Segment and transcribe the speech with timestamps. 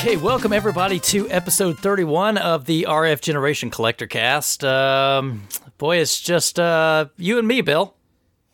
[0.00, 4.64] Okay, welcome everybody to episode 31 of the RF Generation Collector Cast.
[4.64, 5.46] Um,
[5.76, 7.94] boy, it's just uh, you and me, Bill.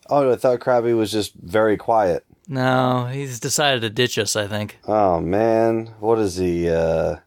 [0.09, 2.25] Oh, I thought Krabby was just very quiet.
[2.49, 4.77] No, he's decided to ditch us, I think.
[4.87, 6.69] Oh man, what is he?
[6.69, 7.19] Uh,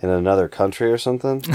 [0.00, 1.44] in another country or something?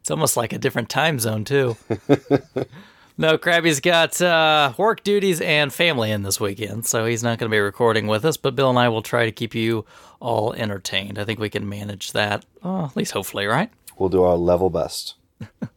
[0.00, 1.76] It's almost like a different time zone, too.
[3.16, 7.48] no, Krabby's got uh, work duties and family in this weekend, so he's not going
[7.50, 9.86] to be recording with us, but Bill and I will try to keep you
[10.22, 11.18] all entertained.
[11.18, 13.70] I think we can manage that, uh, at least hopefully, right?
[13.98, 15.14] we'll do our level best.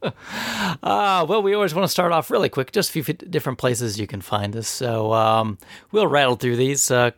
[0.02, 0.10] Uh,
[1.28, 4.06] well, we always want to start off really quick, just a few different places you
[4.06, 4.68] can find us.
[4.68, 5.58] So um,
[5.92, 6.90] we'll rattle through these.
[6.90, 7.12] Uh,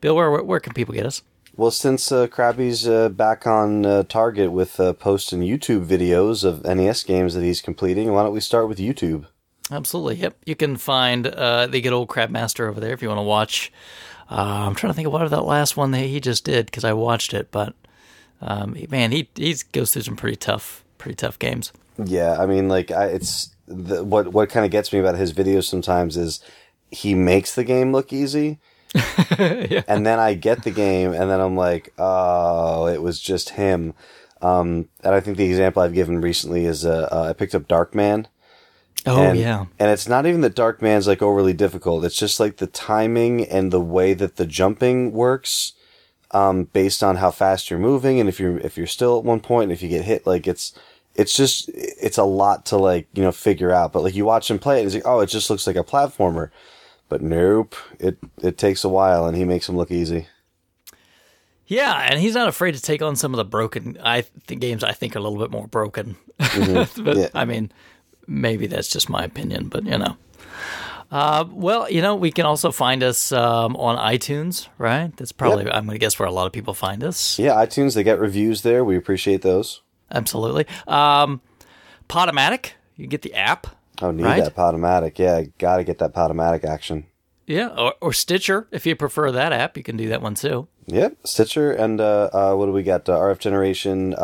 [0.00, 1.22] Bill, where, where, where can people get us?
[1.56, 6.64] Well, since uh, Krabby's uh, back on uh, target with uh, posting YouTube videos of
[6.64, 9.26] NES games that he's completing, why don't we start with YouTube?
[9.70, 10.16] Absolutely.
[10.16, 10.36] Yep.
[10.46, 13.24] You can find uh, the good old Crab Master over there if you want to
[13.24, 13.72] watch.
[14.30, 16.84] Uh, I'm trying to think of what that last one that he just did because
[16.84, 17.74] I watched it, but
[18.40, 21.72] um, man, he he goes through some pretty tough, pretty tough games.
[21.98, 25.32] Yeah, I mean, like, I, it's the, what what kind of gets me about his
[25.32, 26.40] videos sometimes is
[26.90, 28.58] he makes the game look easy,
[29.38, 33.94] and then I get the game, and then I'm like, oh, it was just him.
[34.42, 37.68] Um, and I think the example I've given recently is uh, uh, I picked up
[37.68, 38.26] Darkman.
[39.06, 39.66] Oh and, yeah.
[39.78, 42.04] And it's not even that Darkman's like overly difficult.
[42.04, 45.72] It's just like the timing and the way that the jumping works,
[46.32, 49.40] um, based on how fast you're moving and if you're if you're still at one
[49.40, 50.78] point and if you get hit, like it's
[51.14, 53.92] it's just it's a lot to like, you know, figure out.
[53.92, 55.76] But like you watch him play it, and it's like, oh, it just looks like
[55.76, 56.50] a platformer.
[57.08, 57.74] But nope.
[57.98, 60.28] It it takes a while and he makes them look easy.
[61.66, 64.82] Yeah, and he's not afraid to take on some of the broken I think games
[64.82, 66.16] I think are a little bit more broken.
[66.38, 67.18] but Mm-hmm.
[67.18, 67.28] Yeah.
[67.34, 67.70] I mean,
[68.30, 70.16] maybe that's just my opinion, but you know.
[71.10, 75.14] Uh, well, you know, we can also find us um, on iTunes, right?
[75.16, 77.36] That's probably I'm going to guess where a lot of people find us.
[77.36, 78.84] Yeah, iTunes, they get reviews there.
[78.84, 79.82] We appreciate those.
[80.12, 80.66] Absolutely.
[80.86, 81.40] Um,
[82.08, 83.66] Podomatic, you get the app.
[84.00, 84.44] Oh, need Right.
[84.44, 85.18] that Podomatic.
[85.18, 87.06] Yeah, gotta get that Podomatic action.
[87.46, 90.68] Yeah, or, or Stitcher if you prefer that app, you can do that one too.
[90.86, 93.08] Yep, Stitcher and uh, uh, what do we got?
[93.08, 94.14] Uh, RFGeneration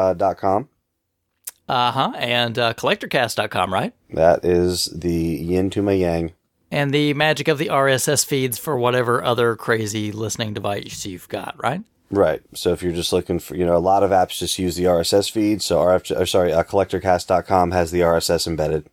[1.68, 1.72] uh.
[1.72, 2.12] Uh huh.
[2.16, 3.92] And uh, collectorcast.com, right?
[4.10, 6.32] That is the yin to my yang.
[6.70, 11.54] And the magic of the RSS feeds for whatever other crazy listening device you've got,
[11.62, 11.82] right?
[12.10, 12.42] Right.
[12.54, 14.84] So if you're just looking for, you know, a lot of apps just use the
[14.84, 15.62] RSS feed.
[15.62, 18.88] So RF, or sorry, uh, collectorcast.com has the RSS embedded.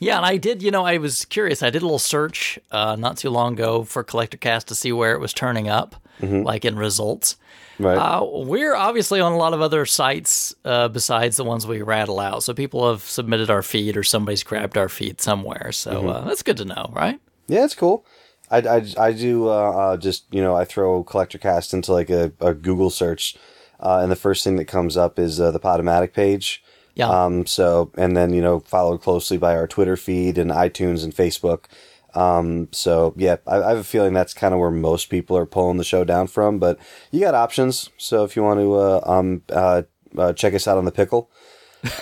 [0.00, 1.62] Yeah, and I did, you know, I was curious.
[1.62, 5.12] I did a little search uh, not too long ago for CollectorCast to see where
[5.12, 7.36] it was turning up, like in results.
[7.78, 7.96] Right.
[7.96, 12.20] Uh, we're obviously on a lot of other sites uh, besides the ones we rattle
[12.20, 12.42] out.
[12.42, 15.72] So people have submitted our feed or somebody's grabbed our feed somewhere.
[15.72, 17.20] So uh, that's good to know, right?
[17.48, 18.04] yeah, it's cool.
[18.50, 22.32] I, I, I do uh, uh, just, you know, I throw CollectorCast into like a,
[22.40, 23.36] a Google search.
[23.80, 26.62] Uh, and the first thing that comes up is uh, the Podomatic page.
[26.94, 27.08] Yeah.
[27.08, 31.14] Um, so, and then, you know, followed closely by our Twitter feed and iTunes and
[31.14, 31.64] Facebook.
[32.14, 35.46] Um, so yeah, I, I have a feeling that's kind of where most people are
[35.46, 36.78] pulling the show down from, but
[37.10, 37.90] you got options.
[37.96, 39.82] So if you want to, uh, um, uh,
[40.16, 41.30] uh, check us out on the pickle,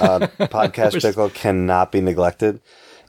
[0.01, 2.61] uh, podcast pickle cannot be neglected,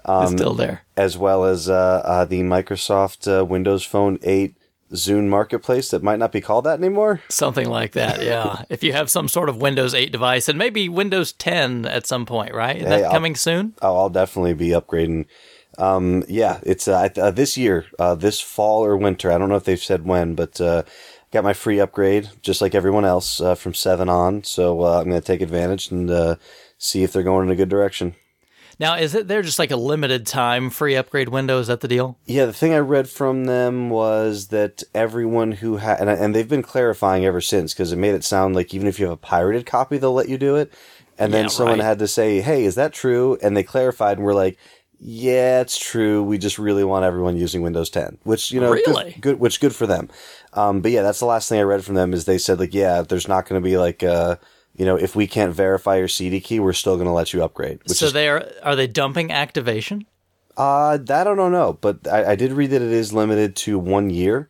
[0.07, 0.83] it's still there.
[0.95, 4.55] as well as, uh, uh, the Microsoft, uh, Windows Phone 8
[4.93, 7.21] Zune marketplace that might not be called that anymore.
[7.29, 8.63] Something like that, yeah.
[8.69, 12.25] if you have some sort of Windows 8 device and maybe Windows 10 at some
[12.25, 12.75] point, right?
[12.75, 13.73] Is Hey, that I'll- coming soon?
[13.81, 15.25] Oh, I'll definitely be upgrading.
[15.81, 19.31] Um, yeah, it's uh, I- uh, this year, uh, this fall or winter.
[19.31, 20.83] I don't know if they've said when, but uh,
[21.31, 24.43] got my free upgrade just like everyone else uh, from seven on.
[24.43, 26.35] So uh, I'm going to take advantage and uh,
[26.77, 28.13] see if they're going in a good direction.
[28.79, 31.59] Now, is it there just like a limited time free upgrade window?
[31.59, 32.17] Is that the deal?
[32.25, 36.47] Yeah, the thing I read from them was that everyone who had, and, and they've
[36.49, 39.17] been clarifying ever since because it made it sound like even if you have a
[39.17, 40.73] pirated copy, they'll let you do it.
[41.19, 41.85] And then Yeah, someone right.
[41.85, 44.57] had to say, "Hey, is that true?" And they clarified, and we're like,
[45.03, 46.21] "Yeah, it's true.
[46.23, 49.17] We just really want everyone using Windows 10." Which you know, good- Really?
[49.19, 50.09] good, which good for them.
[50.53, 52.73] Um, but yeah, that's the last thing I read from them is they said like,
[52.73, 54.35] "Yeah, there's not going to be like, uh,
[54.75, 57.43] you know, if we can't verify your CD key, we're still going to let you
[57.43, 60.05] upgrade." Which so is they are are they dumping activation?
[60.57, 63.79] uh, that I don't know, but I, I did read that it is limited to
[63.79, 64.49] one year.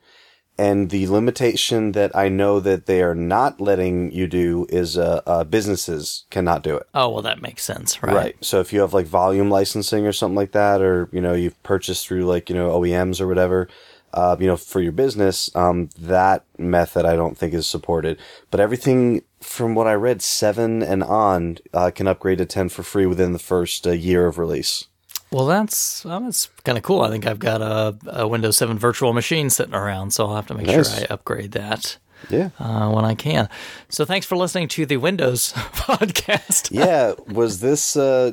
[0.62, 5.24] And the limitation that I know that they are not letting you do is uh,
[5.26, 6.88] uh, businesses cannot do it.
[6.94, 8.16] Oh well, that makes sense, right?
[8.16, 8.46] Right.
[8.46, 11.62] So if you have like volume licensing or something like that, or you know you've
[11.64, 13.70] purchased through like you know OEMs or whatever,
[14.14, 18.20] uh, you know for your business, um, that method I don't think is supported.
[18.52, 22.84] But everything from what I read, seven and on uh, can upgrade to ten for
[22.84, 24.86] free within the first uh, year of release.
[25.32, 27.02] Well, that's well, that's kind of cool.
[27.02, 30.48] I think I've got a, a Windows 7 virtual machine sitting around, so I'll have
[30.48, 30.94] to make Nice.
[30.94, 31.98] sure I upgrade that.
[32.30, 32.50] Yeah.
[32.60, 33.50] uh, when I can.
[33.90, 36.70] So thanks for listening to the Windows podcast.
[36.72, 38.32] yeah, was this uh,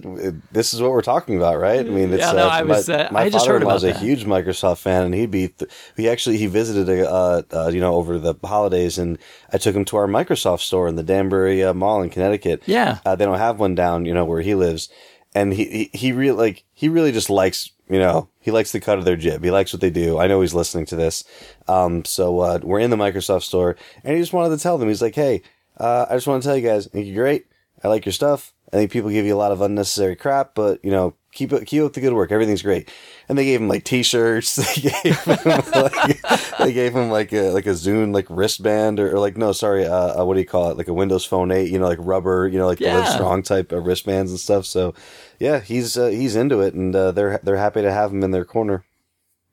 [0.52, 1.80] this is what we're talking about, right?
[1.80, 3.72] I mean, it's, Yeah, no, uh, I was, my, uh, my I just heard father-in-law
[3.74, 4.04] was about a that.
[4.04, 7.80] huge Microsoft fan, and he'd be th- he actually he visited a, uh, uh, you
[7.80, 9.16] know over the holidays, and
[9.54, 12.64] I took him to our Microsoft store in the Danbury uh, Mall in Connecticut.
[12.66, 12.98] Yeah.
[13.06, 14.90] uh, they don't have one down you know where he lives,
[15.38, 18.80] and he he, he really like he really just likes you know he likes the
[18.80, 19.44] cut of their jib.
[19.44, 20.18] He likes what they do.
[20.18, 21.24] I know he's listening to this.
[21.68, 24.88] Um, so uh, we're in the Microsoft store, and he just wanted to tell them
[24.88, 25.42] he's like, hey,
[25.78, 27.46] uh, I just want to tell you guys, you're great.
[27.84, 28.52] I like your stuff.
[28.72, 31.66] I think people give you a lot of unnecessary crap, but you know, keep it,
[31.66, 32.32] keep up the good work.
[32.32, 32.90] Everything's great.
[33.28, 34.58] And they gave him like T-shirts.
[34.78, 35.38] They gave him
[35.74, 39.52] like, they gave him like a like a Zune like wristband or, or like no,
[39.52, 40.76] sorry, uh, uh, what do you call it?
[40.76, 43.42] Like a Windows Phone Eight, you know, like rubber, you know, like the Live Strong
[43.44, 44.66] type of wristbands and stuff.
[44.66, 44.94] So,
[45.38, 48.32] yeah, he's uh, he's into it, and uh, they're they're happy to have him in
[48.32, 48.84] their corner.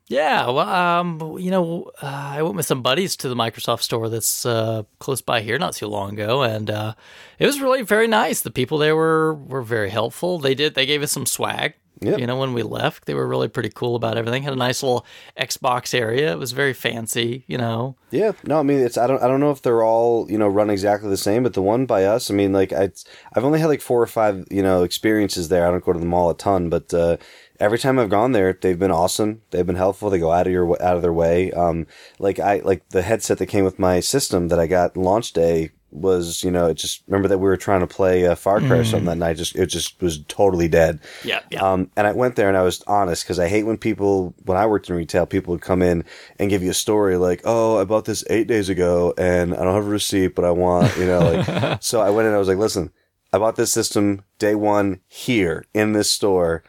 [0.08, 4.08] Yeah, well, um, you know, uh, I went with some buddies to the Microsoft store
[4.08, 6.94] that's uh, close by here not too long ago, and uh,
[7.40, 8.42] it was really very nice.
[8.42, 10.38] The people there were were very helpful.
[10.38, 11.74] They did they gave us some swag.
[12.02, 12.20] Yep.
[12.20, 14.44] You know, when we left, they were really pretty cool about everything.
[14.44, 15.06] Had a nice little
[15.40, 16.34] Xbox area.
[16.34, 17.46] It was very fancy.
[17.48, 20.30] You know, Yeah, no, I mean it's I don't I don't know if they're all
[20.30, 22.92] you know run exactly the same, but the one by us, I mean like I
[23.34, 25.66] I've only had like four or five you know experiences there.
[25.66, 27.18] I don't go to the mall a ton, but uh,
[27.60, 29.42] every time I've gone there, they've been awesome.
[29.52, 30.10] They've been helpful.
[30.10, 31.52] They go out of your out of their way.
[31.52, 31.88] Um,
[32.20, 35.72] like I like the headset that came with my system that I got launch day
[35.92, 38.78] was you know it just remember that we were trying to play uh, Far Cry
[38.78, 39.38] or something that night.
[39.38, 41.00] Just it just was totally dead.
[41.24, 41.62] Yeah, yeah.
[41.62, 44.58] Um, and I went there and I was honest because I hate when people, when
[44.58, 46.04] I worked in retail, people would come in
[46.38, 49.64] and give you a story like, oh, I bought this eight days ago and I
[49.64, 52.38] don't have a receipt, but I want, you know, like, so I went in I
[52.38, 52.92] was like, listen,
[53.32, 56.64] I bought this system day one here in this store.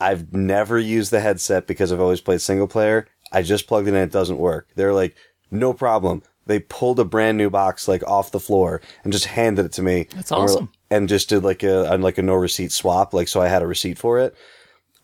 [0.00, 3.06] I've never used the headset because I've always played single player.
[3.32, 3.96] I just plugged it in.
[3.96, 4.68] It doesn't work.
[4.74, 5.14] They're like,
[5.50, 6.22] no problem.
[6.46, 9.82] They pulled a brand new box like off the floor and just handed it to
[9.82, 10.08] me.
[10.14, 10.72] That's And awesome.
[10.90, 13.14] And just did like a, like a no receipt swap.
[13.14, 14.34] Like, so I had a receipt for it.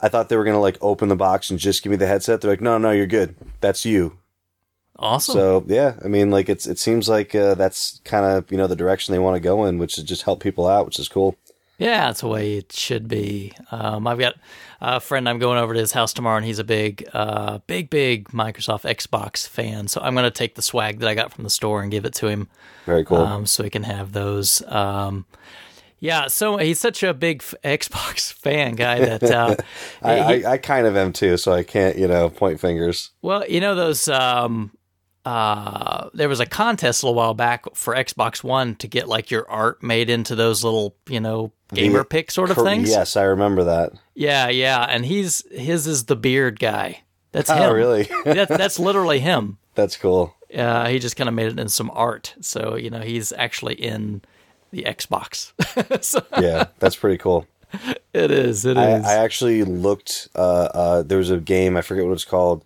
[0.00, 2.06] I thought they were going to like open the box and just give me the
[2.06, 2.40] headset.
[2.40, 3.36] They're like, no, no, you're good.
[3.60, 4.18] That's you.
[4.98, 5.34] awesome.
[5.34, 8.66] So yeah, I mean, like it's, it seems like, uh, that's kind of, you know,
[8.66, 11.08] the direction they want to go in, which is just help people out, which is
[11.08, 11.36] cool.
[11.78, 13.52] Yeah, that's the way it should be.
[13.70, 14.36] Um, I've got
[14.80, 17.88] a friend I'm going over to his house tomorrow, and he's a big, uh, big,
[17.90, 19.88] big Microsoft Xbox fan.
[19.88, 22.04] So I'm going to take the swag that I got from the store and give
[22.04, 22.48] it to him,
[22.84, 23.18] Very cool.
[23.18, 24.62] um, so he can have those.
[24.68, 25.24] Um,
[25.98, 29.56] yeah, so he's such a big f- Xbox fan guy that, uh,
[30.02, 33.10] I, he- I, I kind of am too, so I can't, you know, point fingers.
[33.22, 34.06] well, you know those.
[34.08, 34.72] Um,
[35.26, 39.32] uh, there was a contest a little while back for Xbox One to get like
[39.32, 42.88] your art made into those little, you know, gamer pick sort of things.
[42.88, 43.92] Yes, I remember that.
[44.14, 47.02] Yeah, yeah, and he's his is the beard guy.
[47.32, 47.58] That's him.
[47.58, 47.74] Oh, him.
[47.74, 48.08] really?
[48.24, 49.58] That's that's literally him.
[49.74, 50.32] That's cool.
[50.56, 53.74] Uh, he just kind of made it in some art, so you know he's actually
[53.74, 54.22] in
[54.70, 55.52] the Xbox.
[56.04, 57.46] so Yeah, that's pretty cool.
[58.14, 58.64] it is.
[58.64, 59.04] It I, is.
[59.04, 60.28] I actually looked.
[60.36, 62.64] Uh, uh, there was a game I forget what it's called,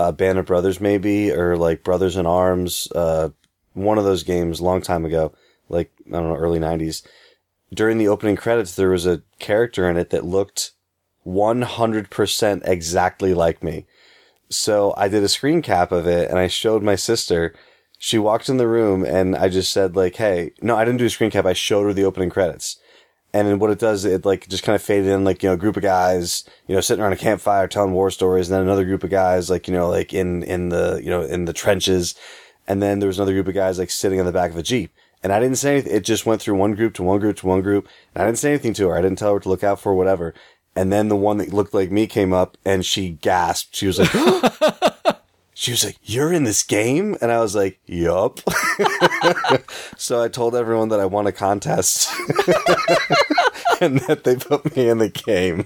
[0.00, 2.88] uh, Band of Brothers maybe, or like Brothers in Arms.
[2.94, 3.30] Uh,
[3.74, 5.32] one of those games, long time ago,
[5.68, 7.06] like I don't know, early '90s.
[7.72, 10.72] During the opening credits, there was a character in it that looked
[11.24, 13.86] 100% exactly like me.
[14.48, 17.54] So I did a screen cap of it, and I showed my sister.
[17.98, 21.06] She walked in the room, and I just said like, "Hey, no, I didn't do
[21.06, 21.44] a screen cap.
[21.44, 22.78] I showed her the opening credits."
[23.32, 25.54] And then what it does, it like just kind of faded in, like, you know,
[25.54, 28.50] a group of guys, you know, sitting around a campfire telling war stories.
[28.50, 31.22] And then another group of guys, like, you know, like in, in the, you know,
[31.22, 32.14] in the trenches.
[32.66, 34.62] And then there was another group of guys, like, sitting on the back of a
[34.62, 34.92] Jeep.
[35.22, 35.94] And I didn't say anything.
[35.94, 37.88] It just went through one group to one group to one group.
[38.14, 38.96] And I didn't say anything to her.
[38.96, 40.34] I didn't tell her to look out for, whatever.
[40.74, 43.74] And then the one that looked like me came up and she gasped.
[43.74, 44.12] She was like,
[45.60, 48.40] she was like, "You're in this game," and I was like, "Yup."
[49.98, 52.08] so I told everyone that I won a contest
[53.82, 55.64] and that they put me in the game.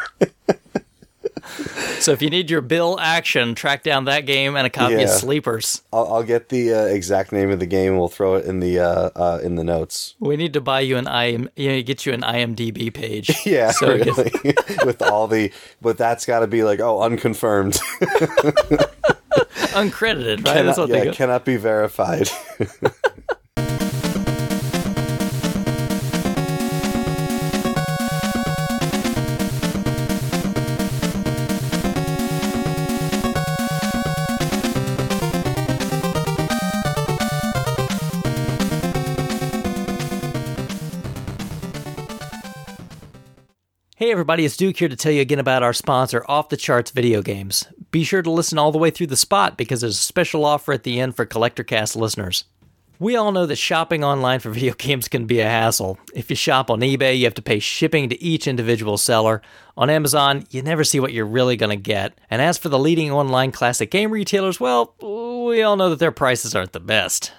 [2.01, 5.11] so if you need your Bill action, track down that game and a copy of
[5.11, 5.83] Sleepers.
[5.93, 7.93] I'll, I'll get the uh, exact name of the game.
[7.93, 10.17] and We'll throw it in the uh, uh, in the notes.
[10.19, 13.31] We need to buy you an IM, you know, get you an IMDb page.
[13.47, 17.79] Yeah, so it gets- with all the, but that's got to be like, oh, unconfirmed.
[19.75, 20.45] uncredited, right?
[20.45, 22.29] That's cannot, what they yeah, cannot be verified.
[44.05, 46.91] Hey everybody, it's Duke here to tell you again about our sponsor, Off the Charts
[46.91, 47.64] Video Games.
[47.95, 50.73] Be sure to listen all the way through the spot because there's a special offer
[50.73, 52.43] at the end for Collector Cast listeners.
[52.99, 56.01] We all know that shopping online for video games can be a hassle.
[56.13, 59.43] If you shop on eBay, you have to pay shipping to each individual seller.
[59.77, 62.19] On Amazon, you never see what you're really going to get.
[62.29, 66.11] And as for the leading online classic game retailers, well, we all know that their
[66.11, 67.31] prices aren't the best.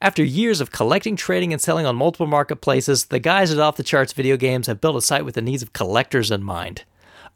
[0.00, 3.82] After years of collecting, trading, and selling on multiple marketplaces, the guys at Off the
[3.82, 6.84] Charts Video Games have built a site with the needs of collectors in mind.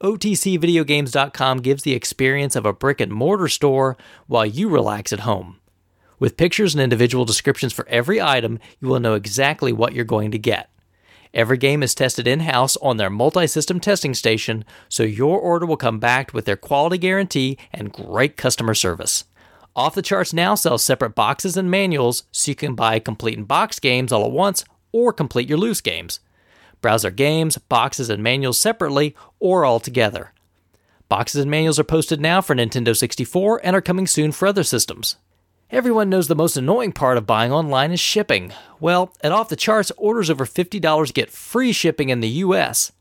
[0.03, 5.59] OTCVideogames.com gives the experience of a brick and mortar store while you relax at home.
[6.19, 10.31] With pictures and individual descriptions for every item, you will know exactly what you're going
[10.31, 10.71] to get.
[11.35, 15.67] Every game is tested in house on their multi system testing station, so your order
[15.67, 19.25] will come back with their quality guarantee and great customer service.
[19.77, 23.47] Off the Charts now sells separate boxes and manuals so you can buy complete and
[23.47, 26.21] box games all at once or complete your loose games.
[26.81, 30.33] Browse their games, boxes, and manuals separately or all together.
[31.09, 34.63] Boxes and manuals are posted now for Nintendo 64 and are coming soon for other
[34.63, 35.17] systems.
[35.71, 38.53] Everyone knows the most annoying part of buying online is shipping.
[38.81, 42.93] Well, at Off the Charts, orders over $50 get free shipping in the US.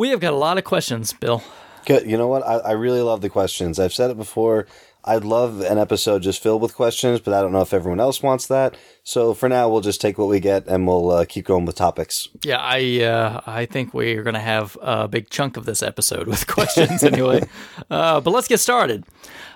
[0.00, 1.42] We have got a lot of questions, Bill.
[1.84, 2.10] Good.
[2.10, 2.42] You know what?
[2.42, 3.78] I, I really love the questions.
[3.78, 4.66] I've said it before.
[5.04, 8.22] I'd love an episode just filled with questions, but I don't know if everyone else
[8.22, 8.78] wants that.
[9.04, 11.76] So for now, we'll just take what we get and we'll uh, keep going with
[11.76, 12.30] topics.
[12.42, 16.28] Yeah, I uh, I think we're going to have a big chunk of this episode
[16.28, 17.46] with questions anyway.
[17.90, 19.04] uh, but let's get started.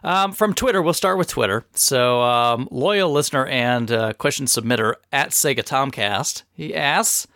[0.02, 1.64] Um, from Twitter, we'll start with Twitter.
[1.72, 7.26] So um, loyal listener and uh, question submitter at Sega Tomcast, he asks.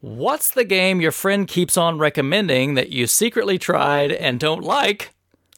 [0.00, 5.14] What's the game your friend keeps on recommending that you secretly tried and don't like,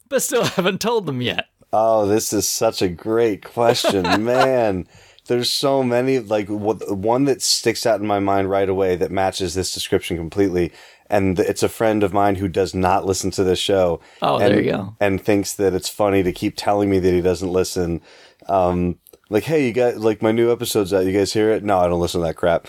[0.09, 1.47] but still haven't told them yet?
[1.73, 4.87] Oh, this is such a great question, man.
[5.27, 6.19] There's so many.
[6.19, 10.73] Like one that sticks out in my mind right away that matches this description completely,
[11.11, 14.01] and it's a friend of mine who does not listen to this show.
[14.23, 14.97] Oh, and, there you go.
[15.01, 18.01] And thinks that it's funny to keep telling me that he doesn't listen.
[18.49, 18.99] Um,
[19.31, 21.05] like, hey, you got like my new episode's out.
[21.05, 21.65] You guys hear it?
[21.65, 22.67] No, I don't listen to that crap.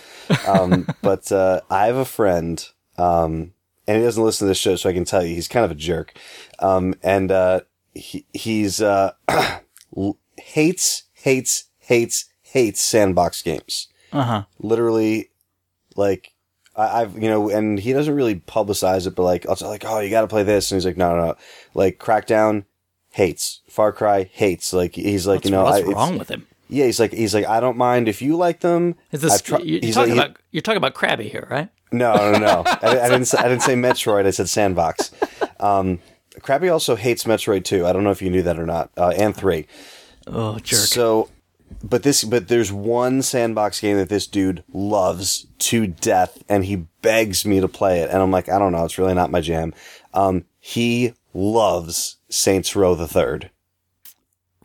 [0.47, 3.53] Um, but uh, I have a friend, um,
[3.87, 5.71] and he doesn't listen to this show, so I can tell you he's kind of
[5.71, 6.17] a jerk.
[6.59, 7.61] Um, and uh,
[7.93, 9.13] he, he's uh,
[10.37, 13.87] hates, hates, hates, hates sandbox games.
[14.11, 14.43] Uh huh.
[14.59, 15.29] Literally,
[15.95, 16.33] like
[16.75, 19.99] I, have you know, and he doesn't really publicize it, but like I'll like, oh,
[19.99, 21.35] you got to play this, and he's like, no, no, no.
[21.73, 22.65] Like Crackdown
[23.11, 24.73] hates Far Cry hates.
[24.73, 26.47] Like he's like, what's, you know, what's I, wrong with him?
[26.69, 28.95] Yeah, he's like, he's like, I don't mind if you like them.
[29.11, 30.41] Is this you're, he's talking like, about?
[30.51, 31.69] You're talking about Krabby here, right?
[31.91, 32.63] No, no, no.
[32.81, 33.25] I, I didn't.
[33.25, 34.25] Say, I didn't say Metroid.
[34.25, 35.11] I said Sandbox.
[35.59, 35.99] Um,
[36.39, 37.87] Krabby also hates Metroid too.
[37.87, 38.91] I don't know if you knew that or not.
[38.95, 39.67] Uh, and three.
[40.27, 40.79] Oh, jerk.
[40.79, 41.29] So,
[41.83, 46.87] but this, but there's one Sandbox game that this dude loves to death, and he
[47.01, 48.85] begs me to play it, and I'm like, I don't know.
[48.85, 49.73] It's really not my jam.
[50.13, 53.51] Um, he loves Saints Row the Third.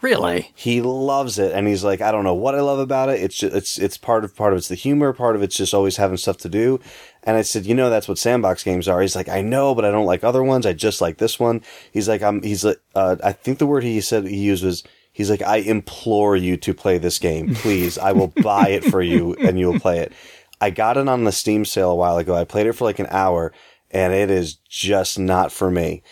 [0.04, 0.50] Really?
[0.54, 3.23] He loves it, and he's like, I don't know what I love about it.
[3.23, 5.73] It's just, it's it's part of part of it's the humor, part of it's just
[5.73, 6.78] always having stuff to do.
[7.23, 9.00] And I said, you know, that's what sandbox games are.
[9.00, 10.66] He's like, I know, but I don't like other ones.
[10.66, 11.62] I just like this one.
[11.90, 12.42] He's like, I'm.
[12.42, 15.56] He's like, uh, I think the word he said he used was, he's like, I
[15.56, 17.97] implore you to play this game, please.
[17.97, 20.12] I will buy it for you, and you will play it.
[20.61, 22.35] I got it on the Steam sale a while ago.
[22.35, 23.54] I played it for like an hour,
[23.90, 26.02] and it is just not for me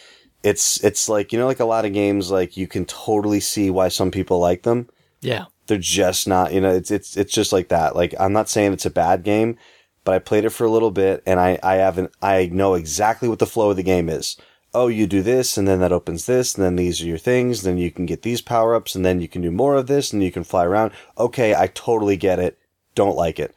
[0.43, 3.71] it's it's like you know like a lot of games like you can totally see
[3.71, 4.89] why some people like them.
[5.21, 5.45] Yeah.
[5.69, 7.95] they're just not you know it's it's it's just like that.
[7.95, 9.57] Like i'm not saying it's a bad game
[10.05, 13.29] but i played it for a little bit and i i haven't i know exactly
[13.29, 14.37] what the flow of the game is.
[14.75, 17.63] Oh you do this and then that opens this and then these are your things.
[17.63, 20.13] Then you can get these power ups and then you can do more of this
[20.13, 20.93] and you can fly around.
[21.19, 22.59] Okay i totally get it.
[22.95, 23.55] Don't like it.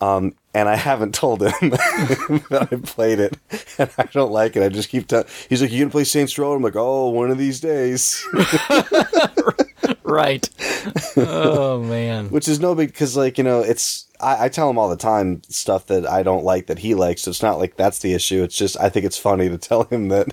[0.00, 3.36] Um and I haven't told him that I played it,
[3.76, 4.62] and I don't like it.
[4.62, 5.26] I just keep telling.
[5.50, 8.26] He's like, "You gonna play Saints Row?" I'm like, "Oh, one of these days."
[10.02, 10.48] right.
[11.18, 12.30] Oh man.
[12.30, 14.96] Which is no big because, like, you know, it's I, I tell him all the
[14.96, 17.20] time stuff that I don't like that he likes.
[17.20, 18.42] So it's not like that's the issue.
[18.42, 20.28] It's just I think it's funny to tell him that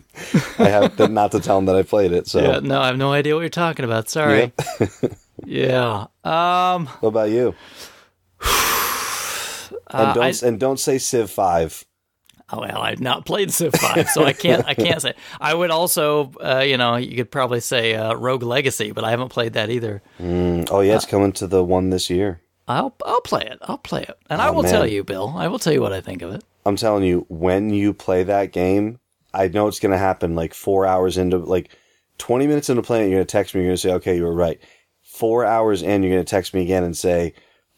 [0.58, 2.27] I have to, not to tell him that I played it.
[2.27, 4.08] So Yeah, no, I have no idea what you're talking about.
[4.08, 4.53] Sorry.
[5.46, 6.06] yeah.
[6.24, 7.56] Um what about you?
[9.94, 11.86] and uh, don't I- and don't say Civ Five.
[12.52, 14.66] Oh well, I've not played Civ Five, so I can't.
[14.68, 15.14] I can't say.
[15.40, 19.12] I would also, uh, you know, you could probably say uh, Rogue Legacy, but I
[19.12, 20.02] haven't played that either.
[20.20, 22.42] Oh yeah, it's coming to the one this year.
[22.68, 23.58] I'll I'll play it.
[23.62, 24.72] I'll play it, and I will man.
[24.72, 25.34] tell you, Bill.
[25.38, 26.44] I will tell you what I think of it.
[26.66, 29.00] I'm telling you, when you play that game,
[29.34, 31.76] I know it's going to happen like four hours into, like
[32.20, 34.16] 20 minutes into playing it, you're going to text me, you're going to say, okay,
[34.16, 34.62] you were right.
[35.02, 37.34] Four hours in, you're going to text me again and say,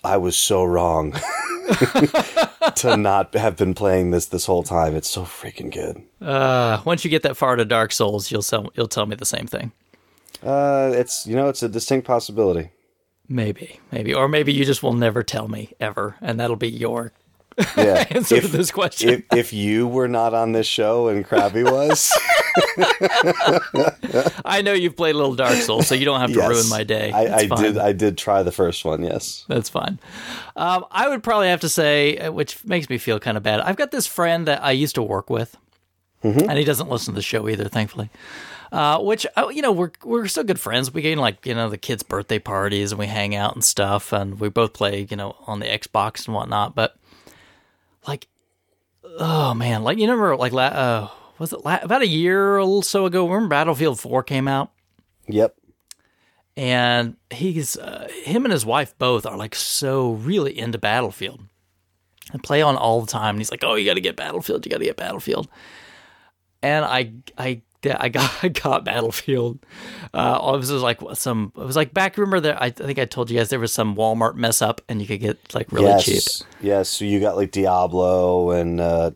[0.06, 1.12] I was so wrong
[2.76, 4.96] to not have been playing this this whole time.
[4.96, 6.04] It's so freaking good.
[6.26, 9.26] Uh, once you get that far to Dark Souls, you'll tell you'll tell me the
[9.26, 9.72] same thing.
[10.44, 12.70] Uh, it's, you know, it's a distinct possibility.
[13.28, 17.12] Maybe, maybe, or maybe you just will never tell me ever, and that'll be your
[17.78, 18.06] Yeah.
[18.10, 19.10] answer to if, this question.
[19.10, 22.12] if, if you were not on this show and Krabby was,
[24.46, 26.50] I know you've played a little Dark Souls, so you don't have to yes.
[26.50, 27.12] ruin my day.
[27.12, 29.04] I, I did, I did try the first one.
[29.04, 29.46] Yes.
[29.48, 30.00] That's fine.
[30.56, 33.62] Um, I would probably have to say, uh, which makes me feel kind of bad.
[33.62, 35.56] I've got this friend that I used to work with,
[36.24, 38.10] and he doesn't listen to the show either, thankfully.
[38.72, 40.94] Uh, which uh, you know we're we're still good friends.
[40.94, 44.12] We get like you know the kids' birthday parties and we hang out and stuff,
[44.12, 46.76] and we both play you know on the Xbox and whatnot.
[46.76, 46.98] But
[48.08, 48.28] like,
[49.20, 51.10] oh man, like you remember like la- uh,
[51.40, 53.28] was it la- about a year or so ago?
[53.28, 54.72] Remember Battlefield Four came out
[55.28, 55.56] Yep.
[56.58, 61.42] and he's uh, him and his wife both are like so really into Battlefield
[62.32, 63.32] and play on all the time.
[63.36, 64.66] And he's like, "Oh, you got to get Battlefield.
[64.66, 65.48] You got to get Battlefield."
[66.64, 67.62] And I, I,
[68.00, 69.60] I got, I got Battlefield.
[70.14, 71.52] Uh, it was like some.
[71.58, 72.18] It was like back.
[72.18, 72.62] Remember that?
[72.62, 75.20] I think I told you guys there was some Walmart mess up, and you could
[75.20, 76.06] get like really yes.
[76.06, 76.48] cheap.
[76.62, 76.90] Yes.
[76.90, 79.12] So you got like Diablo and uh,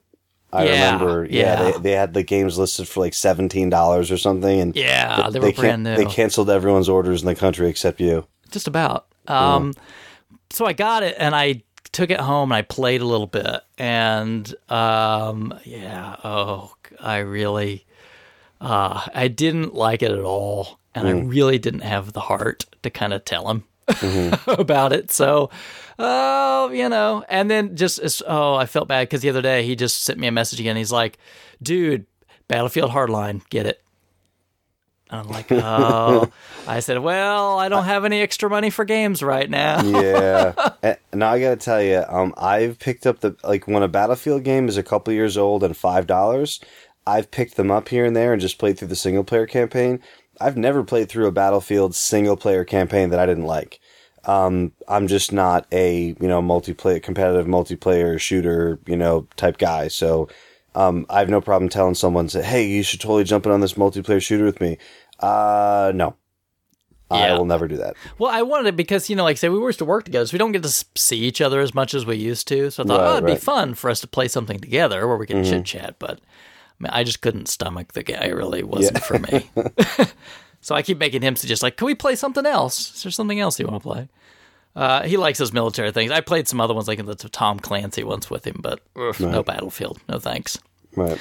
[0.51, 1.25] I Yeah, remember.
[1.29, 1.71] Yeah, yeah.
[1.71, 5.39] They, they had the games listed for like seventeen dollars or something, and Yeah, they
[5.39, 5.95] were brand can- new.
[5.95, 8.25] They canceled everyone's orders in the country except you.
[8.51, 9.07] just about.
[9.27, 9.73] Um,
[10.51, 13.61] So I got it and I took it home and I played a little bit
[13.77, 17.85] and um, yeah, oh, I really,
[18.61, 22.89] uh, I didn't like it at all, and I really didn't have the heart to
[22.89, 23.63] kind of tell him
[24.47, 25.11] about it.
[25.11, 25.49] So,
[25.97, 29.75] oh, you know, and then just oh, I felt bad because the other day he
[29.75, 30.75] just sent me a message again.
[30.75, 31.17] He's like,
[31.61, 32.05] "Dude,
[32.47, 33.81] Battlefield Hardline, get it."
[35.09, 36.29] I'm like, oh.
[36.67, 39.81] I said, well, I don't have any extra money for games right now.
[39.81, 40.69] Yeah.
[40.83, 43.87] and now I got to tell you, um, I've picked up the like when a
[43.87, 46.59] Battlefield game is a couple years old and five dollars.
[47.07, 49.99] I've picked them up here and there and just played through the single player campaign.
[50.41, 53.79] I've never played through a Battlefield single player campaign that I didn't like.
[54.25, 59.87] Um, I'm just not a you know multiplayer competitive multiplayer shooter you know type guy.
[59.87, 60.29] So
[60.75, 63.61] um, I have no problem telling someone, say, "Hey, you should totally jump in on
[63.61, 64.77] this multiplayer shooter with me."
[65.19, 66.15] Uh, no,
[67.11, 67.95] I will never do that.
[68.19, 70.25] Well, I wanted it because, you know, like I say, we used to work together,
[70.27, 72.69] so we don't get to see each other as much as we used to.
[72.71, 73.37] So I thought, Right, oh, it'd be right.
[73.37, 73.45] Mm-hmm.
[73.45, 75.95] fun for us to play something together where we can chit chat.
[75.99, 76.19] But
[76.83, 78.25] mean, I just couldn't stomach the guy.
[78.25, 79.49] It really wasn't for me.
[80.61, 82.95] so I keep making him suggest, like, can we play something else?
[82.95, 84.09] Is there something else you want to play?
[84.75, 86.11] Uh, he likes those military things.
[86.11, 89.43] I played some other ones, like the Tom Clancy ones with him, but ugh, no
[89.43, 89.99] Battlefield.
[90.07, 90.57] No thanks.
[90.95, 91.19] Right.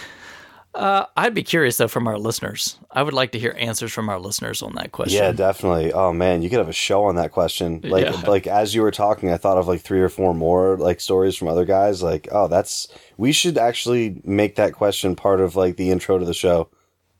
[0.74, 2.78] I'd be curious though from our listeners.
[2.90, 5.22] I would like to hear answers from our listeners on that question.
[5.22, 5.92] Yeah, definitely.
[5.92, 7.80] Oh man, you could have a show on that question.
[7.82, 8.20] Like Yeah.
[8.28, 11.36] like as you were talking, I thought of like three or four more like stories
[11.36, 12.02] from other guys.
[12.02, 16.24] Like, oh, that's we should actually make that question part of like the intro to
[16.24, 16.68] the show.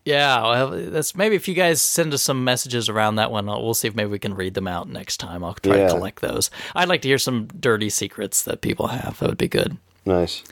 [0.05, 3.59] Yeah, well, that's maybe if you guys send us some messages around that one, uh,
[3.59, 5.45] we'll see if maybe we can read them out next time.
[5.45, 5.89] I'll try Yeah.
[5.89, 6.51] to collect those.
[6.75, 9.19] I'd like to hear some dirty secrets that people have.
[9.19, 9.77] That would be good.
[10.07, 10.45] Nice.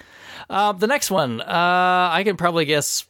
[0.49, 1.45] Uh, the next one, uh,
[2.13, 3.05] I can probably guess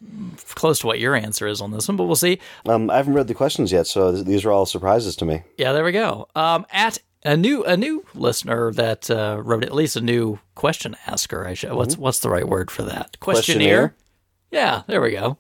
[0.55, 2.39] close to what your answer is on this one, but we'll see.
[2.67, 5.43] Um, I haven't read the questions yet, so th- these are all surprises to me.
[5.59, 6.29] Yeah, there we go.
[6.35, 10.97] Um, at a new a new listener that uh, wrote at least a new question
[11.07, 11.47] asker.
[11.47, 13.19] I should, what's what's the right word for that?
[13.21, 13.95] Questionnaire?
[14.51, 15.37] Yeah, there we go.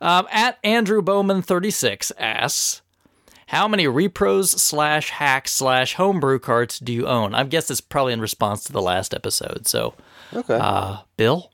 [0.00, 2.82] Um, at Andrew Bowman thirty six asks,
[3.46, 8.12] "How many repros slash hacks slash homebrew carts do you own?" I guess it's probably
[8.12, 9.68] in response to the last episode.
[9.68, 9.94] So,
[10.34, 10.58] Okay.
[10.60, 11.50] uh, Bill,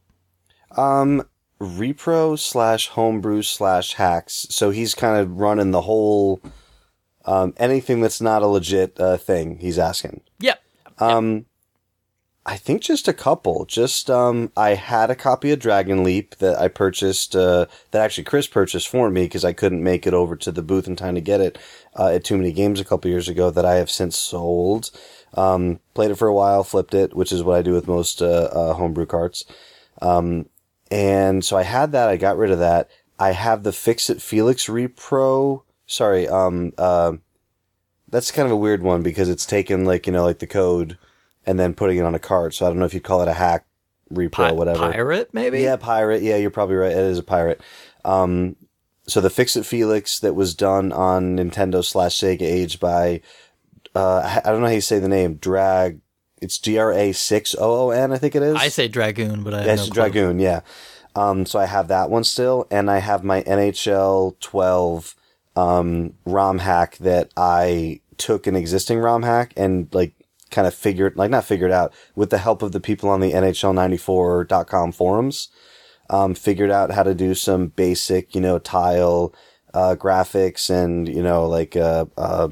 [0.77, 1.23] Um,
[1.61, 4.47] repro slash homebrew slash hacks.
[4.51, 6.41] So he's kind of running the whole
[7.27, 9.59] um anything that's not a legit uh, thing.
[9.59, 10.21] He's asking.
[10.41, 10.61] yep,
[12.47, 13.65] I think just a couple.
[13.65, 17.35] Just um, I had a copy of Dragon Leap that I purchased.
[17.35, 20.61] Uh, that actually Chris purchased for me because I couldn't make it over to the
[20.63, 21.59] booth in time to get it
[21.99, 23.51] uh, at Too Many Games a couple years ago.
[23.51, 24.91] That I have since sold.
[25.37, 28.23] Um, played it for a while, flipped it, which is what I do with most
[28.23, 29.45] uh, uh, homebrew carts.
[30.01, 30.47] Um,
[30.91, 32.09] and so I had that.
[32.09, 32.89] I got rid of that.
[33.19, 35.63] I have the Fix It Felix Repro.
[35.87, 37.15] Sorry, um, uh,
[38.09, 40.99] that's kind of a weird one because it's taken like you know like the code
[41.47, 42.55] and then putting it on a cart.
[42.55, 43.67] So I don't know if you'd call it a hack
[44.13, 44.91] repro, Pi- whatever.
[44.91, 45.61] Pirate, maybe?
[45.61, 46.23] Yeah, pirate.
[46.23, 46.93] Yeah, you're probably right.
[46.93, 47.61] It is a pirate.
[48.05, 48.57] Um,
[49.07, 53.21] so the Fix It Felix that was done on Nintendo slash Sega Age by,
[53.95, 55.35] uh, I don't know how you say the name.
[55.37, 56.01] Drag.
[56.41, 58.13] It's D R A six O O N.
[58.13, 58.57] I think it is.
[58.57, 59.87] I say Dragoon, but I have Yeah, no.
[59.91, 60.39] Dragoon.
[60.39, 60.61] Yeah.
[61.17, 65.15] Um, so I have that one still, and I have my NHL 12
[65.55, 70.15] um, ROM hack that I took an existing ROM hack and like
[70.51, 73.33] kind of figured, like not figured out, with the help of the people on the
[73.33, 75.49] NHL94.com forums,
[76.11, 79.33] um, figured out how to do some basic, you know, tile
[79.75, 82.49] uh, graphics and you know like uh, uh,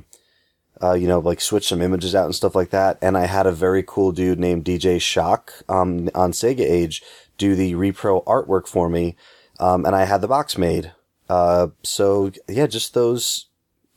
[0.83, 2.99] uh, you know, like switch some images out and stuff like that.
[3.01, 7.03] And I had a very cool dude named DJ Shock um, on Sega Age
[7.38, 9.16] do the repro artwork for me,
[9.59, 10.92] um, and I had the box made.
[11.29, 13.47] Uh, so yeah, just those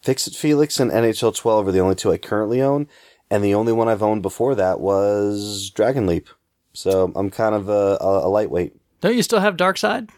[0.02, 2.88] Fix It Felix and NHL 12 are the only two I currently own,
[3.30, 6.28] and the only one I've owned before that was Dragon Leap.
[6.74, 8.76] So I'm kind of a, a, a lightweight.
[9.02, 10.10] Don't you still have Dark Side?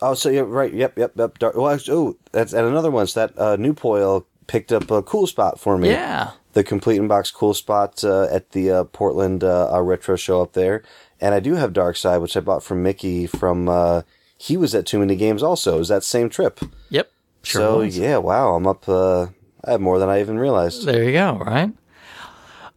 [0.00, 0.72] Oh, so yeah, right.
[0.72, 1.38] Yep, yep, yep.
[1.38, 3.08] Dark, well, actually, oh, that's and another one.
[3.08, 5.90] So that uh, new Poil picked up a cool spot for me.
[5.90, 6.32] Yeah.
[6.54, 10.54] the complete inbox cool spot uh, at the uh, Portland uh, uh, retro show up
[10.54, 10.82] there,
[11.20, 13.68] and I do have Dark Side, which I bought from Mickey from.
[13.68, 14.02] Uh,
[14.36, 15.76] he was at Too Many Games also.
[15.76, 16.60] It was that same trip.
[16.90, 17.10] Yep.
[17.42, 17.96] Sure so was.
[17.98, 18.88] yeah, wow, I'm up.
[18.88, 19.26] Uh,
[19.64, 20.84] I have more than I even realized.
[20.86, 21.70] There you go, right?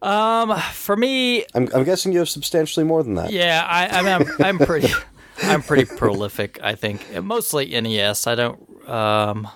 [0.02, 3.30] Um, for me, I'm, I'm guessing you have substantially more than that.
[3.32, 4.92] yeah, I, I mean, I'm, I'm pretty,
[5.42, 6.58] I'm pretty prolific.
[6.62, 8.26] I think mostly NES.
[8.26, 8.88] I don't.
[8.88, 9.48] Um,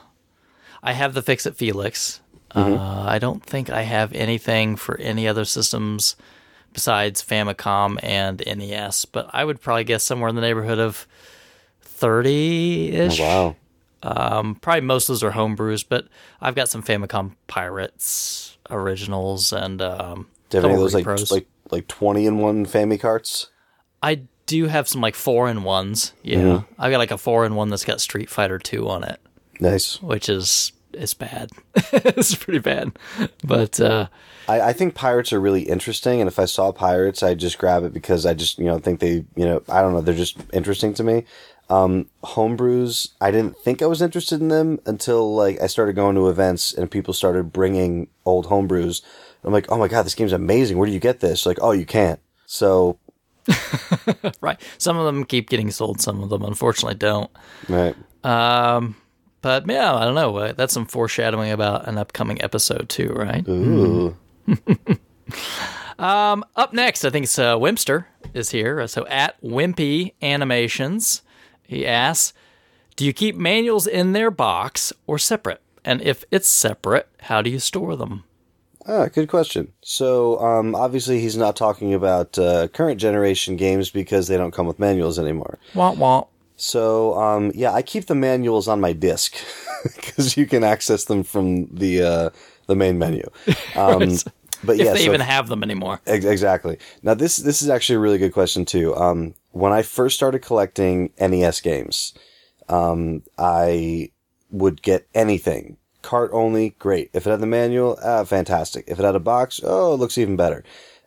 [0.86, 2.20] I have the Fix It Felix.
[2.54, 6.16] Uh, I don't think I have anything for any other systems
[6.72, 9.04] besides Famicom and NES.
[9.04, 11.06] But I would probably guess somewhere in the neighborhood of
[11.82, 13.20] thirty ish.
[13.20, 13.56] Wow.
[14.02, 16.06] Um, probably most of those are homebrews, but
[16.40, 21.30] I've got some Famicom Pirates originals and um, Do you have any of those like
[21.30, 23.48] like like twenty in one Family carts?
[24.02, 26.12] I do have some like four in ones.
[26.22, 26.72] Yeah, Mm-hmm.
[26.80, 29.18] I've got like a four in one that's got Street Fighter Two on it,
[29.60, 30.00] Nice.
[30.00, 31.50] which is it's bad.
[31.92, 32.98] it's pretty bad,
[33.44, 34.08] but uh,
[34.48, 37.84] I, I think pirates are really interesting, and if I saw pirates, I'd just grab
[37.84, 40.38] it because I just you know think they you know I don't know they're just
[40.52, 41.24] interesting to me.
[41.68, 46.14] Um, homebrews, I didn't think I was interested in them until like I started going
[46.14, 49.02] to events and people started bringing old homebrews.
[49.42, 50.78] I'm like, oh my god, this game's amazing.
[50.78, 51.46] Where do you get this?
[51.46, 52.20] Like, oh, you can't.
[52.46, 52.98] So
[54.40, 57.30] right, some of them keep getting sold, some of them unfortunately don't.
[57.68, 58.96] right, Um,
[59.42, 60.36] but yeah, I don't know.
[60.36, 63.46] Uh, That's some foreshadowing about an upcoming episode too, right?
[63.48, 64.16] ooh,
[65.98, 68.86] um, Up next, I think it's uh, Wimpster is here.
[68.86, 71.22] So at Wimpy Animations,
[71.62, 72.32] he asks,
[72.96, 75.60] "Do you keep manuals in their box or separate?
[75.84, 78.24] And if it's separate, how do you store them?"
[78.88, 79.72] Ah, good question.
[79.82, 84.66] So, um, obviously, he's not talking about uh, current generation games because they don't come
[84.68, 85.58] with manuals anymore.
[85.74, 86.28] Womp womp.
[86.56, 89.36] So, um, yeah, I keep the manuals on my disc
[89.84, 92.30] because you can access them from the uh,
[92.66, 93.28] the main menu.
[93.76, 94.16] Um,
[94.64, 96.00] But If yeah, they so even have them anymore.
[96.06, 96.78] Ex- Exactly.
[97.02, 98.96] Now this this is actually a really good question too.
[98.96, 102.14] Um, when I first started collecting NES games,
[102.68, 104.10] um, I
[104.50, 106.70] would get anything cart only.
[106.78, 107.10] Great.
[107.12, 108.84] If it had the manual, ah, fantastic.
[108.88, 110.64] If it had a box, oh, it looks even better.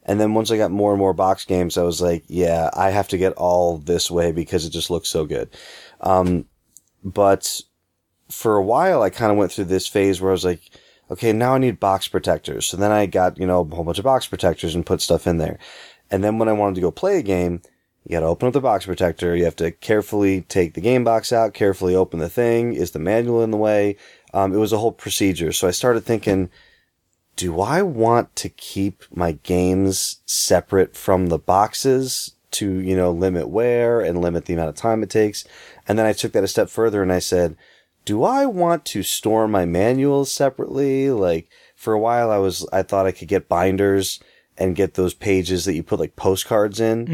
[0.09, 2.89] And then once I got more and more box games, I was like, yeah, I
[2.89, 5.55] have to get all this way because it just looks so good.
[6.01, 6.45] Um,
[7.03, 7.61] but
[8.27, 10.61] for a while, I kind of went through this phase where I was like,
[11.11, 12.65] okay, now I need box protectors.
[12.65, 15.27] So then I got, you know, a whole bunch of box protectors and put stuff
[15.27, 15.59] in there.
[16.09, 17.61] And then when I wanted to go play a game,
[18.03, 19.35] you got to open up the box protector.
[19.35, 22.73] You have to carefully take the game box out, carefully open the thing.
[22.73, 23.95] Is the manual in the way?
[24.33, 25.51] Um, it was a whole procedure.
[25.51, 26.49] So I started thinking,
[27.39, 33.47] do I want to keep my games separate from the boxes to, you know, limit
[33.47, 35.45] wear and limit the amount of time it takes?
[35.87, 37.55] And then I took that a step further and I said,
[38.03, 41.11] do I want to store my manuals separately?
[41.11, 41.47] Like
[41.77, 44.19] for a while I was, I thought I could get binders
[44.57, 47.07] and get those pages that you put like postcards in.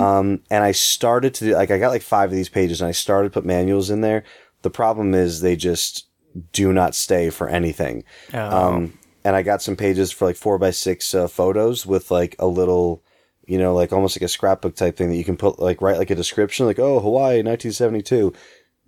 [0.00, 2.88] Um, and I started to do, like, I got like five of these pages and
[2.88, 4.24] I started to put manuals in there.
[4.62, 6.06] The problem is they just
[6.54, 8.04] do not stay for anything.
[8.48, 12.36] Um, and I got some pages for like four by six uh, photos with like
[12.38, 13.02] a little,
[13.46, 15.98] you know, like almost like a scrapbook type thing that you can put like write
[15.98, 18.32] like a description, like oh Hawaii 1972,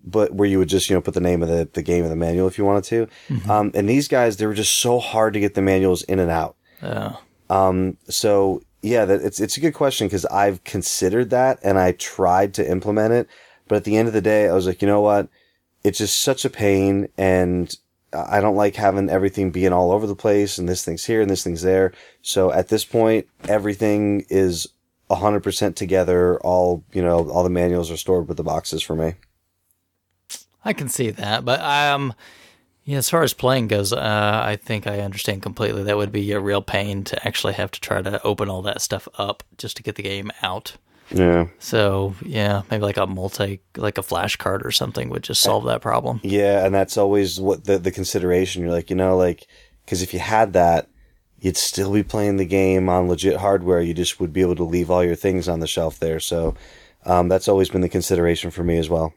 [0.04, 2.10] but where you would just you know put the name of the the game of
[2.10, 3.08] the manual if you wanted to.
[3.28, 3.50] Mm-hmm.
[3.50, 6.30] Um, and these guys, they were just so hard to get the manuals in and
[6.30, 6.56] out.
[6.82, 7.20] Oh.
[7.50, 11.92] Um, so yeah, that it's it's a good question because I've considered that and I
[11.92, 13.28] tried to implement it,
[13.68, 15.28] but at the end of the day, I was like, you know what?
[15.84, 17.74] It's just such a pain, and
[18.12, 21.31] I don't like having everything being all over the place, and this thing's here and
[21.31, 21.92] this thing's there.
[22.20, 24.68] So at this point, everything is
[25.11, 26.38] hundred percent together.
[26.40, 29.14] All you know, all the manuals are stored with the boxes for me.
[30.64, 32.14] I can see that, but um,
[32.85, 35.83] yeah, as far as playing goes, uh, I think I understand completely.
[35.83, 38.81] That would be a real pain to actually have to try to open all that
[38.81, 40.77] stuff up just to get the game out.
[41.14, 41.46] Yeah.
[41.59, 45.64] So yeah, maybe like a multi, like a flash card or something would just solve
[45.64, 46.20] that problem.
[46.22, 48.62] Yeah, and that's always what the the consideration.
[48.62, 49.46] You're like, you know, like
[49.85, 50.88] because if you had that,
[51.40, 53.81] you'd still be playing the game on legit hardware.
[53.81, 56.20] You just would be able to leave all your things on the shelf there.
[56.20, 56.55] So
[57.05, 59.12] um, that's always been the consideration for me as well.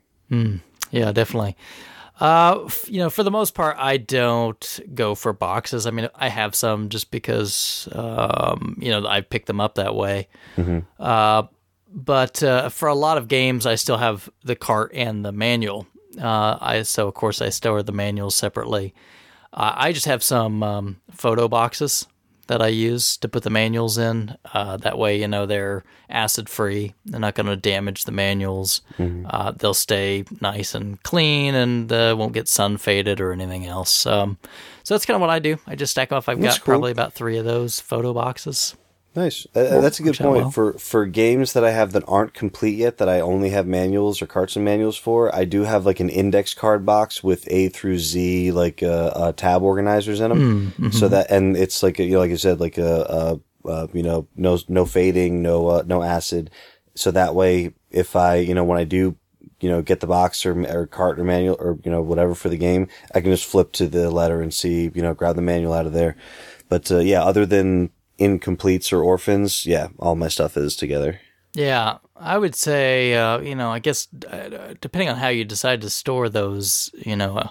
[0.91, 1.55] Yeah, definitely.
[2.19, 5.85] Uh, f- you know, for the most part, I don't go for boxes.
[5.85, 9.95] I mean, I have some just because, um, you know, I picked them up that
[9.95, 10.29] way.
[10.97, 11.43] Uh,
[11.95, 15.87] but uh, for a lot of games, I still have the cart and the manual.
[16.21, 18.93] Uh, I so of course I store the manuals separately.
[19.53, 22.05] Uh, I just have some um, photo boxes
[22.47, 24.37] that I use to put the manuals in.
[24.53, 26.93] Uh, that way, you know, they're acid free.
[27.05, 28.81] They're not going to damage the manuals.
[28.99, 34.05] Uh, they'll stay nice and clean and uh, won't get sun faded or anything else.
[34.05, 34.37] Um,
[34.83, 35.57] so that's kind of what I do.
[35.65, 36.29] I just stack off.
[36.29, 36.73] I've That's got cool.
[36.73, 38.75] probably about three of those photo boxes.
[39.15, 39.47] Nice.
[39.55, 40.51] Uh, that's a good point well.
[40.51, 42.97] for for games that I have that aren't complete yet.
[42.97, 45.33] That I only have manuals or carts and manuals for.
[45.33, 49.31] I do have like an index card box with A through Z like uh, uh,
[49.31, 50.91] tab organizers in them.
[50.91, 54.03] So that and it's like you know, like I said, like a, a, uh you
[54.03, 56.51] know no no fading, no uh, no acid.
[56.95, 59.15] So that way, if I you know when I do
[59.61, 62.49] you know get the box or, or cart or manual or you know whatever for
[62.49, 65.41] the game, I can just flip to the letter and see you know grab the
[65.41, 66.17] manual out of there.
[66.67, 71.19] But uh, yeah, other than incompletes or orphans, yeah, all my stuff is together.
[71.53, 75.81] Yeah, I would say, uh, you know, I guess uh, depending on how you decide
[75.81, 77.49] to store those, you know, uh,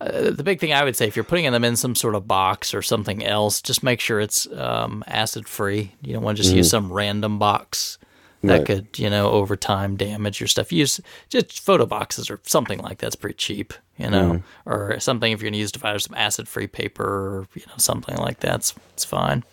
[0.00, 2.26] uh, the big thing I would say if you're putting them in some sort of
[2.26, 5.92] box or something else, just make sure it's um, acid free.
[6.02, 7.98] You don't want to just use some random box
[8.42, 8.66] that Right.
[8.66, 10.72] could, you know, over time damage your stuff.
[10.72, 15.40] Use just photo boxes or something like that's pretty cheap, you know, or something if
[15.40, 18.56] you're going to use dividers, some acid free paper or, you know, something like that.
[18.56, 19.44] It's, it's fine.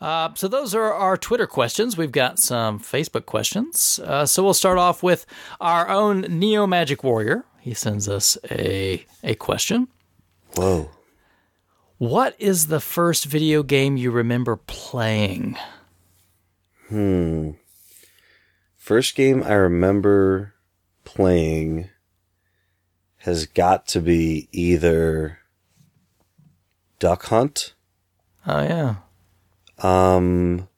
[0.00, 1.96] Uh, so those are our Twitter questions.
[1.96, 4.00] We've got some Facebook questions.
[4.02, 5.26] Uh, so we'll start off with
[5.60, 7.44] our own Neo Magic Warrior.
[7.60, 9.88] He sends us a a question.
[10.56, 10.90] Whoa.
[11.98, 15.58] What is the first video game you remember playing?
[16.88, 17.50] Hmm.
[18.76, 20.54] First game I remember
[21.04, 21.90] playing
[23.18, 25.40] has got to be either
[26.98, 27.74] Duck Hunt.
[28.46, 28.94] Oh yeah,
[29.80, 30.68] Um,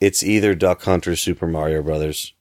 [0.00, 2.34] it's either Duck Hunt or Super Mario Brothers.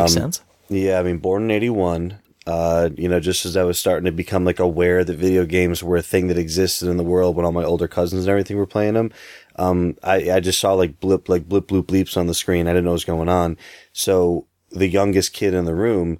[0.00, 0.42] makes sense.
[0.68, 2.18] Yeah, I mean, born in '81.
[2.44, 5.82] Uh, you know, just as I was starting to become like aware that video games
[5.82, 8.56] were a thing that existed in the world when all my older cousins and everything
[8.56, 9.12] were playing them,
[9.56, 12.66] um, I, I just saw like blip, like blip, bloop, bleeps on the screen.
[12.66, 13.56] I didn't know what was going on.
[13.92, 16.18] So the youngest kid in the room,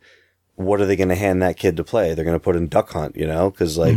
[0.54, 2.14] what are they going to hand that kid to play?
[2.14, 3.96] They're going to put in Duck Hunt, you know, because like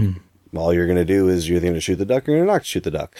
[0.55, 2.47] all you're going to do is you're going to shoot the duck, or you're going
[2.47, 3.15] to not shoot the duck.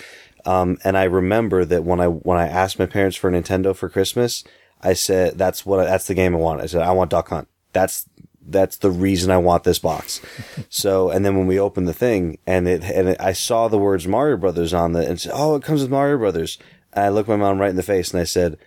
[0.46, 3.76] Um, and I remember that when I when I asked my parents for a Nintendo
[3.76, 4.44] for Christmas,
[4.82, 6.62] I said that's what I, that's the game I want.
[6.62, 7.48] I said I want Duck Hunt.
[7.74, 8.08] That's
[8.48, 10.22] that's the reason I want this box.
[10.70, 13.80] so and then when we opened the thing and it and it, I saw the
[13.80, 16.60] words Mario Brothers on the and said, oh, it comes with Mario Brothers.
[16.94, 18.58] And I looked my mom right in the face and I said.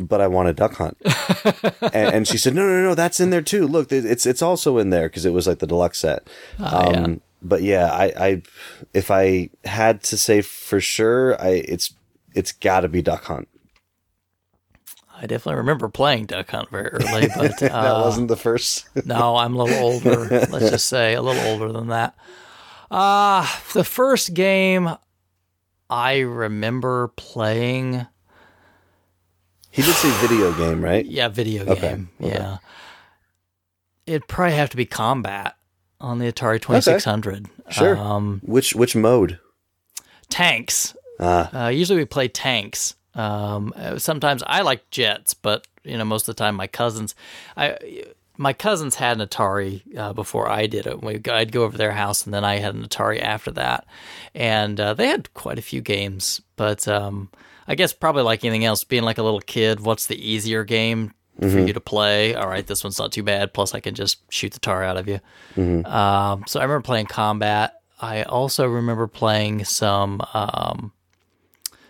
[0.00, 0.96] But I want a duck hunt,
[1.82, 3.66] and, and she said, "No, no, no, that's in there too.
[3.66, 6.28] Look, it's it's also in there because it was like the deluxe set."
[6.60, 7.02] Oh, yeah.
[7.02, 8.42] Um, but yeah, I, I,
[8.94, 11.92] if I had to say for sure, I, it's,
[12.34, 13.48] it's got to be Duck Hunt.
[15.20, 18.88] I definitely remember playing Duck Hunt very early, but that uh, wasn't the first.
[19.04, 20.24] no, I'm a little older.
[20.50, 22.14] let's just say a little older than that.
[22.90, 24.88] Uh the first game
[25.90, 28.06] I remember playing.
[29.70, 31.04] he did say video game, right?
[31.04, 32.08] Yeah, video Okay, game.
[32.20, 32.30] okay.
[32.34, 32.58] Yeah.
[34.06, 35.56] It'd probably have to be Combat
[36.00, 37.46] on the Atari 2600.
[37.70, 37.96] Sure.
[37.96, 39.38] Um, Which, which mode?
[40.30, 40.94] tanks.
[41.20, 42.94] Ah, Uh, usually we play tanks.
[43.14, 47.14] Um, sometimes I like jets, but you know most of the time my cousins,
[47.56, 48.04] I
[48.36, 51.02] my cousins had an Atari uh, before I did it.
[51.02, 53.86] We I'd go over their house, and then I had an Atari after that,
[54.34, 56.40] and uh, they had quite a few games.
[56.56, 57.30] But um,
[57.66, 61.14] I guess probably like anything else, being like a little kid, what's the easier game
[61.40, 62.34] for you to play?
[62.34, 63.52] All right, this one's not too bad.
[63.54, 65.20] Plus, I can just shoot the tar out of you.
[65.86, 67.74] Um, so I remember playing combat.
[68.00, 70.92] I also remember playing some um,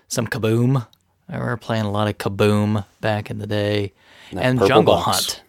[0.08, 0.86] some Kaboom.
[1.28, 3.92] I remember playing a lot of Kaboom back in the day,
[4.32, 5.04] and Jungle box.
[5.04, 5.42] Hunt.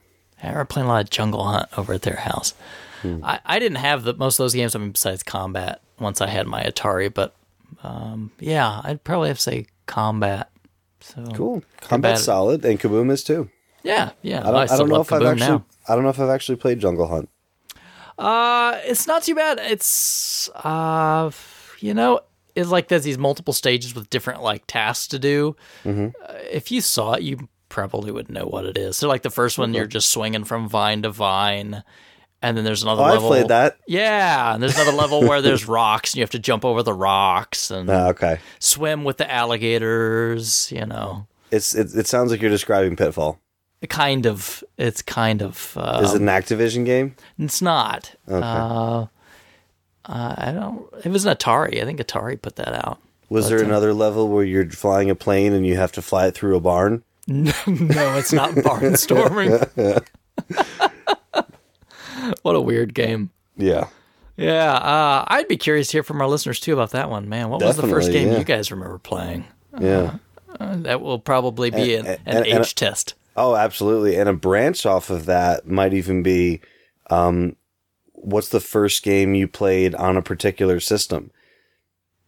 [0.44, 2.54] I remember playing a lot of Jungle Hunt over at their house.
[3.04, 4.76] I, I didn't have the, most of those games.
[4.76, 7.34] I mean, besides combat, once I had my Atari, but
[7.82, 10.50] um, yeah, I'd probably have to say combat.
[11.00, 11.64] So Cool.
[11.80, 12.26] Combat's bad.
[12.26, 13.50] solid, and Kaboom is too.
[13.84, 14.40] Yeah, yeah.
[14.48, 15.48] I don't, I don't know if I've actually.
[15.48, 15.66] now.
[15.88, 17.30] I don't know if I've actually played Jungle Hunt.
[18.18, 19.60] Uh, it's not too bad.
[19.60, 21.32] It's uh,
[21.80, 22.20] you know,
[22.56, 25.56] it's like there's these multiple stages with different like tasks to do.
[25.86, 26.08] Mm-hmm.
[26.24, 28.98] Uh, if you saw it, you probably would know what it is.
[28.98, 31.84] So like the first one, you're just swinging from vine to vine,
[32.42, 33.30] and then there's another Oh, level.
[33.30, 33.78] played that.
[33.88, 36.94] Yeah, and there's another level where there's rocks, and you have to jump over the
[36.94, 38.40] rocks and Ah, okay.
[38.60, 40.70] swim with the alligators.
[40.74, 43.40] You know, It's it, it sounds like you're describing Pitfall.
[43.88, 44.64] Kind of.
[44.78, 45.76] It's kind of.
[45.78, 47.16] Uh, Is it an Activision game?
[47.38, 48.16] It's not.
[48.28, 49.06] Uh,
[50.06, 50.88] uh, I don't.
[51.06, 51.82] It was an Atari.
[51.82, 53.00] I think Atari put that out.
[53.30, 56.34] Was there another level where you're flying a plane and you have to fly it
[56.34, 57.04] through a barn?
[57.28, 60.04] no, it's not barnstorming.
[62.42, 63.30] what a weird game.
[63.56, 63.88] Yeah.
[64.36, 67.28] Yeah, uh, I'd be curious to hear from our listeners too about that one.
[67.28, 68.38] Man, what was the first game yeah.
[68.38, 69.46] you guys remember playing?
[69.80, 70.16] Yeah.
[70.60, 73.14] Uh, that will probably be an, an and- age and- test.
[73.40, 74.18] Oh, absolutely.
[74.18, 76.60] And a branch off of that might even be
[77.10, 77.56] um,
[78.12, 81.32] what's the first game you played on a particular system?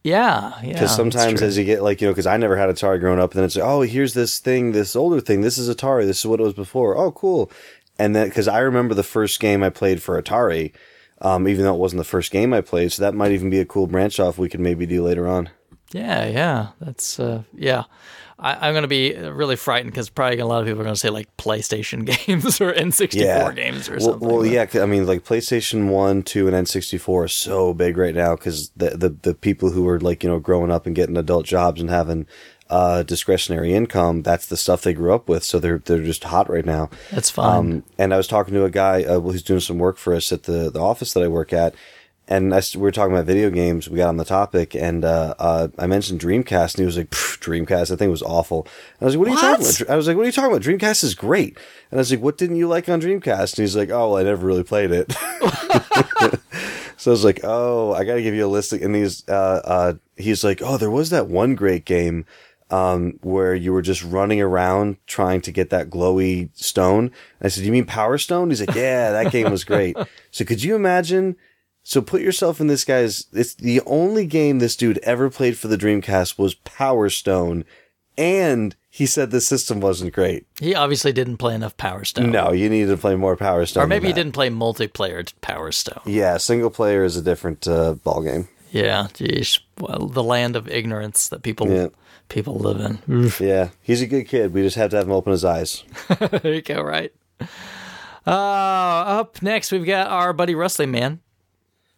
[0.02, 0.72] Yeah, yeah.
[0.72, 3.32] Because sometimes as you get like, you know, because I never had Atari growing up,
[3.32, 5.42] and then it's like, oh, here's this thing, this older thing.
[5.42, 6.06] This is Atari.
[6.06, 6.96] This is what it was before.
[6.96, 7.52] Oh, cool.
[7.98, 10.72] And then, because I remember the first game I played for Atari,
[11.20, 12.90] um, even though it wasn't the first game I played.
[12.90, 15.50] So that might even be a cool branch off we could maybe do later on.
[15.92, 16.68] Yeah, yeah.
[16.80, 17.84] That's uh, yeah.
[18.42, 20.94] I, I'm going to be really frightened because probably a lot of people are going
[20.94, 23.52] to say like PlayStation games or N64 Yeah.
[23.52, 24.28] games or Well, something.
[24.28, 24.66] well yeah.
[24.74, 28.34] I mean, like PlayStation One, Two, and N sixty four are so big right now
[28.36, 31.46] because the, the the people who are like you know growing up and getting adult
[31.46, 32.26] jobs and having
[32.70, 35.44] uh, discretionary income, that's the stuff they grew up with.
[35.44, 36.88] So they're they're just hot right now.
[37.10, 37.58] That's fine.
[37.58, 40.32] Um, and I was talking to a guy uh, who's doing some work for us
[40.32, 41.74] at the, the office that I work at.
[42.32, 43.90] And I, we were talking about video games.
[43.90, 47.10] We got on the topic, and uh, uh, I mentioned Dreamcast, and he was like,
[47.10, 48.62] "Dreamcast, I think it was awful."
[48.98, 50.32] And I was like, "What are you talking about?" I was like, "What are you
[50.32, 50.62] talking about?
[50.62, 51.58] Dreamcast is great."
[51.90, 54.16] And I was like, "What didn't you like on Dreamcast?" And he's like, "Oh, well,
[54.16, 55.12] I never really played it."
[56.96, 59.28] so I was like, "Oh, I got to give you a list." of- And he's
[59.28, 62.24] uh, uh, he's like, "Oh, there was that one great game."
[62.70, 67.10] um, where you were just running around trying to get that glowy stone.
[67.42, 68.48] I said, you mean Power Stone?
[68.48, 69.94] He's like, yeah, that game was great.
[70.30, 71.36] So could you imagine?
[71.84, 75.66] So put yourself in this guy's, it's the only game this dude ever played for
[75.68, 77.64] the Dreamcast was Power Stone.
[78.16, 80.46] And he said the system wasn't great.
[80.60, 82.30] he obviously didn't play enough Power Stone.
[82.30, 83.84] No, you needed to play more Power Stone.
[83.84, 86.02] Or maybe he didn't play multiplayer Power Stone.
[86.04, 88.48] Yeah, single player is a different uh, ball game.
[88.70, 89.58] Yeah, geez.
[89.78, 91.88] Well, the land of ignorance that people Yeah.
[92.28, 93.32] people live in.
[93.40, 94.52] Yeah, he's a good kid.
[94.54, 95.82] We just have to have him open his eyes.
[96.42, 97.12] there you go, right?
[98.26, 101.20] Uh, up next, we've got our buddy Wrestling Man.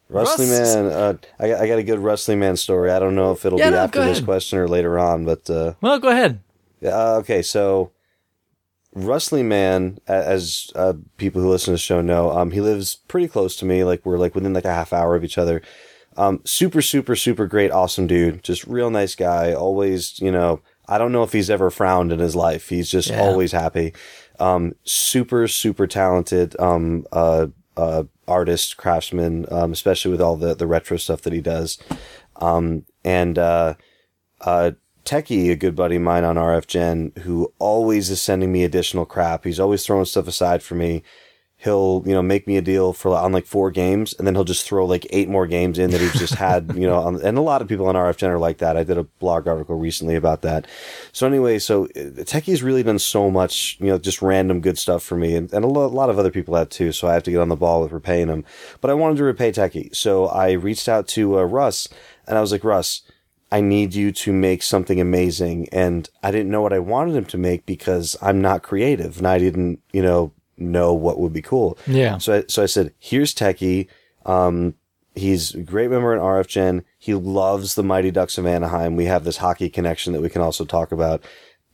[0.09, 2.91] Wrestling Russ- Man, uh, I, got- I got a good Wrestling Man story.
[2.91, 5.49] I don't know if it'll Yeah, be no, after this question or later on, but
[5.51, 6.41] uh, Well, go ahead.
[6.85, 7.41] uh, okay.
[7.43, 7.91] So,
[8.95, 13.27] Wrestling Man, as uh, people who listen to the show know, um, he lives pretty
[13.27, 13.83] close to me.
[13.83, 15.63] Like we're like within like a half hour of each other.
[16.17, 18.45] Um, super, super, super great, awesome dude.
[18.45, 19.53] Just real nice guy.
[19.53, 22.69] Always, you know, I don't know if he's ever frowned in his life.
[22.69, 23.21] He's just Yeah.
[23.21, 23.95] always happy.
[24.39, 26.55] Um, super, super talented.
[26.61, 31.41] Um, uh, uh, artist, craftsman, um, especially with all the, the retro stuff that he
[31.41, 31.79] does.
[32.37, 33.75] Um, and, uh,
[34.41, 34.73] uh,
[35.05, 39.05] Techie, a good buddy of mine on RF Gen, who always is sending me additional
[39.05, 39.45] crap.
[39.45, 41.03] He's always throwing stuff aside for me.
[41.65, 44.45] He'll, you know, make me a deal for on like four games, and then he'll
[44.45, 46.99] just throw like eight more games in that he's just had, you know.
[46.99, 48.77] On, and a lot of people on RF are like that.
[48.77, 50.67] I did a blog article recently about that.
[51.13, 55.03] So anyway, so uh, Techie's really done so much, you know, just random good stuff
[55.03, 56.93] for me, and, and a lo- lot of other people have too.
[56.93, 58.45] So I have to get on the ball with repaying him.
[58.83, 61.89] But I wanted to repay Techie, so I reached out to uh, Russ,
[62.27, 63.03] and I was like, Russ.
[63.53, 65.69] I need you to make something amazing.
[65.71, 69.29] And I didn't know what I wanted him to make because I'm not creative and
[69.29, 71.79] I didn't, you know, know what would be cool.
[71.87, 72.19] Yeah.
[72.19, 73.89] So I, so I said, here's Techie.
[74.27, 74.75] Um,
[75.15, 76.85] he's a great member in RF Gen.
[76.99, 78.97] He loves the Mighty Ducks of Anaheim.
[78.97, 81.23] We have this hockey connection that we can also talk about.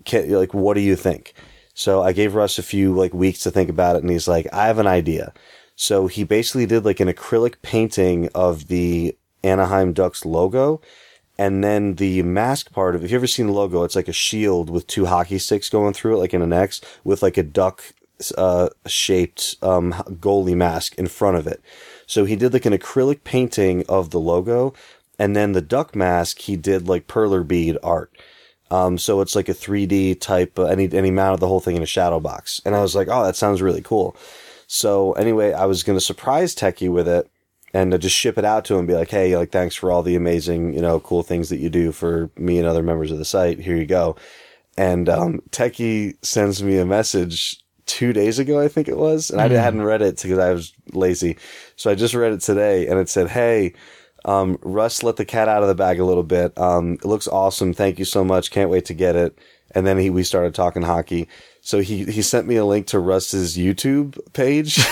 [0.05, 1.35] Can, like, what do you think?
[1.75, 4.47] So I gave Russ a few like weeks to think about it and he's like,
[4.53, 5.33] I have an idea.
[5.77, 10.81] So he basically did like an acrylic painting of the Anaheim Ducks logo
[11.39, 13.03] and then the mask part of.
[13.03, 15.95] If you ever seen the logo, it's like a shield with two hockey sticks going
[15.95, 17.83] through it, like in an X, with like a duck
[18.37, 21.63] uh, shaped um, goalie mask in front of it.
[22.07, 24.75] So he did like an acrylic painting of the logo,
[25.19, 28.13] and then the duck mask he did like perler bead art.
[28.71, 31.61] Um, so it's like a 3D type, uh, and, he, and he mounted the whole
[31.61, 32.61] thing in a shadow box.
[32.65, 34.17] And I was like, oh, that sounds really cool.
[34.69, 37.29] So anyway, I was going to surprise Techie with it
[37.75, 40.03] and just ship it out to him and be like, hey, like, thanks for all
[40.03, 43.19] the amazing, you know, cool things that you do for me and other members of
[43.19, 43.59] the site.
[43.59, 44.17] Here you go.
[44.77, 47.61] And, um, Techie sends me a message
[47.91, 49.31] two days ago, I think it was.
[49.31, 51.37] And I hadn't read it because I was lazy.
[51.75, 53.75] So I just read it today and it said, hey,
[54.25, 56.57] um, Russ let the cat out of the bag a little bit.
[56.57, 57.73] Um, it looks awesome.
[57.73, 58.51] Thank you so much.
[58.53, 59.37] Can't wait to get it.
[59.73, 61.29] And then he, we started talking hockey.
[61.71, 64.81] So he, he sent me a link to Russ's YouTube page.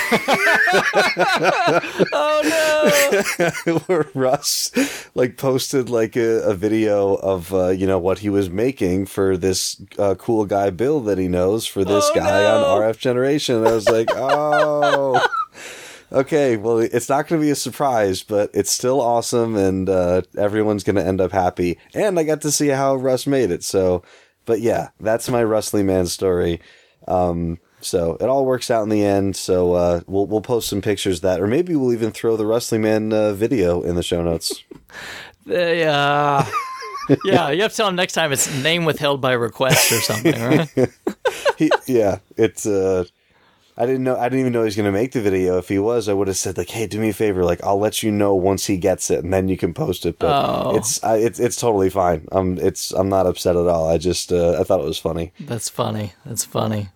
[2.13, 3.23] Oh
[3.67, 3.79] no!
[3.87, 4.71] where Russ
[5.15, 9.37] like posted like a, a video of uh, you know what he was making for
[9.37, 12.65] this uh, cool guy Bill that he knows for this Oh, guy no.
[12.65, 13.57] on RF Generation.
[13.57, 15.27] And I was like, oh.
[16.13, 20.23] Okay, well, it's not going to be a surprise, but it's still awesome, and uh,
[20.39, 21.79] everyone's going to end up happy.
[21.93, 23.63] And I got to see how Russ made it.
[23.63, 24.03] So,
[24.49, 26.61] but yeah, that's my Rustly Man story.
[27.07, 29.37] Um, so it all works out in the end.
[29.37, 32.47] So uh, we'll we'll post some pictures of that, or maybe we'll even throw the
[32.47, 34.65] Rustly Man uh, video in the show notes.
[35.47, 36.45] They, uh,
[37.25, 40.39] yeah, you have to tell him next time it's name withheld by request or something,
[40.39, 40.69] right?
[41.57, 42.67] he, yeah, it's.
[42.67, 43.05] Uh,
[43.81, 44.17] I didn't know.
[44.17, 45.57] I didn't even know he was going to make the video.
[45.57, 47.45] If he was, I would have said like, "Hey, do me a favor.
[47.45, 50.19] Like, I'll let you know once he gets it, and then you can post it."
[50.19, 50.33] But
[50.67, 50.77] Oh.
[50.77, 52.27] it's I, it's it's totally fine.
[52.33, 53.89] I'm it's I'm not upset at all.
[53.89, 55.33] I just uh, I thought it was funny.
[55.39, 56.13] That's funny.
[56.27, 56.89] That's funny.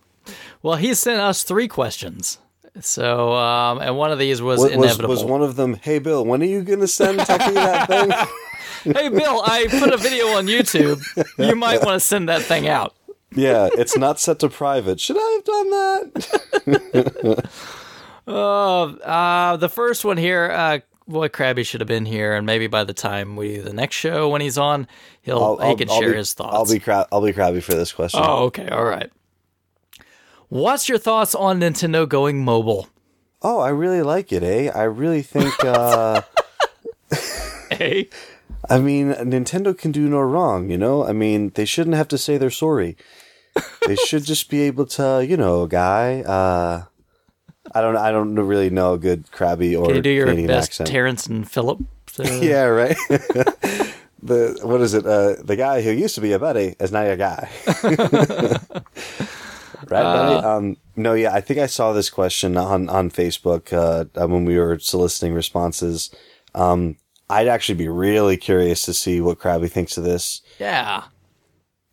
[0.61, 2.37] Well, he sent us three questions.
[2.81, 5.09] So, um, and one of these was, Was, inevitable.
[5.09, 5.75] was one of them?
[5.75, 8.09] Hey, Bill, when are you going to send Techie that thing?
[8.95, 10.99] hey, Bill, I put a video on YouTube.
[11.37, 12.95] You might want to send that thing out.
[13.35, 14.99] Yeah, it's not set to private.
[14.99, 17.49] Should I have done that?
[18.25, 20.79] Oh, uh, the first one here, uh,
[21.09, 23.97] boy, Krabby should have been here, and maybe by the time we do the next
[23.97, 24.87] show when he's on,
[25.21, 26.55] he'll he can share be, his thoughts.
[26.55, 28.21] I'll be cra- I'll be crabby for this question.
[28.23, 29.11] oh, okay, all right.
[30.47, 32.87] What's your thoughts on Nintendo going mobile?
[33.41, 34.71] Oh, I really like it, eh?
[34.73, 35.53] I really think.
[35.61, 36.21] Uh,
[37.77, 38.09] Hey,
[38.69, 41.05] I mean, Nintendo can do no wrong, you know?
[41.05, 42.95] I mean, they shouldn't have to say they're sorry.
[43.87, 46.83] They should just be able to, you know, guy, uh
[47.75, 50.47] I don't I don't really know a good crabby or can you do your Canadian
[50.47, 50.89] best accent.
[50.89, 51.79] Terrance and Phillip?
[52.19, 52.95] uh, yeah, right.
[54.21, 55.05] the what is it?
[55.05, 57.49] Uh the guy who used to be a buddy is now your guy.
[57.83, 58.69] right,
[59.89, 60.45] buddy?
[60.45, 64.57] Um no, yeah, I think I saw this question on on Facebook uh when we
[64.57, 66.09] were soliciting responses.
[66.55, 66.97] Um
[67.29, 70.41] I'd actually be really curious to see what Krabby thinks of this.
[70.59, 71.03] yeah.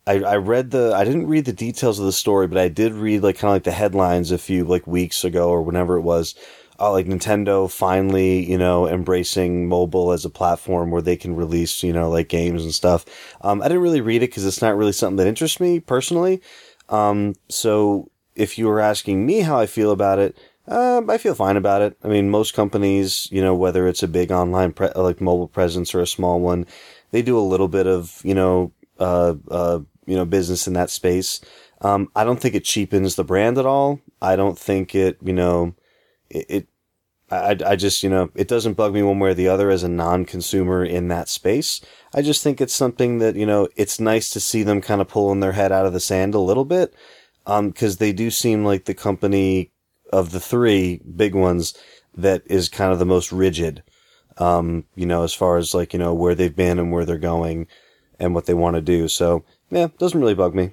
[0.07, 2.93] I, I read the I didn't read the details of the story, but I did
[2.93, 6.01] read like kind of like the headlines a few like weeks ago or whenever it
[6.01, 6.35] was.
[6.79, 11.83] Oh, like Nintendo finally, you know, embracing mobile as a platform where they can release,
[11.83, 13.05] you know, like games and stuff.
[13.41, 16.41] Um, I didn't really read it because it's not really something that interests me personally.
[16.89, 20.35] Um, so if you were asking me how I feel about it,
[20.67, 21.97] um, I feel fine about it.
[22.03, 25.93] I mean, most companies, you know, whether it's a big online pre- like mobile presence
[25.93, 26.65] or a small one,
[27.11, 30.89] they do a little bit of, you know, uh, uh, you know, business in that
[30.89, 31.41] space.
[31.81, 33.99] Um, I don't think it cheapens the brand at all.
[34.21, 35.75] I don't think it, you know,
[36.29, 36.67] it, it
[37.31, 39.83] I, I just, you know, it doesn't bug me one way or the other as
[39.83, 41.79] a non-consumer in that space.
[42.13, 45.07] I just think it's something that, you know, it's nice to see them kind of
[45.07, 46.93] pulling their head out of the sand a little bit.
[47.47, 49.71] Um, cause they do seem like the company
[50.13, 51.73] of the three big ones
[52.13, 53.81] that is kind of the most rigid.
[54.37, 57.17] Um, you know, as far as like, you know, where they've been and where they're
[57.17, 57.67] going
[58.21, 59.07] and what they want to do.
[59.07, 60.71] So, yeah, doesn't really bug me.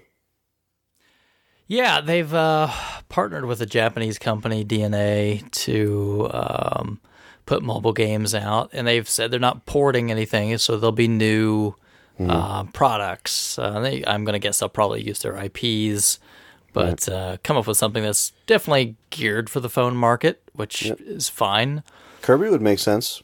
[1.67, 2.71] Yeah, they've uh,
[3.09, 7.01] partnered with a Japanese company, DeNA, to um,
[7.47, 11.75] put mobile games out, and they've said they're not porting anything, so there'll be new
[12.21, 13.59] uh, products.
[13.59, 16.19] Uh, they, I'm going to guess they'll probably use their IPs,
[16.73, 21.29] but uh, come up with something that's definitely geared for the phone market, which is
[21.29, 21.83] fine.
[22.23, 23.23] Kirby would make sense.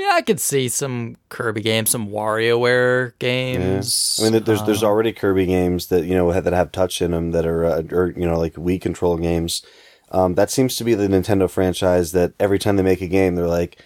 [0.00, 4.18] Yeah, I could see some Kirby games, some WarioWare games.
[4.18, 7.32] I mean, there's there's already Kirby games that you know that have touch in them
[7.32, 9.62] that are uh, or you know like Wii control games.
[10.10, 13.34] Um, that seems to be the Nintendo franchise that every time they make a game,
[13.34, 13.78] they're like,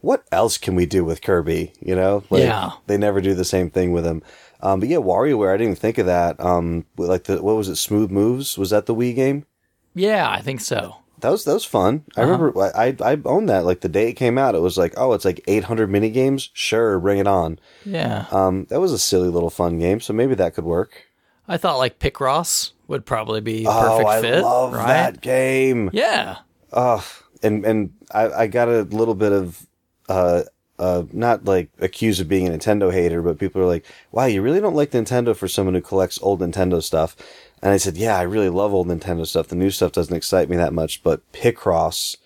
[0.00, 2.72] "What else can we do with Kirby?" You know, like, Yeah.
[2.88, 4.24] They never do the same thing with him.
[4.60, 6.40] Um, but yeah, WarioWare, I didn't even think of that.
[6.40, 8.58] Um, like the what was it, Smooth Moves?
[8.58, 9.46] Was that the Wii game?
[9.94, 10.96] yeah, I think so.
[11.20, 12.04] That was that was fun.
[12.16, 14.54] I remember I I owned that like the day it came out.
[14.54, 16.50] It was like oh, it's like 800 mini games.
[16.52, 17.58] Sure, bring it on.
[17.84, 18.26] Yeah.
[18.30, 20.00] Um, that was a silly little fun game.
[20.00, 21.06] So maybe that could work.
[21.48, 24.42] I thought like Picross would probably be a Oh, perfect I fit.
[24.42, 24.86] love right?
[24.86, 25.90] that game.
[25.92, 26.36] Yeah.
[26.72, 27.04] Oh,
[27.42, 29.66] and and I, I got a little bit of
[30.08, 30.42] uh
[30.78, 34.40] uh not like accused of being a Nintendo hater, but people are like, "Wow, you
[34.42, 37.16] really don't like Nintendo for someone who collects old Nintendo stuff."
[37.62, 39.48] And I said, "Yeah, I really love old Nintendo stuff.
[39.48, 42.16] The new stuff doesn't excite me that much, but Picross,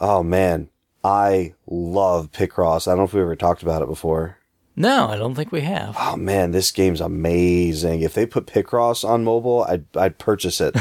[0.00, 0.68] oh man,
[1.04, 2.86] I love Picross.
[2.88, 4.38] I don't know if we ever talked about it before."
[4.74, 5.94] No, I don't think we have.
[6.00, 8.00] Oh man, this game's amazing.
[8.00, 10.74] If they put Picross on mobile, I'd I'd purchase it.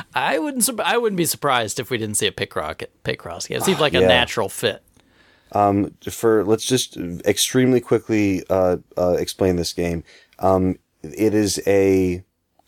[0.14, 0.68] I wouldn't.
[0.80, 2.84] I wouldn't be surprised if we didn't see a Picross.
[3.04, 3.56] Picross game.
[3.58, 4.08] It seems like a Yeah.
[4.08, 4.82] natural fit.
[5.52, 10.04] Um, for let's just extremely quickly uh, uh, explain this game.
[10.38, 12.22] Um, it is a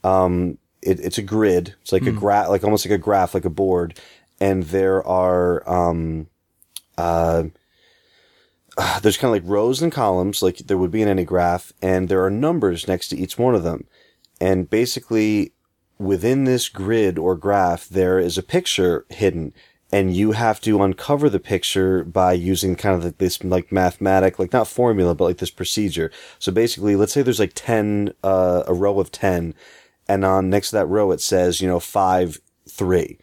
[0.05, 1.75] um, it, it's a grid.
[1.83, 3.99] It's like a graph, like almost like a graph, like a board,
[4.41, 6.29] and there are um,
[6.97, 7.45] uh,
[8.77, 11.73] uh, there's kind of like rows and columns, like there would be in any graph,
[11.83, 13.87] and there are numbers next to each one of them,
[14.41, 15.53] and basically
[15.99, 19.53] within this grid or graph, there is a picture hidden,
[19.93, 24.53] and you have to uncover the picture by using kind of this like mathematic, like
[24.53, 26.11] not formula, but like this procedure.
[26.39, 29.55] So basically, let's say there's like 10, uh, a row of 10,
[30.11, 33.19] and on next to that row, it says, you know, five, three.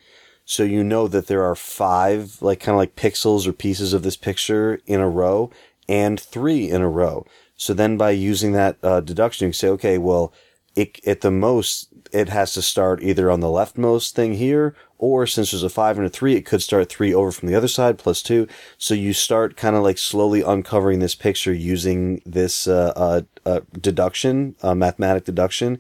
[0.46, 4.04] So you know that there are five, like kind of like pixels or pieces of
[4.04, 5.52] this picture in a row
[5.90, 7.26] and three in a row.
[7.58, 10.32] So then by using that uh, deduction, you can say, okay, well,
[10.76, 15.28] it, at the most, it has to start either on the leftmost thing here, or
[15.28, 17.68] since there's a five and a three, it could start three over from the other
[17.68, 18.48] side plus two.
[18.78, 23.62] So you start kind of like slowly uncovering this picture using this uh, uh, uh,
[23.74, 25.80] deduction, uh, mathematic deduction.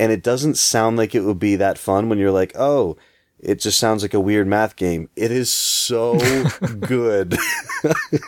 [0.00, 2.96] And it doesn't sound like it would be that fun when you're like, oh,
[3.40, 5.08] it just sounds like a weird math game.
[5.16, 6.14] It is so
[6.80, 7.36] good.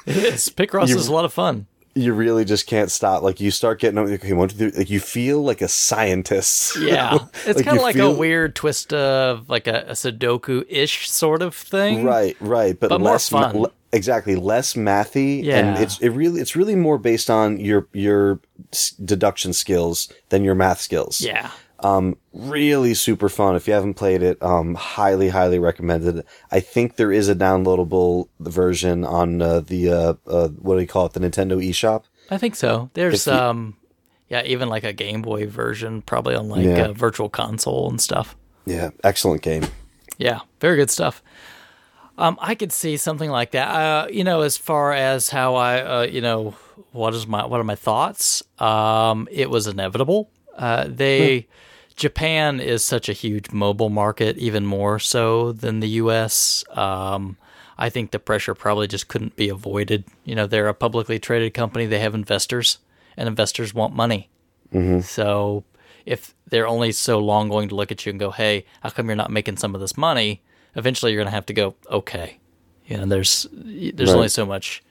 [0.07, 1.67] It's Picross is a lot of fun.
[1.95, 3.23] you really just can't stop.
[3.23, 6.77] Like you start getting okay, one, two, three, like you feel like a scientist.
[6.81, 11.11] Yeah, it's Like, kind of like feel- a weird twist of like a, a Sudoku-ish
[11.11, 12.05] sort of thing.
[12.05, 13.67] Right, right, but, But more less ma- fun.
[13.93, 18.41] Exactly less mathy, and it's it really it's really more based on your your
[18.73, 21.21] s- deduction skills than your math skills.
[21.21, 21.51] Yeah.
[21.83, 23.57] Um, really super fun.
[23.57, 26.27] If you haven't played it, um, highly, highly recommended.
[26.51, 30.87] I think there is a downloadable version on uh, the uh, uh, what do you
[30.87, 31.15] call it?
[31.15, 32.05] The Nintendo eShop.
[32.31, 32.91] I think so.
[32.93, 33.77] There's you- um,
[34.29, 36.89] yeah, even like a Game Boy version, probably on like Yeah.
[36.89, 38.37] a Virtual Console and stuff.
[38.67, 39.65] Yeah, excellent game.
[40.19, 41.23] Yeah, very good stuff.
[42.21, 43.69] Um, I could see something like that.
[43.69, 46.55] Uh, you know, as far as how I, uh, you know,
[46.93, 48.43] what is my what are my thoughts?
[48.59, 50.31] Um, it was inevitable.
[50.57, 51.49] Uh, they
[51.97, 56.63] Japan is such a huge mobile market, even more so than the U.S.
[56.71, 57.37] Um,
[57.79, 60.05] I think the pressure probably just couldn't be avoided.
[60.25, 61.87] You know, they're a publicly traded company.
[61.87, 62.79] They have investors,
[63.17, 64.29] and investors want money.
[65.01, 65.65] So
[66.05, 69.07] if they're only so long going to look at you and go, "Hey, how come
[69.07, 70.43] you're not making some of this money?"
[70.75, 72.39] Eventually, you're going to have to go, "Okay."
[72.87, 74.17] You know, there's there's Right.
[74.17, 74.83] only so much,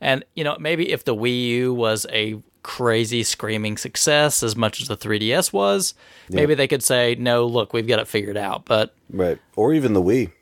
[0.00, 4.80] and you know maybe if the Wii U was a crazy screaming success as much
[4.82, 5.94] as the 3DS was,
[6.30, 9.92] maybe they could say, "No, look, we've got it figured out." But Right, or even
[9.92, 10.32] the Wii.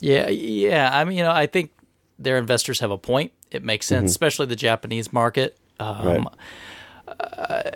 [0.00, 0.90] yeah, yeah.
[0.92, 1.70] I mean, you know, I think
[2.18, 3.32] their investors have a point.
[3.50, 5.56] It makes sense, especially the Japanese market.
[5.78, 6.26] Um, Right.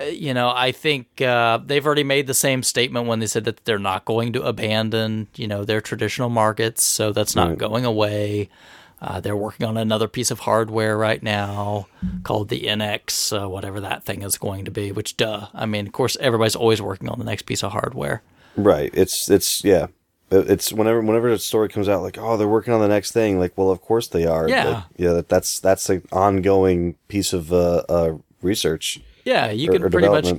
[0.07, 3.64] You know, I think uh, they've already made the same statement when they said that
[3.64, 6.82] they're not going to abandon, you know, their traditional markets.
[6.82, 8.49] So that's not going away.
[9.01, 11.89] Uh, they're working on another piece of hardware right now
[12.22, 14.93] called the NX, uh, whatever that thing is going to be.
[14.93, 15.49] Which, duh.
[15.53, 18.22] I mean, of course, everybody's always working on the next piece of hardware.
[18.57, 18.91] Right.
[18.95, 19.89] It's it's yeah.
[20.30, 23.39] It's whenever whenever a story comes out like oh they're working on the next thing
[23.39, 24.68] like well of course they are Yeah.
[24.68, 29.83] Like, yeah that's that's an ongoing piece of uh, uh research Yeah, you Or- can
[29.85, 30.33] or pretty much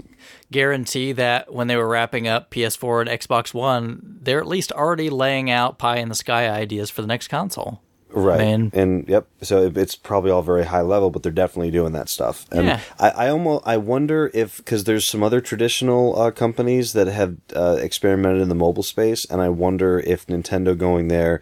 [0.52, 5.10] guarantee that when they were wrapping up PS4 and Xbox One, they're at least already
[5.10, 7.82] laying out pie in the sky ideas for the next console.
[8.12, 8.72] right Man.
[8.74, 12.46] and yep so it's probably all very high level but they're definitely doing that stuff
[12.50, 12.80] and Yeah.
[12.98, 17.36] I, I almost I wonder if because there's some other traditional uh, companies that have
[17.54, 21.42] uh, experimented in the mobile space and I wonder if Nintendo going there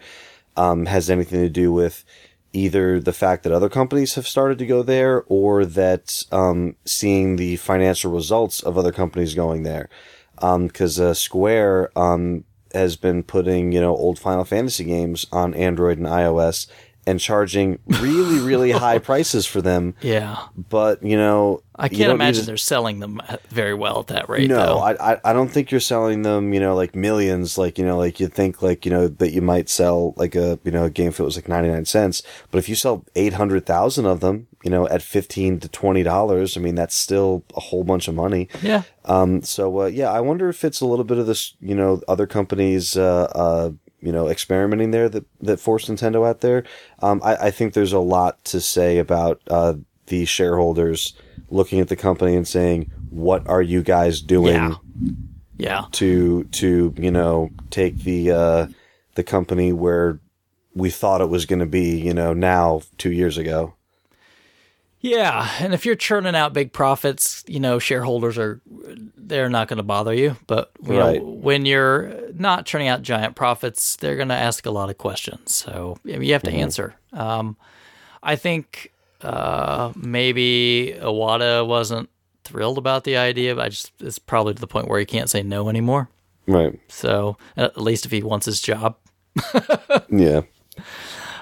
[0.56, 2.04] um, has anything to do with
[2.54, 7.36] either the fact that other companies have started to go there or that um, seeing
[7.36, 9.88] the financial results of other companies going there.
[10.40, 15.98] Because uh, Square um, has been putting you know old Final Fantasy games on Android
[15.98, 16.66] and iOS,
[17.06, 19.94] and charging really, really high prices for them.
[20.00, 20.38] Yeah.
[20.56, 24.48] But you know, I can't imagine they're selling them very well at that rate.
[24.48, 24.78] No, though.
[24.78, 26.52] I, I I don't think you're selling them.
[26.52, 27.58] You know, like millions.
[27.58, 30.58] Like you know, like you think like you know that you might sell like a
[30.64, 32.22] you know a game if it was like ninety nine cents.
[32.50, 36.02] But if you sell eight hundred thousand of them, you know, at fifteen to twenty
[36.04, 38.48] dollars, I mean that's still a whole bunch of money.
[38.62, 38.82] yeah.
[39.04, 42.00] Um, so uh, yeah, I wonder if it's a little bit of this, you know,
[42.08, 43.70] other companies, uh, uh,
[44.04, 46.64] you know, experimenting there that that forced Nintendo out there.
[47.00, 49.74] Um, I, I think there's a lot to say about uh,
[50.06, 51.14] the shareholders
[51.50, 54.74] looking at the company and saying, "What are you guys doing Yeah.
[55.56, 55.84] Yeah.
[55.92, 58.66] to to you know take the uh,
[59.14, 60.20] the company where
[60.74, 63.74] we thought it was going to be, you know, now two years ago."
[65.06, 68.62] Yeah, and if you're churning out big profits, you know shareholders are
[69.18, 70.36] they're not going to bother you.
[70.46, 71.20] But you Right.
[71.20, 74.96] know when you're not churning out giant profits, they're going to ask a lot of
[74.96, 75.54] questions.
[75.54, 76.94] So I mean, you have to answer.
[77.12, 77.58] Um,
[78.22, 82.08] I think uh, maybe Iwata wasn't
[82.44, 85.28] thrilled about the idea, but I just it's probably to the point where he can't
[85.28, 86.08] say no anymore.
[86.46, 86.80] Right.
[86.88, 88.96] So at least if he wants his job,
[90.10, 90.42] Yeah.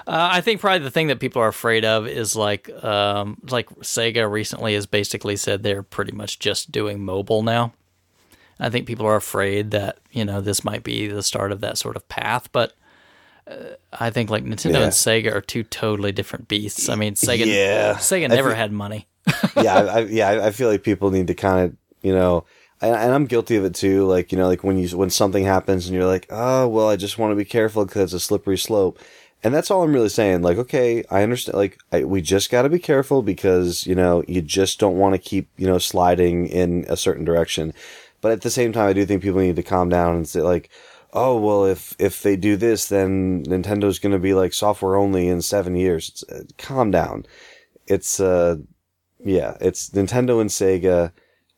[0.05, 3.69] Uh, I think probably the thing that people are afraid of is like um, like
[3.79, 7.73] Sega recently has basically said they're pretty much just doing mobile now.
[8.59, 11.77] I think people are afraid that you know this might be the start of that
[11.77, 12.73] sort of path, but
[13.47, 14.83] uh, I think like Nintendo Yeah.
[14.83, 16.89] and Sega are two totally different beasts.
[16.89, 17.93] I mean, Sega Yeah.
[17.95, 19.07] Sega never think- had money.
[19.55, 22.43] yeah, I, yeah, I- feel like people need to kind of, you know,
[22.81, 24.05] and, and I'm guilty of it too.
[24.05, 26.97] Like, you know, like when you when something happens and you're like, oh, well, I
[26.97, 28.99] just want to be careful because it's a slippery slope,
[29.43, 30.41] and that's all I'm really saying.
[30.41, 31.57] Like, okay, I understand.
[31.57, 35.13] Like, I, we just got to be careful because you know you just don't want
[35.15, 37.73] to keep you know sliding in a certain direction.
[38.21, 40.41] But at the same time, I do think people need to calm down and say
[40.41, 40.69] like.
[41.15, 45.27] Oh well, if if they do this, then Nintendo's going to be like software only
[45.27, 46.09] in seven years.
[46.09, 47.27] It's, uh, calm down.
[47.85, 48.55] It's uh,
[49.23, 51.11] yeah, it's Nintendo and Sega.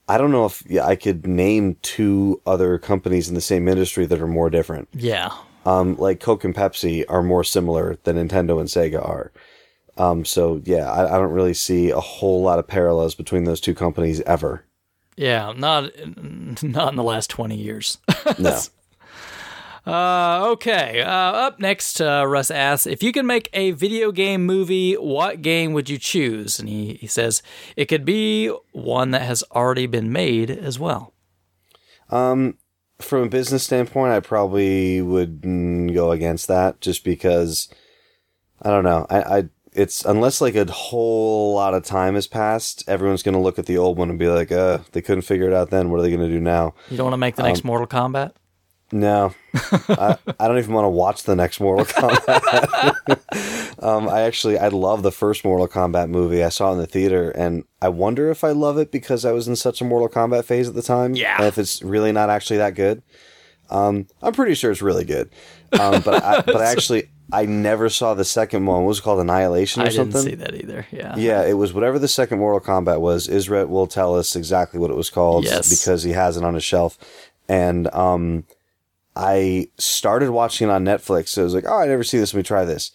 [0.08, 4.06] I don't know if yeah, I could name two other companies in the same industry
[4.06, 4.90] that are more different.
[4.94, 5.32] Yeah,
[5.66, 9.32] Um, like Coke and Pepsi are more similar than Nintendo and Sega are.
[9.98, 13.62] Um, so yeah, I, I don't really see a whole lot of parallels between those
[13.62, 14.64] two companies ever.
[15.18, 15.92] yeah, not
[16.64, 17.98] not in the last twenty years.
[18.40, 18.60] No.
[19.86, 21.02] Uh, okay.
[21.04, 25.44] Uh, up next, uh, Russ asks if you could make a video game movie, what
[25.44, 26.60] game would you choose?
[26.60, 27.44] And he, he says
[27.76, 31.14] it could be one that has already been made as well.
[32.10, 32.58] Um,
[33.00, 35.42] from a business standpoint, I probably would
[35.94, 37.70] go against that just because
[38.62, 39.06] I don't know.
[39.10, 39.44] I, I
[39.74, 43.78] it's unless like a whole lot of time has passed, everyone's gonna look at the
[43.78, 45.90] old one and be like, "Uh, they couldn't figure it out then.
[45.90, 48.32] What are they gonna do now?" You don't want to make the next Mortal Kombat?
[48.92, 52.94] No, I, I don't even want to watch the next Mortal Kombat.
[53.84, 56.44] um, I actually I love the first Mortal Kombat movie.
[56.44, 59.32] I saw it in the theater, and I wonder if I love it because I
[59.32, 61.16] was in such a Mortal Kombat phase at the time.
[61.16, 61.38] Yeah.
[61.38, 63.02] and if it's really not actually that good.
[63.72, 65.32] Um, I'm pretty sure it's really good.
[65.80, 68.84] Um, but I, but I actually I never saw the second one.
[68.84, 70.30] What was it called Annihilation or I didn't something?
[70.32, 70.86] see that either.
[70.92, 71.16] Yeah.
[71.18, 73.28] Yeah, it was whatever the second Mortal Kombat was.
[73.28, 75.68] Isret will tell us exactly what it was called Yes.
[75.80, 77.00] because he has it on his shelf.
[77.50, 78.44] And um,
[79.16, 81.30] I started watching it on Netflix.
[81.30, 82.34] So I was like, oh, I never see this.
[82.34, 82.92] Let me try this.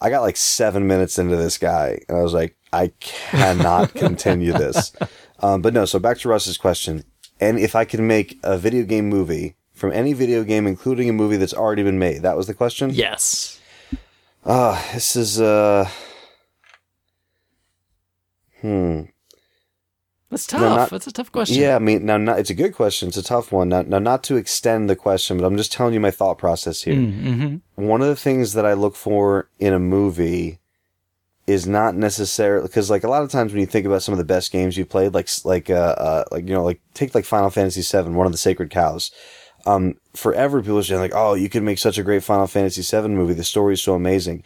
[0.00, 4.52] I got like seven minutes into this guy, and I was like, I cannot continue
[4.52, 4.92] this.
[5.38, 7.04] Um, but no, so back to Russ's question.
[7.40, 11.12] And if I could make a video game movie from any video game, including a
[11.12, 12.90] movie that's already been made, that was the question?
[12.90, 13.60] Yes.
[14.44, 15.88] Ah, this is, uh,
[18.60, 19.02] hmm.
[20.32, 20.60] That's tough.
[20.62, 21.60] not- That's a tough question.
[21.60, 23.08] Yeah, I mean, now, not, it's a good question.
[23.08, 23.68] It's a tough one.
[23.68, 26.82] Now, now, not to extend the question, but I'm just telling you my thought process
[26.82, 26.94] here.
[26.94, 27.56] Mm-hmm.
[27.86, 30.58] One of the things that I look for in a movie
[31.46, 34.18] is not necessarily because, like, a lot of times when you think about some of
[34.18, 37.26] the best games you played, like, like, uh, uh, like you know, like take like
[37.26, 39.10] Final Fantasy VII, one of the Sacred Cows.
[39.66, 42.82] Um, forever people are saying like, oh, you could make such a great Final Fantasy
[42.82, 43.34] VII movie.
[43.34, 44.42] The story is so amazing.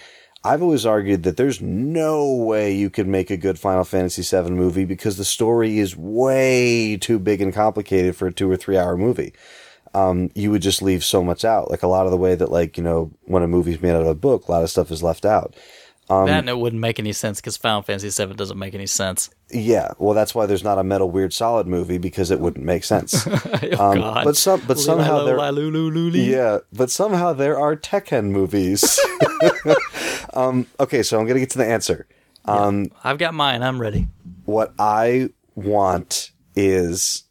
[0.46, 4.50] I've always argued that there's no way you could make a good Final Fantasy VII
[4.52, 8.78] movie because the story is way too big and complicated for a two or three
[8.78, 9.32] hour movie.
[9.94, 11.70] Um, you would just leave so much out.
[11.70, 14.02] Like a lot of the way that, like, you know, when a movie's made out
[14.02, 15.54] of a book, a lot of stuff is left out.
[16.08, 18.86] Um, that and it wouldn't make any sense because Final Fantasy VII doesn't make any
[18.86, 19.28] sense.
[19.50, 22.84] Yeah, well, that's why there's not a Metal Weird Solid movie because it wouldn't make
[22.84, 23.26] sense.
[23.26, 24.24] oh, Um, God.
[24.24, 25.36] but some, but somehow there.
[26.30, 29.00] yeah, but somehow there are Tekken movies.
[30.36, 32.06] um, okay, so I'm gonna get to the answer.
[32.44, 33.62] Um, I've got mine.
[33.62, 34.08] I'm ready.
[34.44, 37.24] what I want is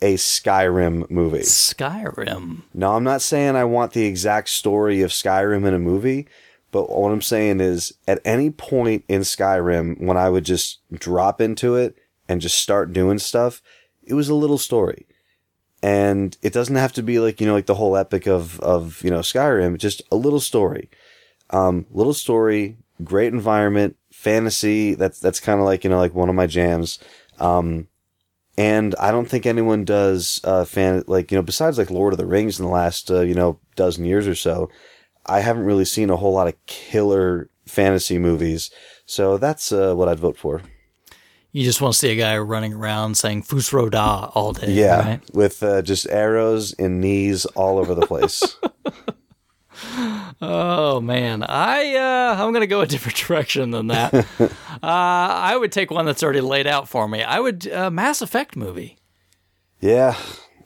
[0.00, 1.38] a Skyrim movie.
[1.38, 2.62] Skyrim.
[2.74, 6.28] No, I'm not saying I want the exact story of Skyrim in a movie,
[6.70, 11.40] But what I'm saying is, at any point in Skyrim, when I would just drop
[11.40, 11.96] into it
[12.28, 13.62] and just start doing stuff,
[14.04, 15.06] it was a little story.
[15.82, 19.02] And it doesn't have to be like, you know, like the whole epic of, of,
[19.02, 20.90] you know, Skyrim, just a little story.
[21.50, 24.94] Um, little story, great environment, fantasy.
[24.94, 26.98] That's, that's kind of like, you know, like one of my jams.
[27.38, 27.88] Um,
[28.58, 32.18] and I don't think anyone does, uh, fan, like, you know, besides like Lord of
[32.18, 34.70] the Rings in the last, uh, you know, dozen years or so,
[35.26, 38.70] I haven't really seen a whole lot of killer fantasy movies.
[39.04, 40.62] So that's, uh, what I'd vote for.
[41.52, 44.72] You just want to see a guy running around saying Fus Ro Dah all day.
[44.72, 45.08] Yeah.
[45.08, 45.34] right?
[45.34, 48.56] With, uh, just arrows and knees all over the place.
[50.42, 54.14] Oh man, I uh, I'm gonna go a different direction than that.
[54.40, 54.50] uh,
[54.82, 57.22] I would take one that's already laid out for me.
[57.22, 58.96] I would uh, Mass Effect movie.
[59.80, 60.16] yeah.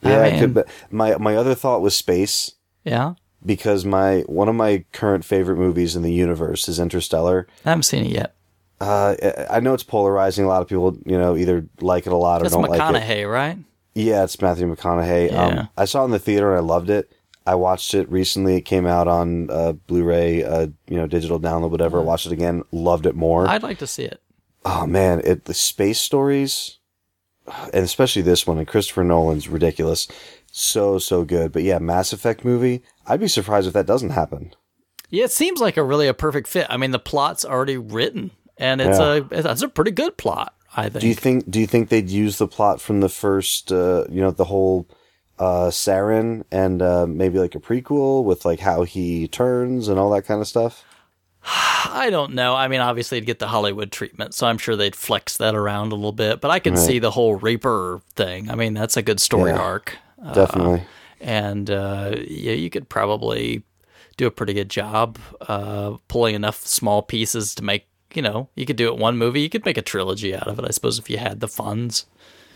[0.02, 0.20] Yeah.
[0.22, 2.52] I mean- could, but my, my other thought was space.
[2.84, 3.14] Yeah,
[3.44, 7.46] because my one of my current favorite movies in the universe is Interstellar.
[7.66, 8.34] I haven't seen it yet.
[8.80, 9.14] Uh,
[9.50, 10.46] I know it's polarizing.
[10.46, 12.80] A lot of people, you know, either like it a lot or That's don't like
[12.80, 12.82] it.
[12.82, 13.58] McConaughey, right?
[13.94, 15.30] Yeah, it's Matthew McConaughey.
[15.30, 15.44] Yeah.
[15.44, 17.12] Um, I saw it in the theater and I loved it.
[17.46, 18.56] I watched it recently.
[18.56, 21.98] It came out on uh, Blu-ray, uh, you know, digital download, whatever.
[21.98, 23.48] I watched it again, loved it more.
[23.48, 24.20] I'd like to see it.
[24.64, 26.78] oh man, it the space stories,
[27.72, 30.06] and especially this one, and Christopher Nolan's ridiculous,
[30.52, 31.50] so so good.
[31.52, 32.82] But yeah, Mass Effect movie.
[33.06, 34.52] I'd be surprised if that doesn't happen.
[35.08, 36.66] Yeah, it seems like a really a perfect fit.
[36.70, 39.22] I mean, the plot's already written, and it's Yeah.
[39.32, 40.54] a it's a pretty good plot.
[40.76, 41.00] I think.
[41.00, 41.50] Do you think?
[41.50, 43.72] Do you think they'd use the plot from the first?
[43.72, 44.86] Uh, you know, the whole
[45.40, 50.10] uh, Saren and uh, maybe like a prequel with like how he turns and all
[50.10, 50.84] that kind of stuff.
[51.44, 52.54] I don't know.
[52.54, 55.92] I mean, obviously, it'd get the Hollywood treatment, so I'm sure they'd flex that around
[55.92, 56.40] a little bit.
[56.40, 56.82] But I can Right.
[56.82, 58.50] see the whole Reaper thing.
[58.50, 59.58] I mean, that's a good story Yeah.
[59.58, 59.96] arc.
[60.22, 60.82] Uh, Definitely.
[61.20, 63.62] and uh, yeah, you could probably
[64.18, 65.18] do a pretty good job
[65.48, 67.86] uh, pulling enough small pieces to make.
[68.12, 69.40] You know, you could do it one movie.
[69.40, 72.06] You could make a trilogy out of it, I suppose, if you had the funds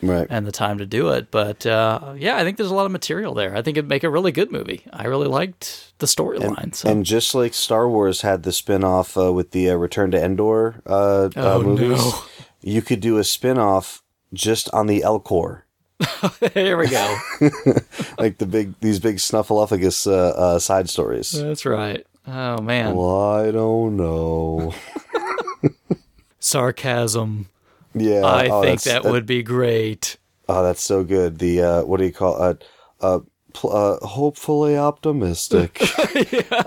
[0.02, 0.26] right.
[0.30, 1.30] and the time to do it.
[1.30, 3.56] But uh, yeah, I think there's a lot of material there.
[3.56, 4.82] I think it'd make a really good movie.
[4.92, 6.74] I really liked the storyline.
[6.74, 6.88] So.
[6.88, 10.82] And just like Star Wars had the spin-off uh, with the uh, Return to Endor
[10.86, 12.22] uh, uh, Oh, movies, no.
[12.62, 15.62] you could do a spin-off just on the Elcor.
[16.54, 17.16] Here we go.
[18.18, 21.30] like the big these big snuffleupagus uh, uh, side stories.
[21.32, 22.04] That's right.
[22.26, 24.74] Oh man, Well, I don't know.
[26.40, 27.48] sarcasm.
[27.94, 30.16] Yeah, I oh, think that's- that would be great.
[30.48, 31.38] Oh, that's so good.
[31.38, 32.64] The uh, what do you call it?
[33.00, 33.20] uh, uh,
[33.54, 35.78] pl- uh hopefully optimistic.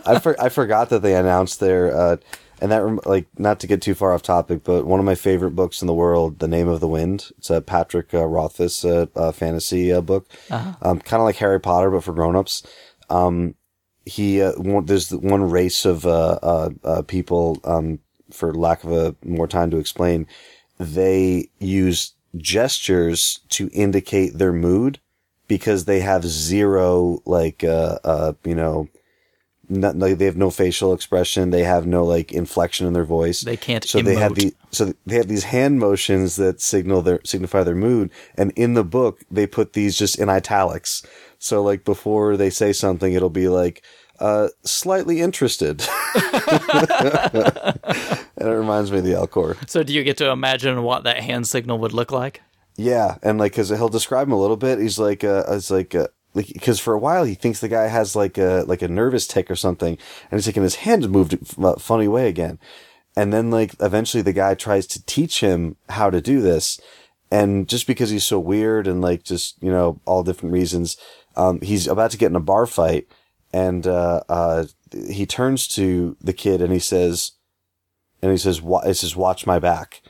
[0.07, 2.17] I for- I forgot that they announced their uh,
[2.59, 5.13] and that rem- like not to get too far off topic, but one of my
[5.15, 7.29] favorite books in the world, The Name of the Wind.
[7.37, 11.59] It's a Patrick uh, Rothfuss uh, uh, fantasy uh, book, um, kind of like Harry
[11.59, 12.63] Potter but for grown-ups.
[13.09, 13.53] Um,
[14.05, 17.99] he uh, one, there's one race of uh, uh, uh, people, um,
[18.31, 20.25] for lack of a more time to explain,
[20.77, 24.99] they use gestures to indicate their mood
[25.47, 28.87] because they have zero like uh uh you know
[29.69, 31.49] not, like they have no facial expression.
[31.49, 33.41] They have no like inflection in their voice.
[33.41, 37.19] They can't so they have the so they have these hand motions that signal their
[37.23, 38.09] signify their mood.
[38.35, 41.05] And in the book they put these just in italics.
[41.39, 43.83] So like before they say something it'll be like
[44.19, 45.87] uh slightly interested
[48.37, 49.69] and it reminds me of the Elcor.
[49.69, 52.41] So, do you get to imagine what that hand signal would look like?
[52.75, 54.79] Yeah, and like, cause he'll describe him a little bit.
[54.79, 57.87] He's like, uh, it's like, uh, like, cause for a while he thinks the guy
[57.87, 59.97] has like a like a nervous tick or something,
[60.29, 62.59] and he's like, and his hand moved a funny way again,
[63.15, 66.79] and then like eventually the guy tries to teach him how to do this,
[67.31, 70.97] and just because he's so weird and like just you know all different reasons,
[71.35, 73.07] um, he's about to get in a bar fight,
[73.57, 74.65] and uh, uh,
[75.09, 77.33] he turns to the kid and he says,
[78.21, 80.01] and he says, "Wa- "It says watch my back."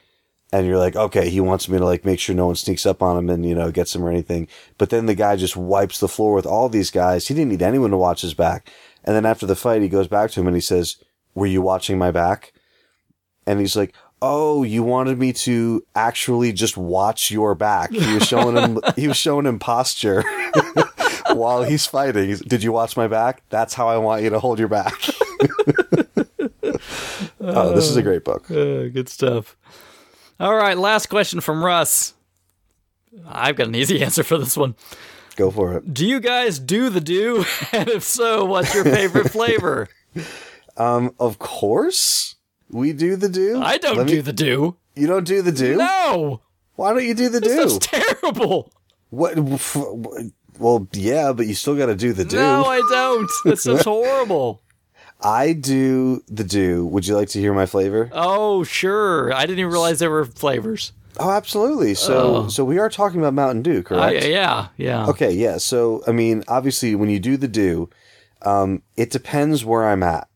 [0.54, 3.02] and you're like, okay, he wants me to like make sure no one sneaks up
[3.02, 4.48] on him and you know gets him or anything.
[4.78, 7.28] But then the guy just wipes the floor with all these guys.
[7.28, 8.72] He didn't need anyone to watch his back.
[9.04, 10.98] And then after the fight, he goes back to him and he says,
[11.36, 12.54] "Were you watching my back?"
[13.46, 18.26] And he's like, "Oh, you wanted me to actually just watch your back." He was
[18.26, 18.80] showing him.
[18.96, 20.24] he was showing him posture.
[21.44, 23.44] While he's fighting, He's, did you watch my back?
[23.50, 24.94] That's how I want you to hold your back.
[27.42, 28.50] oh, this is a great book.
[28.50, 29.56] Uh, good stuff.
[30.40, 32.14] All right, last question from Russ.
[33.28, 34.76] I've got an easy answer for this one.
[35.36, 35.94] Go for it.
[35.94, 37.46] Do you guys do the do?
[37.72, 39.88] And if so, what's your favorite flavor?
[40.78, 42.36] Um, of course
[42.70, 43.62] we do the do.
[43.62, 44.78] I don't Let me- do the do.
[44.96, 45.76] You don't do the do.
[45.78, 46.42] No,
[46.76, 47.56] Why don't you do the do?
[47.56, 48.72] that's terrible.
[49.12, 49.36] what?
[50.60, 52.38] Well, yeah, but you still got to do the do.
[52.38, 53.30] No, I don't.
[53.46, 54.62] That's just horrible.
[55.22, 56.86] I do the do.
[56.86, 58.10] Would you like to hear my flavor?
[58.14, 59.34] Oh, sure.
[59.34, 60.92] I didn't even realize there were flavors.
[61.20, 61.96] Oh, absolutely.
[61.96, 64.28] So, so we are talking about Mountain Dew, Uh, correct?
[64.28, 65.08] yeah, yeah.
[65.08, 65.58] Okay, yeah.
[65.58, 67.90] So, I mean, obviously, when you do the do,
[68.44, 70.28] um, it depends where I'm at.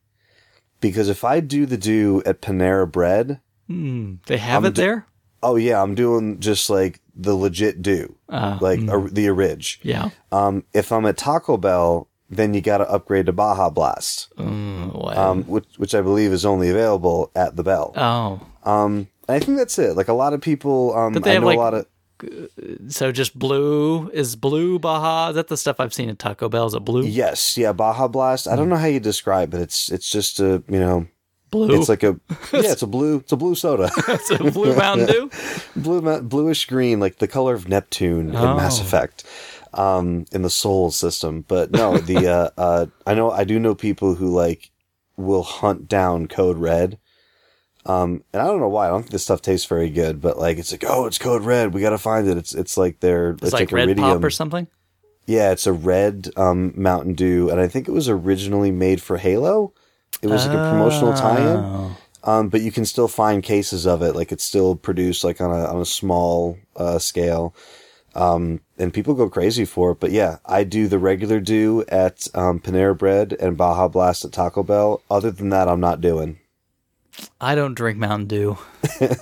[0.79, 5.05] Because if I do the do at Panera Bread, They have it there?
[5.43, 9.65] oh yeah, I'm doing just like the legit do, Uh, like a, the orig.
[9.83, 10.09] Yeah.
[10.31, 15.17] Um, if I'm at Taco Bell, then you got to upgrade to Baja Blast, Mm,
[15.17, 17.93] um, which which I believe is only available at the Bell.
[17.97, 18.39] oh.
[18.63, 19.95] Um, I think that's it.
[19.97, 21.85] Like a lot of people, um, I have, know like- a lot of
[22.89, 25.29] So just blue is blue Baja?
[25.29, 26.67] Is that the stuff I've seen at Taco Bell?
[26.67, 27.03] Is it blue?
[27.03, 28.47] yes, yeah, Baja Blast.
[28.47, 29.61] I don't know how you describe it.
[29.61, 31.07] It's it's just a you know
[31.51, 31.77] Blue.
[31.79, 32.17] It's like a
[32.53, 35.29] yeah, it's a blue, it's a blue soda, It's a blue Mountain Dew.
[35.75, 38.51] blue, bluish green, like the color of Neptune Oh.
[38.51, 39.25] in Mass Effect,
[39.73, 41.43] um, in the Sol system.
[41.47, 44.71] But no, the uh, uh, I know I do know people who like
[45.17, 46.97] will hunt down Code Red.
[47.85, 48.85] Um, and I don't know why.
[48.85, 51.41] I don't think this stuff tastes very good, but like it's like, oh, it's Code
[51.41, 51.73] Red.
[51.73, 52.37] We got to find it.
[52.37, 54.67] It's it's like their It's like red pop or something.
[55.25, 59.17] Yeah, it's a red um, Mountain Dew, and I think it was originally made for
[59.17, 59.73] Halo.
[60.21, 61.57] It was like a promotional tie-in.
[61.57, 61.97] Oh.
[62.23, 64.15] Um, but you can still find cases of it.
[64.15, 67.55] Like it's still produced like on a on a small uh, scale.
[68.13, 69.99] Um, and people go crazy for it.
[69.99, 74.31] But yeah, I do the regular do at um, Panera Bread and Baja Blast at
[74.33, 75.01] Taco Bell.
[75.09, 76.39] Other than that, I'm not doing.
[77.39, 78.57] I don't drink Mountain Dew.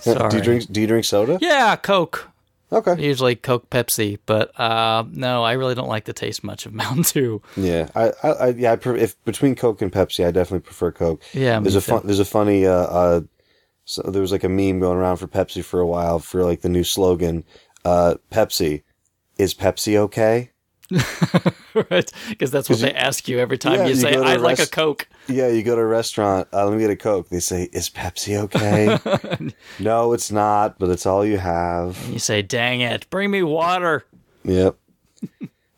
[0.02, 0.30] Sorry.
[0.30, 0.72] Do you drink?
[0.72, 1.40] Do you drink soda?
[1.42, 2.29] Yeah, Coke.
[2.72, 3.02] Okay.
[3.02, 7.04] Usually Coke, Pepsi, but uh, no, I really don't like the taste much of Mountain
[7.04, 7.42] Dew.
[7.58, 10.92] Yeah, I, I, I yeah, I pre- if between Coke and Pepsi, I definitely prefer
[10.92, 11.24] Coke.
[11.34, 13.22] Yeah, there's a fun, there's a funny, uh, uh,
[13.86, 16.62] so there was like a meme going around for Pepsi for a while for like
[16.62, 17.44] the new slogan,
[17.86, 18.84] uh, Pepsi,
[19.38, 20.52] is Pepsi okay?
[21.92, 22.12] right?
[22.30, 24.44] Because that's what they ask you every time Yeah, you you say, go "I'd a
[24.44, 27.30] like a Coke." Yeah, you go to a restaurant, uh, let me get a Coke.
[27.30, 29.54] They say, is Pepsi okay?
[29.80, 31.98] no, it's not, but it's all you have.
[32.10, 34.06] You say, "Dang it, bring me water."
[34.44, 34.78] Yep.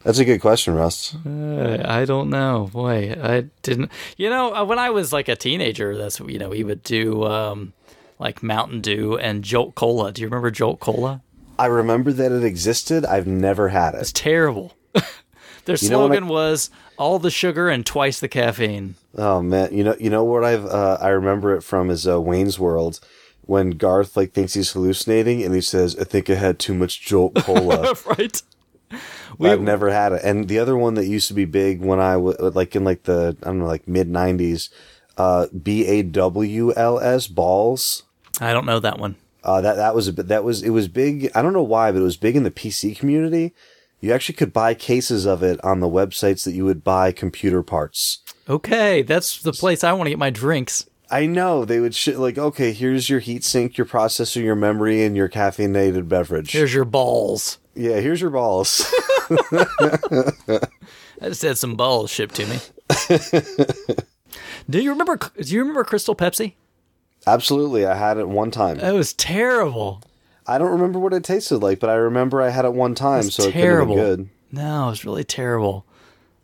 [0.04, 1.16] That's a good question, Russ.
[1.26, 2.70] Uh, I don't know.
[2.72, 3.92] Boy, I didn't.
[4.18, 6.84] You know, uh, when I was like a teenager, that's what, you know we would
[6.84, 7.74] do um,
[8.18, 10.12] like Mountain Dew and Jolt Cola.
[10.12, 11.22] Do you remember Jolt Cola?
[11.60, 13.06] I remember that it existed.
[13.06, 14.02] I've never had it.
[14.02, 14.74] It's terrible.
[15.66, 18.96] Their know what I- slogan was all the sugar and twice the caffeine.
[19.18, 22.20] Oh man, you know, you know what I've uh, I remember it from is uh,
[22.22, 23.00] Wayne's World
[23.42, 27.02] when Garth like thinks he's hallucinating and he says, "I think I had too much
[27.02, 28.42] Jolt Cola." right?
[29.40, 30.22] I've never had it.
[30.24, 33.04] And the other one that used to be big when I was like in like
[33.04, 34.70] the I don't know like mid '90s,
[35.18, 38.04] uh, B A W L S balls.
[38.40, 39.16] I don't know that one.
[39.44, 41.32] Uh, that that was a bit that was it was big.
[41.34, 43.54] I don't know why, but it was big in the PC community.
[44.02, 47.62] You actually could buy cases of it on the websites that you would buy computer
[47.62, 48.20] parts.
[48.50, 50.88] Okay, that's the place I want to get my drinks.
[51.12, 55.16] I know they would like okay, here's your heat sink, your processor, your memory, and
[55.16, 56.52] your caffeinated beverage.
[56.52, 57.60] Here's your balls.
[57.76, 58.92] yeah, here's your balls.
[59.30, 60.62] I
[61.22, 62.60] just had some balls shipped to me.
[64.70, 65.18] do you remember?
[65.18, 66.54] Do you remember Crystal Pepsi?
[67.28, 68.80] Absolutely, I had it one time.
[68.80, 70.02] It was terrible.
[70.52, 73.26] I don't remember what it tasted like, but I remember I had it one time,
[73.26, 73.96] It's so it terrible.
[73.96, 74.30] could have been good.
[74.58, 75.86] No, it was really terrible.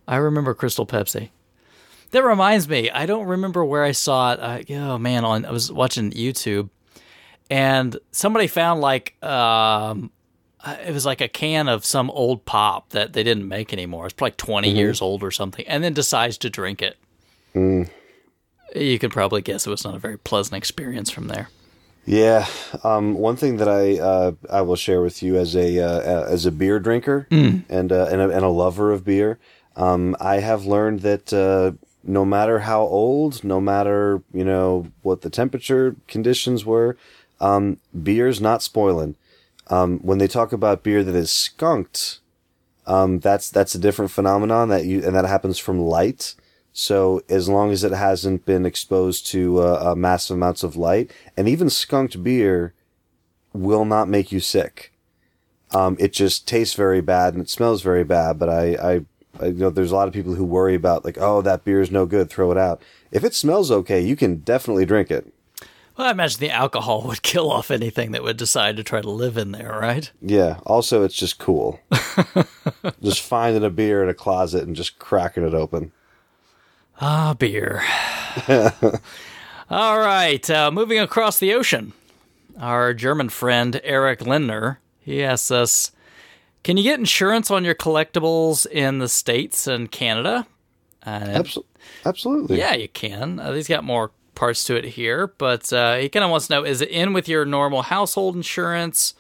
[0.08, 1.30] I remember Crystal Pepsi.
[2.12, 4.40] That reminds me, I don't remember where I saw it.
[4.40, 6.70] I, oh man, on I was watching YouTube,
[7.50, 10.12] and somebody found like um,
[10.66, 14.06] it was like a can of some old pop that they didn't make anymore.
[14.06, 16.98] It's probably 20 years old or something, and then decides to drink it.
[18.76, 21.50] You could probably guess it was not a very pleasant experience from there.
[22.08, 22.48] Yeah,
[22.86, 26.46] um, one thing that I uh, I will share with you as a uh, as
[26.46, 27.60] a beer drinker Hmm.
[27.68, 29.40] and uh, and, a, and a lover of beer,
[29.76, 31.74] um, I have learned that uh,
[32.06, 36.96] no matter how old, no matter you know what the temperature conditions were,
[37.42, 39.18] um, beer's not spoiling.
[39.70, 42.20] Um, when they talk about beer that is skunked,
[42.86, 46.36] um, that's that's a different phenomenon that you and that happens from light.
[46.80, 51.10] So as long as it hasn't been exposed to uh, uh, massive amounts of light,
[51.36, 52.76] and even skunked beer
[53.52, 54.94] will not make you sick.
[55.72, 58.38] Um, it just tastes very bad and it smells very bad.
[58.38, 59.06] But I, I,
[59.42, 61.82] I you know there's a lot of people who worry about like, oh, that beer
[61.82, 62.84] is no good, throw it out.
[63.12, 65.34] If it smells okay, you can definitely drink it.
[65.98, 69.10] Well, I imagine the alcohol would kill off anything that would decide to try to
[69.10, 70.12] live in there, right?
[70.22, 70.60] Yeah.
[70.64, 71.80] Also, it's just cool.
[73.02, 75.92] just finding a beer in a closet and just cracking it open.
[77.00, 77.84] Ah, beer.
[79.70, 81.94] All right, uh, moving across the ocean.
[82.60, 85.92] Our German friend Eric Lindner, he asks us,
[86.64, 90.48] "Can you get insurance on your collectibles in the states and Canada?"
[91.04, 91.66] And it- Abso-
[92.06, 92.58] absolutely.
[92.58, 93.40] yeah, you can.
[93.40, 96.54] Uh, he's got more parts to it here, but uh, he kind of wants to
[96.54, 99.14] know: is it in with your normal household insurance?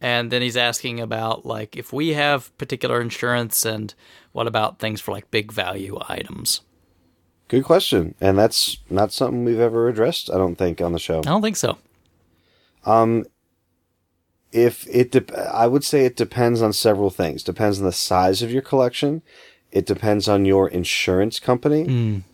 [0.00, 3.94] And then he's asking about like if we have particular insurance, and
[4.32, 6.62] what about things for like big value items?
[7.52, 8.14] Good question.
[8.18, 11.18] And that's not something we've ever addressed, I don't think, on the show.
[11.18, 11.76] I don't think so.
[12.86, 13.26] Um,
[14.52, 17.42] if it de- I would say it depends on several things.
[17.42, 19.20] Depends on the size of your collection.
[19.70, 21.84] It depends on your insurance company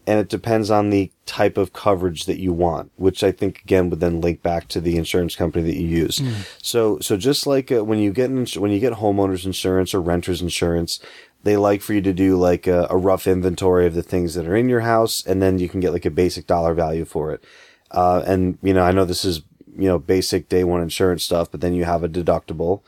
[0.06, 3.90] and it depends on the type of coverage that you want, which I think again
[3.90, 6.20] would then link back to the insurance company that you use.
[6.60, 10.00] So, so just like uh, when you get ins- when you get homeowners insurance or
[10.00, 10.98] renters insurance,
[11.42, 14.46] they like for you to do like a, a rough inventory of the things that
[14.46, 17.32] are in your house and then you can get like a basic dollar value for
[17.32, 17.44] it.
[17.90, 19.42] Uh, and you know, I know this is,
[19.76, 22.82] you know, basic day one insurance stuff, but then you have a deductible.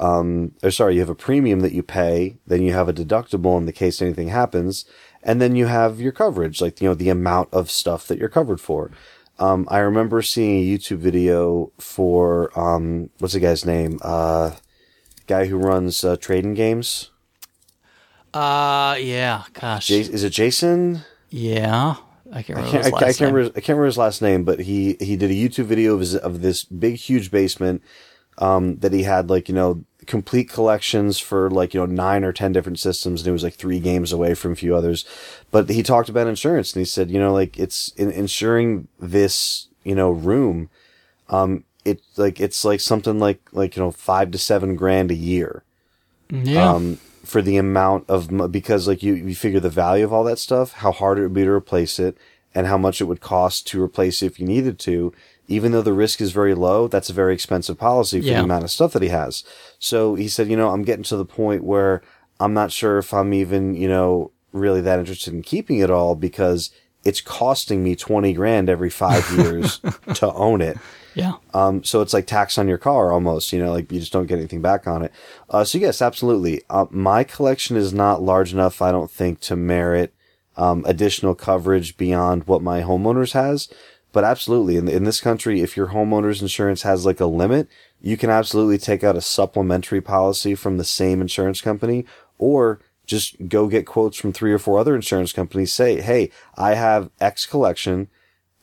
[0.00, 3.56] Um, or sorry, you have a premium that you pay, then you have a deductible
[3.56, 4.84] in the case anything happens,
[5.22, 8.28] and then you have your coverage, like, you know, the amount of stuff that you're
[8.28, 8.90] covered for.
[9.38, 14.00] Um, I remember seeing a YouTube video for, um, what's the guy's name?
[14.02, 14.56] Uh,
[15.28, 17.11] guy who runs, uh, trading games.
[18.34, 19.44] Uh, yeah.
[19.52, 19.86] Gosh.
[19.88, 21.02] Jas- is it Jason?
[21.30, 21.96] yeah.
[22.34, 22.70] I can't I remember.
[22.72, 23.34] can't, his I, I last can't name.
[23.34, 23.52] remember.
[23.58, 26.16] I can't remember his last name, but he he did a YouTube video of his,
[26.16, 27.82] of this big, huge basement
[28.38, 32.32] um, that he had like you know complete collections for like you know nine or
[32.32, 35.04] ten different systems, and it was like three games away from a few others.
[35.50, 39.68] But he talked about insurance, and he said, you know, like it's in, insuring this
[39.84, 40.70] you know room.
[41.28, 45.14] Um, it like it's like something like like you know five to seven grand a
[45.14, 45.64] year
[46.30, 46.70] Yeah.
[46.72, 50.38] um, for the amount of because like you you figure the value of all that
[50.38, 52.16] stuff, how hard it would be to replace it,
[52.54, 55.12] and how much it would cost to replace it if you needed to.
[55.48, 58.38] Even though the risk is very low, that's a very expensive policy for Yeah.
[58.38, 59.44] the amount of stuff that he has.
[59.78, 62.00] So he said, you know, I'm getting to the point where
[62.40, 66.14] I'm not sure if I'm even, you know, really that interested in keeping it all
[66.14, 66.70] because
[67.04, 69.80] it's costing me 20 grand every five years
[70.14, 70.78] to own it.
[71.14, 71.34] Yeah.
[71.54, 74.26] Um, so it's like tax on your car almost, you know, like you just don't
[74.26, 75.12] get anything back on it.
[75.50, 76.62] Uh, so yes, absolutely.
[76.70, 80.14] Uh, my collection is not large enough, I don't think, to merit,
[80.56, 83.68] um, additional coverage beyond what my homeowners has.
[84.12, 87.68] But absolutely, in, in this country, if your homeowner's insurance has like a limit,
[88.00, 92.04] you can absolutely take out a supplementary policy from the same insurance company
[92.38, 95.72] or just go get quotes from three or four other insurance companies.
[95.72, 98.08] Say, hey, I have X collection.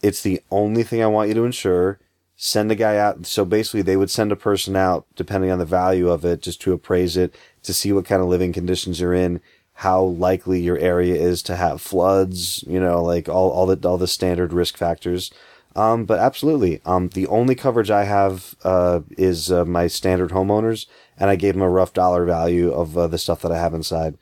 [0.01, 1.99] It's the only thing I want you to insure
[2.41, 3.25] send a guy out.
[3.25, 6.61] So basically, they would send a person out, depending on the value of it, just
[6.61, 9.41] to appraise it, to see what kind of living conditions you're in,
[9.73, 13.97] how likely your area is to have floods, you know, like all, all the, all
[13.97, 15.31] the standard risk factors.
[15.75, 20.85] Um, but absolutely, um, the only coverage I have, uh, is, uh, my standard homeowners,
[21.17, 23.73] and I gave them a rough dollar value of, uh, the stuff that I have
[23.73, 24.17] inside.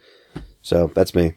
[0.63, 1.35] So that's me.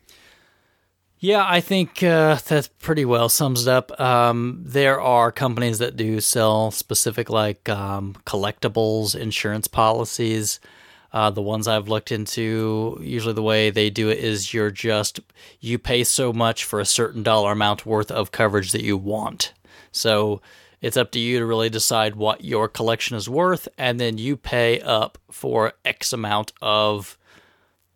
[1.22, 4.00] Yeah, I think uh, that pretty well sums it up.
[4.00, 10.60] Um, there are companies that do sell specific, like um, collectibles insurance policies.
[11.12, 15.20] Uh, the ones I've looked into, usually the way they do it is you're just
[15.60, 19.52] you pay so much for a certain dollar amount worth of coverage that you want.
[19.92, 20.40] So
[20.80, 24.38] it's up to you to really decide what your collection is worth, and then you
[24.38, 27.18] pay up for X amount of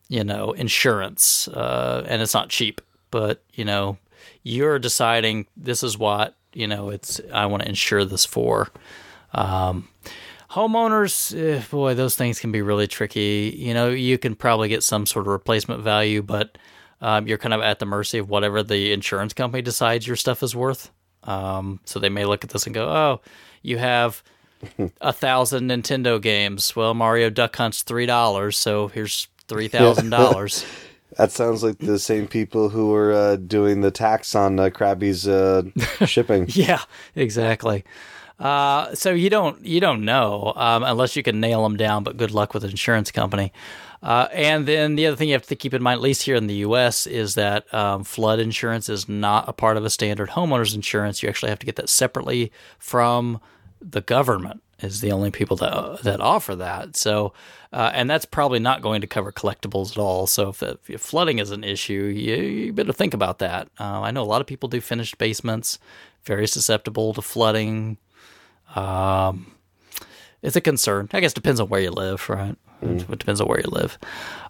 [0.08, 2.82] you know, insurance, uh, and it's not cheap,
[3.14, 3.96] but you know,
[4.42, 6.90] you're deciding this is what you know.
[6.90, 8.70] It's I want to insure this for.
[9.32, 9.88] Um,
[10.50, 13.54] homeowners, eh, boy, those things can be really tricky.
[13.56, 16.58] You know, you can probably get some sort of replacement value, but
[17.00, 20.42] um, you're kind of at the mercy of whatever the insurance company decides your stuff
[20.42, 20.90] is worth.
[21.22, 23.20] Um, so they may look at this and go, "Oh,
[23.62, 24.24] you have."
[25.02, 26.74] a thousand Nintendo games.
[26.74, 30.64] Well, Mario Duck Hunt's three dollars, so here's three thousand dollars.
[31.16, 35.28] That sounds like the same people who were uh, doing the tax on uh, Krabby's
[35.28, 35.62] uh,
[36.06, 36.46] shipping.
[36.48, 36.82] Yeah,
[37.14, 37.84] exactly.
[38.38, 42.02] Uh, so you don't you don't know um, unless you can nail them down.
[42.02, 43.52] But good luck with an insurance company.
[44.02, 46.34] Uh, and then the other thing you have to keep in mind, at least here
[46.34, 50.30] in the U.S., is that um, flood insurance is not a part of a standard
[50.30, 51.22] homeowners insurance.
[51.22, 53.40] You actually have to get that separately from
[53.80, 54.62] the government.
[54.80, 56.96] Is the only people that that offer that.
[56.96, 57.32] So,
[57.72, 60.26] uh, and that's probably not going to cover collectibles at all.
[60.26, 63.68] So, if, if flooding is an issue, you, you better think about that.
[63.78, 65.78] Uh, I know a lot of people do finished basements,
[66.24, 67.98] very susceptible to flooding.
[68.74, 69.52] Um,
[70.42, 71.08] it's a concern.
[71.12, 72.56] I guess it depends on where you live, right?
[72.82, 73.98] It depends on where you live.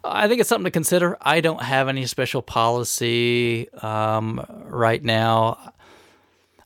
[0.02, 1.16] I think it's something to consider.
[1.20, 5.73] I don't have any special policy um, right now.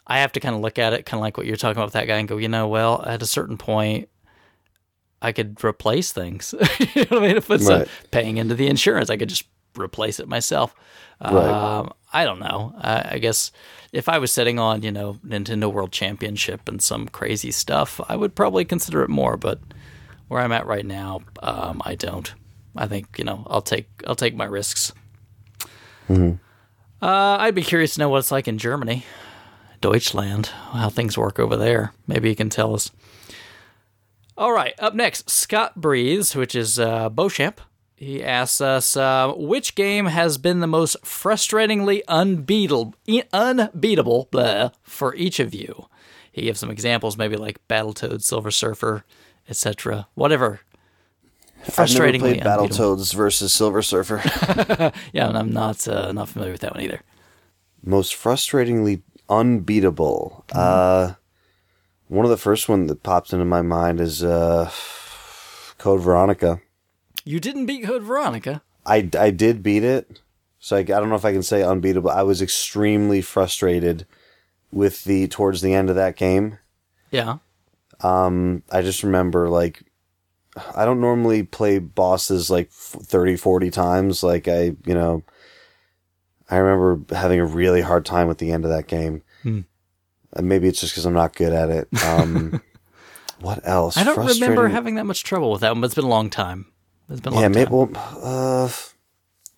[0.09, 1.87] I have to kind of look at it, kind of like what you're talking about
[1.87, 4.09] with that guy, and go, you know, well, at a certain point,
[5.21, 6.55] I could replace things.
[6.95, 7.37] you know what I mean?
[7.37, 7.89] If it's Right.
[8.11, 9.45] paying into the insurance, I could just
[9.77, 10.75] replace it myself.
[11.23, 11.51] Right.
[11.51, 12.73] Um, I don't know.
[12.79, 13.53] I, I guess
[13.93, 18.17] if I was sitting on, you know, Nintendo World Championship and some crazy stuff, I
[18.17, 19.37] would probably consider it more.
[19.37, 19.61] But
[20.29, 22.33] where I'm at right now, um, I don't.
[22.77, 24.93] I think you know I'll take I'll take my risks.
[27.03, 29.05] Uh, I'd be curious to know what it's like in Germany,
[29.81, 31.93] Deutschland, how things work over there.
[32.07, 32.91] Maybe you can tell us.
[34.37, 37.61] All right, up next, Scott Breeze, which is uh, Beauchamp.
[37.97, 42.95] He asks us, uh, which game has been the most frustratingly unbeatable,
[43.33, 45.89] unbeatable blah, for each of you?
[46.31, 49.05] He gives some examples, maybe like Battletoads, Silver Surfer,
[49.49, 50.07] etc.
[50.14, 50.61] Whatever.
[51.61, 52.43] I've never Frustratingly played.
[52.43, 54.22] Battletoads versus Silver Surfer.
[55.12, 57.03] Yeah, and I'm not uh, not familiar with that one either.
[57.83, 60.45] Most frustratingly unbeatable.
[60.53, 61.14] Uh,
[62.09, 64.70] one of the first one that pops into my mind is uh,
[65.79, 66.61] Code Veronica.
[67.24, 68.62] You didn't beat Code Veronica.
[68.87, 70.20] I, I did beat it,
[70.59, 72.11] so I, I don't know if I can say unbeatable.
[72.11, 74.07] I was extremely frustrated
[74.72, 76.59] with the towards the end of that game.
[77.11, 77.39] Yeah.
[78.01, 79.83] Um, I just remember like
[80.74, 84.22] I don't normally play bosses like f- 30, 40 times.
[84.22, 85.22] Like I, you know,
[86.51, 89.23] I remember having a really hard time with the end of that game.
[89.43, 89.61] Hmm.
[90.41, 92.03] Maybe it's just because I'm not good at it.
[92.05, 92.61] Um,
[93.41, 93.97] what else?
[93.97, 96.31] I don't remember having that much trouble with that one, but it's been a long
[96.31, 96.67] time.
[97.09, 97.55] It's been a long Yeah, time.
[97.55, 97.71] maybe.
[97.71, 97.91] Well,
[98.23, 98.69] uh,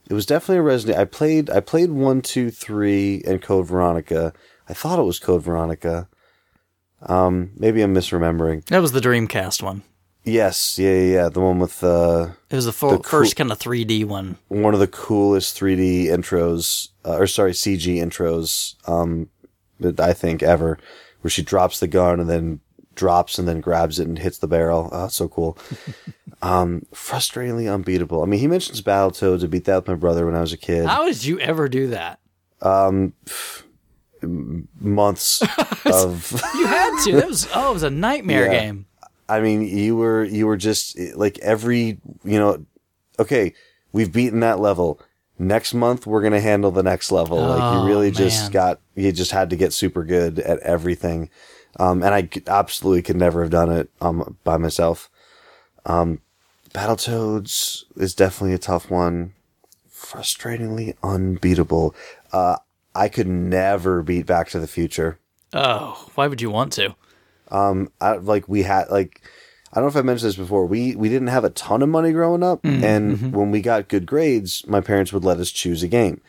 [0.08, 0.98] it was definitely a Resident.
[0.98, 1.50] I played.
[1.50, 4.32] I played one, two, three, and Code Veronica.
[4.68, 6.08] I thought it was Code Veronica.
[7.02, 8.64] Um, maybe I'm misremembering.
[8.66, 9.82] That was the Dreamcast one.
[10.24, 11.28] Yes, yeah, yeah, yeah.
[11.30, 14.36] The one with uh, It was the, full, The cool- first kind of 3D one.
[14.48, 19.28] one of the coolest 3D intros, uh, or sorry, CG intros, um,
[19.80, 20.78] that I think ever,
[21.22, 22.60] where she drops the gun and then
[22.94, 24.90] drops and then grabs it and hits the barrel.
[24.92, 25.56] Oh, so cool.
[26.42, 28.22] um, frustratingly unbeatable.
[28.22, 29.42] I mean, he mentions Battletoads.
[29.42, 30.84] I beat that with my brother when I was a kid.
[30.86, 32.20] How did you ever do that?
[32.62, 33.14] um
[34.78, 35.40] Months
[35.86, 37.12] of, You had to.
[37.16, 38.60] That was oh, it was a nightmare Yeah.
[38.60, 38.86] game.
[39.30, 42.64] I mean, you were, you were just like every, you know,
[43.18, 43.54] okay,
[43.92, 45.00] we've beaten that level.
[45.38, 47.38] Next month, we're going to handle the next level.
[47.38, 48.14] like Oh, you really man.
[48.14, 51.30] just got, you just had to get super good at everything.
[51.78, 55.08] Um, and I absolutely could never have done it, um, by myself.
[55.86, 56.20] Um,
[56.74, 59.32] Battletoads is definitely a tough one.
[59.90, 61.94] Frustratingly unbeatable.
[62.32, 62.56] Uh,
[62.94, 65.18] I could never beat Back to the Future.
[65.52, 66.94] Oh, why would you want to?
[67.50, 69.20] I, like we had like
[69.72, 70.66] I don't know if I mentioned this before.
[70.66, 74.06] We we didn't have a ton of money growing up, and when we got good
[74.06, 76.20] grades, my parents would let us choose a game.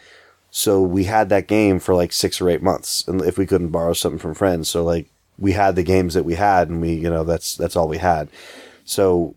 [0.50, 3.70] So we had that game for like six or eight months, and if we couldn't
[3.70, 5.10] borrow something from friends, so like
[5.40, 7.98] we had the games that we had, and we you know that's that's all we
[8.00, 8.30] had.
[8.84, 9.36] So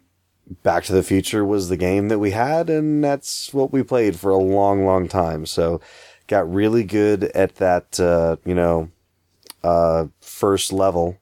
[0.62, 4.18] Back to the Future was the game that we had, and that's what we played
[4.18, 5.46] for a long, long time.
[5.46, 5.80] So
[6.26, 8.90] got really good at that, uh, you know,
[9.62, 11.18] uh, first level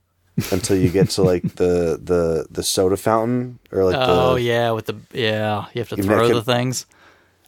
[0.51, 4.43] until you get to like the the the soda fountain or like Oh the.
[4.43, 6.87] yeah, with the yeah, you have to throw the things.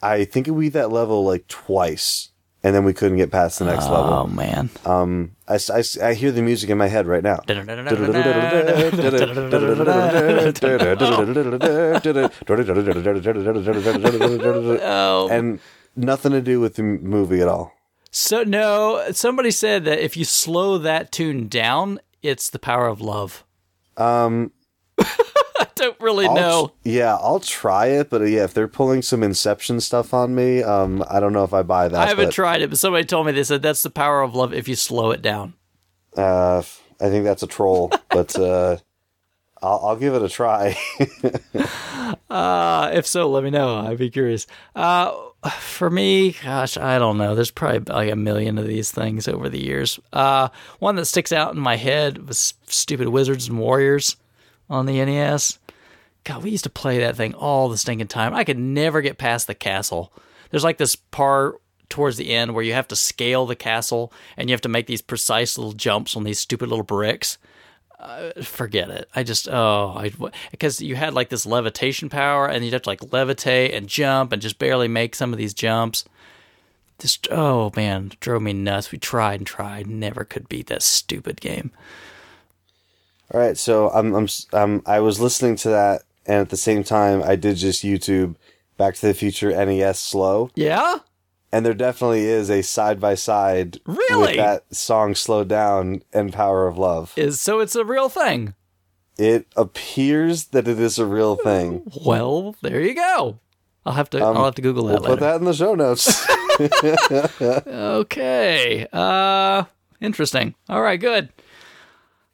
[0.01, 2.29] I think we that level like twice,
[2.63, 4.13] and then we couldn't get past the next Oh level.
[4.13, 4.69] Oh man.
[4.85, 5.57] Um, I
[6.01, 7.39] I hear the music in my head right now.
[14.81, 15.59] Oh, and
[15.95, 17.73] nothing to do with the movie at all.
[18.11, 19.03] so no.
[19.11, 23.43] Somebody said that if you slow that tune down, it's the power of love.
[23.97, 24.51] Um,
[24.99, 26.67] I don't really I'll know.
[26.67, 30.35] tr- yeah, I'll try it, but uh, yeah, if they're pulling some Inception stuff on
[30.35, 31.99] me, um, I don't know if I buy that.
[31.99, 34.35] I haven't but, tried it, but somebody told me they said that's the power of
[34.35, 35.53] love if you slow it down.
[36.15, 36.63] Uh,
[36.99, 38.77] I think that's a troll, but uh,
[39.61, 40.77] I'll, I'll give it a try.
[42.29, 43.77] Uh, if so, let me know.
[43.77, 44.45] I'd be curious.
[44.75, 45.11] Uh,
[45.59, 47.35] for me, gosh, I don't know.
[47.35, 49.99] There's probably like a million of these things over the years.
[50.11, 50.49] Uh,
[50.79, 54.17] one that sticks out in my head was stupid Wizards and Warriors
[54.69, 55.59] on the NES.
[56.23, 58.33] God, we used to play that thing all the stinking time.
[58.33, 60.11] I could never get past the castle.
[60.49, 64.49] There's like this part towards the end where you have to scale the castle and
[64.49, 67.37] you have to make these precise little jumps on these stupid little bricks
[68.43, 69.09] forget it.
[69.15, 70.11] I just oh, I
[70.51, 74.31] because you had like this levitation power, and you'd have to like levitate and jump
[74.31, 76.05] and just barely make some of these jumps.
[76.99, 78.91] Just oh man, drove me nuts.
[78.91, 81.71] We tried and tried, never could beat that stupid game.
[83.33, 86.83] All right, so I'm, I'm, um, I was listening to that, and at the same
[86.83, 88.35] time, I did just YouTube
[88.77, 90.99] Back to the Future NES slow, Yeah,
[91.55, 94.19] and there definitely is a side by side Really?
[94.27, 98.53] with that song "Slow Down" and "Power of Love." is so it's a real thing.
[99.17, 101.89] It appears that it is a real thing.
[102.05, 103.39] Well, there you go.
[103.85, 104.19] I'll have to.
[104.19, 105.13] I'll have to Google that We'll later.
[105.15, 106.25] put that in the show notes.
[107.67, 108.87] Okay.
[108.91, 109.63] Uh
[110.01, 110.55] interesting.
[110.69, 111.29] All right, good.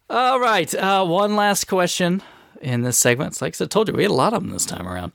[0.10, 0.74] All right.
[0.74, 2.22] Uh one last question
[2.62, 3.34] in this segment.
[3.34, 5.12] It's like I told you, we had a lot of them this time around.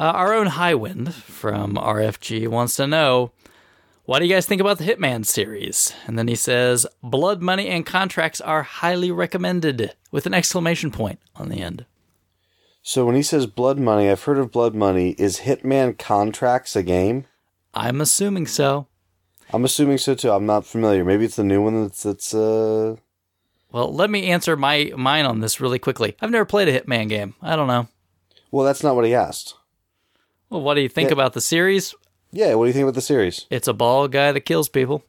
[0.00, 3.32] Uh, our own Highwind from RFG wants to know
[4.06, 5.92] what do you guys think about the Hitman series?
[6.06, 11.20] And then he says, Blood Money and Contracts are highly recommended with an exclamation point
[11.36, 11.84] on the end.
[12.82, 15.10] so when he says blood money, I've heard of blood money.
[15.18, 17.26] Is Hitman Contracts a game?
[17.74, 18.86] I'm assuming so.
[19.52, 20.30] I'm assuming so too.
[20.30, 21.04] I'm not familiar.
[21.04, 22.96] Maybe it's the new one that's that's uh
[23.70, 26.16] Well, let me answer my mine on this really quickly.
[26.22, 27.34] I've never played a Hitman game.
[27.42, 27.86] I don't know.
[28.50, 29.56] well that's not what he asked.
[30.50, 31.14] Well, what do you think Yeah.
[31.14, 31.94] about the series?
[32.32, 33.46] Yeah, what do you think about the series?
[33.50, 35.04] It's a bald guy that kills people.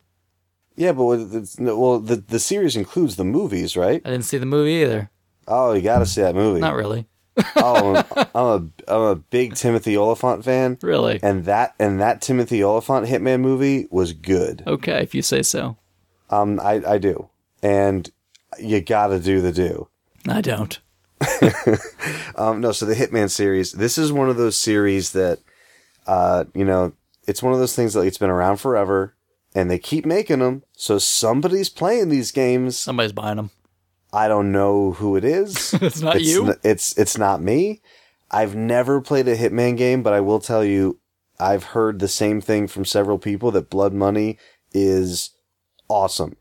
[0.76, 1.20] Yeah, but
[1.60, 4.02] no, well the the series includes the movies, right?
[4.06, 5.10] I didn't see the movie either.
[5.48, 6.62] Oh, you got to see that movie.
[6.62, 7.08] Not really.
[7.58, 11.20] oh, I'm, I'm a I'm a big Timothy Olyphant fan, Really.
[11.22, 14.64] and that and that Timothy Olyphant Hitman movie was good.
[14.66, 15.78] Okay, if you say so.
[16.30, 17.30] Um, I I do,
[17.62, 18.10] and
[18.60, 19.88] you got to do the do.
[20.28, 20.80] I don't.
[22.36, 23.74] Um, no, so the Hitman series.
[23.74, 25.40] This is one of those series that,
[26.08, 26.94] uh, you know,
[27.28, 29.16] it's one of those things that it's been around forever,
[29.54, 30.64] and they keep making them.
[30.74, 32.78] So somebody's playing these games.
[32.78, 33.52] Somebody's buying them.
[34.14, 35.74] I don't know who it is.
[35.82, 36.48] It's not you?
[36.50, 37.82] n- it's it's not me.
[38.32, 41.00] I've never played a Hitman game, but I will tell you,
[41.40, 44.38] I've heard the same thing from several people that Blood Money
[44.72, 45.32] is
[45.90, 46.38] awesome,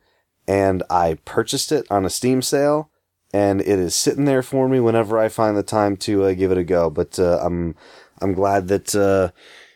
[0.47, 2.90] and I purchased it on a Steam sale,
[3.33, 6.51] and it is sitting there for me whenever I find the time to uh, give
[6.51, 6.91] it a go.
[6.91, 7.75] But uh, I'm
[8.21, 9.31] I'm glad that uh,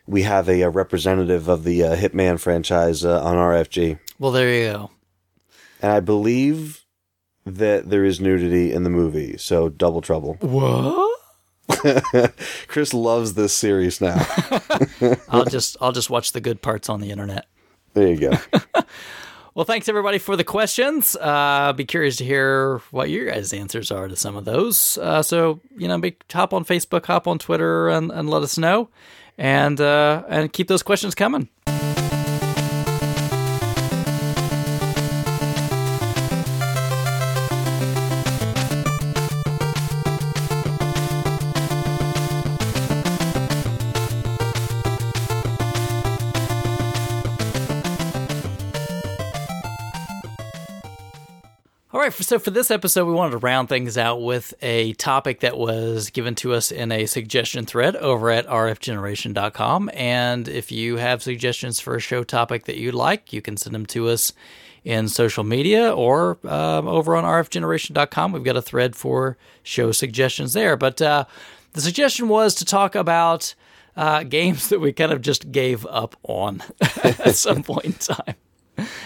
[0.06, 4.52] we have a, a representative of the uh, Hitman franchise uh, on RFG, Well, there
[4.52, 4.90] you go.
[5.80, 6.84] and I believe
[7.46, 10.34] that there is nudity in the movie, so double trouble.
[10.40, 11.10] What?
[12.68, 14.16] Chris loves this series now.
[15.28, 17.46] I'll just I'll just watch the good parts on the internet.
[17.94, 18.32] There you go.
[19.54, 21.14] Well, thanks everybody for the questions.
[21.14, 24.98] Uh, be curious to hear what your guys' answers are to some of those.
[24.98, 28.58] Uh, so you know, be, hop on Facebook, hop on Twitter, and, and let us
[28.58, 28.88] know,
[29.38, 31.48] and uh, and keep those questions coming.
[52.04, 55.56] Right, so for this episode, we wanted to round things out with a topic that
[55.56, 59.90] was given to us in a suggestion thread over at rfgeneration.com.
[59.94, 63.74] And if you have suggestions for a show topic that you'd like, you can send
[63.74, 64.32] them to us
[64.84, 68.32] in social media or um, over on rfgeneration.com.
[68.32, 70.76] We've got a thread for show suggestions there.
[70.76, 71.24] But uh,
[71.72, 73.54] the suggestion was to talk about
[73.96, 76.62] uh, games that we kind of just gave up on
[77.02, 78.34] at some point in time.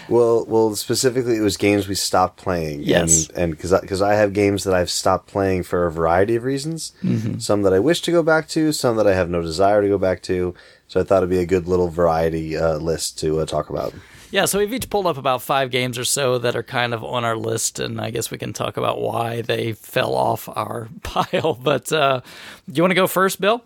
[0.09, 2.81] Well, well, specifically, it was games we stopped playing.
[2.81, 3.29] Yes.
[3.29, 6.93] and because because I, have games that I've stopped playing for a variety of reasons.
[7.37, 9.87] Some that I wish to go back to, some that I have no desire to
[9.87, 10.55] go back to.
[10.87, 13.93] So I thought it'd be a good little variety uh, list to uh, talk about.
[14.31, 17.03] Yeah, so we've each pulled up about five games or so that are kind of
[17.03, 20.89] on our list, and I guess we can talk about why they fell off our
[21.03, 21.55] pile.
[21.55, 22.21] But uh,
[22.67, 23.63] do you want to go first, Bill?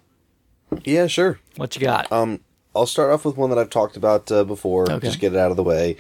[0.86, 1.40] Yeah, sure.
[1.58, 2.12] What you got?
[2.12, 2.40] Um,
[2.76, 4.92] I'll start off with one that I've talked about uh, before.
[4.92, 5.08] Okay.
[5.08, 5.98] Just get it out of the way.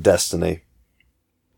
[0.00, 0.60] Destiny.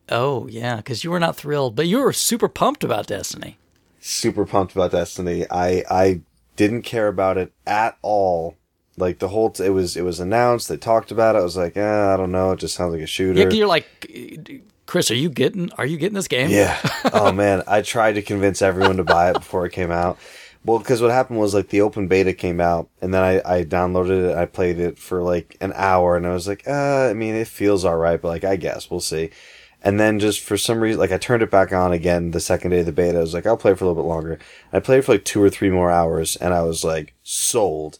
[0.08, 3.58] oh, yeah, because you were not thrilled, but you were super pumped about Destiny.
[4.00, 5.44] super pumped about Destiny.
[5.50, 6.20] I I
[6.56, 8.56] didn't care about it at all.
[8.96, 10.68] Like the whole t- it was it was announced.
[10.68, 11.38] They talked about it.
[11.38, 12.52] I was like, eh, I don't know.
[12.52, 13.38] It just sounds like a shooter.
[13.38, 13.86] Yeah, you're like,
[14.86, 15.70] Chris, are you getting?
[15.72, 16.50] Are you getting this game?
[16.50, 16.78] Yeah.
[17.12, 20.18] oh man, I tried to convince everyone to buy it before it came out.
[20.64, 23.64] Well, because what happened was like the open beta came out, and then I, I
[23.64, 24.36] downloaded it.
[24.36, 27.48] I played it for like an hour, and I was like, uh, I mean, it
[27.48, 29.30] feels all right, but like I guess we'll see.
[29.82, 32.72] And then just for some reason, like I turned it back on again the second
[32.72, 33.16] day of the beta.
[33.16, 34.38] I was like, I'll play for a little bit longer.
[34.72, 37.98] I played for like two or three more hours, and I was like, sold.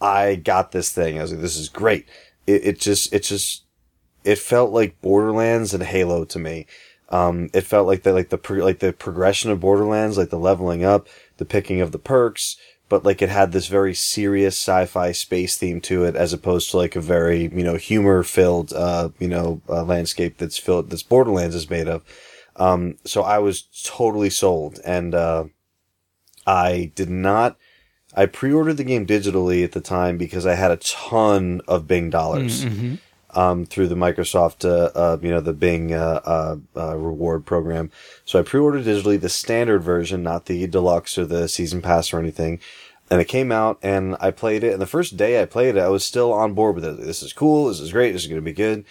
[0.00, 1.18] I got this thing.
[1.18, 2.08] I was like, this is great.
[2.48, 3.62] It, it just, it just,
[4.24, 6.66] it felt like Borderlands and Halo to me.
[7.10, 10.82] Um, it felt like the like the like the progression of Borderlands, like the leveling
[10.82, 12.56] up, the picking of the perks,
[12.88, 16.76] but like it had this very serious sci-fi space theme to it, as opposed to
[16.76, 21.02] like a very you know humor filled uh you know uh, landscape that's filled that's
[21.02, 22.04] Borderlands is made of.
[22.56, 25.44] Um, so I was totally sold, and uh,
[26.46, 27.56] I did not.
[28.14, 32.10] I pre-ordered the game digitally at the time because I had a ton of Bing
[32.10, 32.64] dollars
[33.34, 37.90] um, through the Microsoft, uh, uh, you know, the Bing uh, uh, uh, reward program.
[38.24, 42.18] So I pre-ordered digitally the standard version, not the deluxe or the season pass or
[42.18, 42.60] anything.
[43.10, 44.72] and it came out and I played it.
[44.72, 46.96] And the first day I played it, I was still on board with it.
[46.98, 47.68] This is cool.
[47.68, 48.12] This is great.
[48.12, 48.84] This is going to be good.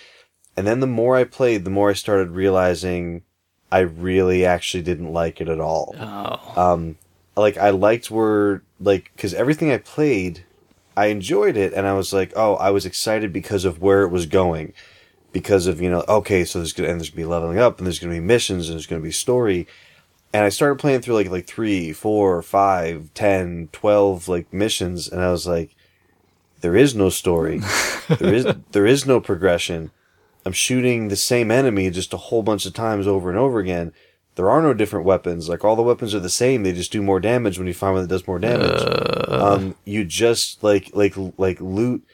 [0.56, 3.24] And then the more I played, the more I started realizing
[3.72, 5.96] I really actually didn't like it at all.
[5.98, 6.54] Oh.
[6.56, 6.98] Um,
[7.36, 10.46] like I liked where like because everything I played,
[11.02, 14.10] I enjoyed it, and I was like, oh, I was excited because of where it
[14.10, 14.72] was going,
[15.32, 17.88] because of you know, okay, so there's gonna and there's gonna be leveling up, and
[17.88, 19.68] there's gonna be missions, and there's gonna be story,
[20.32, 25.24] and I started playing through like like three, four, five, ten, twelve like missions, and
[25.24, 25.76] I was like,
[26.60, 27.62] there is no story,
[28.20, 29.90] there is there is no progression.
[30.46, 33.92] I'm shooting the same enemy just a whole bunch of times over and over again.
[34.36, 35.50] There are no different weapons.
[35.50, 36.64] Like all the weapons are the same.
[36.64, 38.82] They just do more damage when you find one that does more damage.
[39.28, 42.06] Um, you just like like like loot.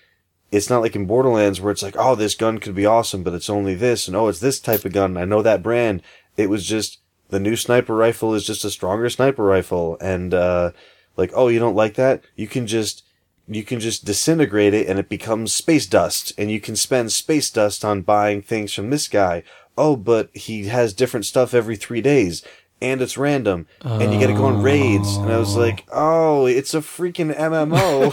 [0.51, 3.33] It's not like in Borderlands where it's like, oh, this gun could be awesome, but
[3.33, 5.17] it's only this, and oh, it's this type of gun.
[5.17, 6.01] I know that brand.
[6.37, 6.99] It was just
[7.29, 10.71] the new sniper rifle is just a stronger sniper rifle, and uh,
[11.17, 12.23] like, oh, you don't like that?
[12.35, 13.03] You can just
[13.47, 17.49] you can just disintegrate it and it becomes space dust and you can spend space
[17.49, 19.41] dust on buying things from this guy.
[19.77, 22.43] Oh, but he has different stuff every three days
[22.81, 25.15] and it's random and you gotta go on raids.
[25.17, 28.11] And I was like, oh, it's a freaking MMO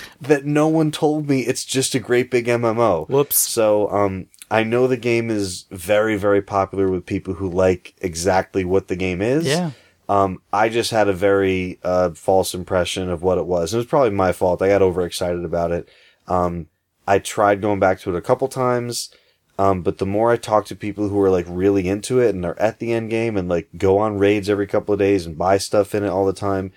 [0.20, 3.08] that no one told me it's just a great big MMO.
[3.08, 3.36] Whoops.
[3.36, 8.64] So, um, I know the game is very, very popular with people who like exactly
[8.64, 9.46] what the game is.
[9.46, 9.70] Yeah.
[10.06, 13.72] Um, I just had a very uh, false impression of what it was.
[13.72, 14.60] It was probably my fault.
[14.60, 15.88] I got overexcited about it.
[16.28, 16.66] Um,
[17.06, 19.10] I tried going back to it a couple times,
[19.58, 22.44] um, but the more I talk to people who are like really into it and
[22.44, 25.38] are at the end game and like go on raids every couple of days and
[25.38, 26.72] buy stuff in it all the time,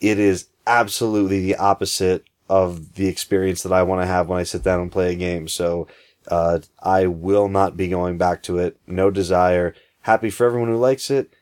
[0.00, 4.44] it is absolutely the opposite of the experience that I want to have when I
[4.44, 5.48] sit down and play a game.
[5.48, 5.86] So,
[6.28, 8.78] uh, I will not be going back to it.
[8.86, 9.74] No desire.
[10.02, 11.32] Happy for everyone who likes it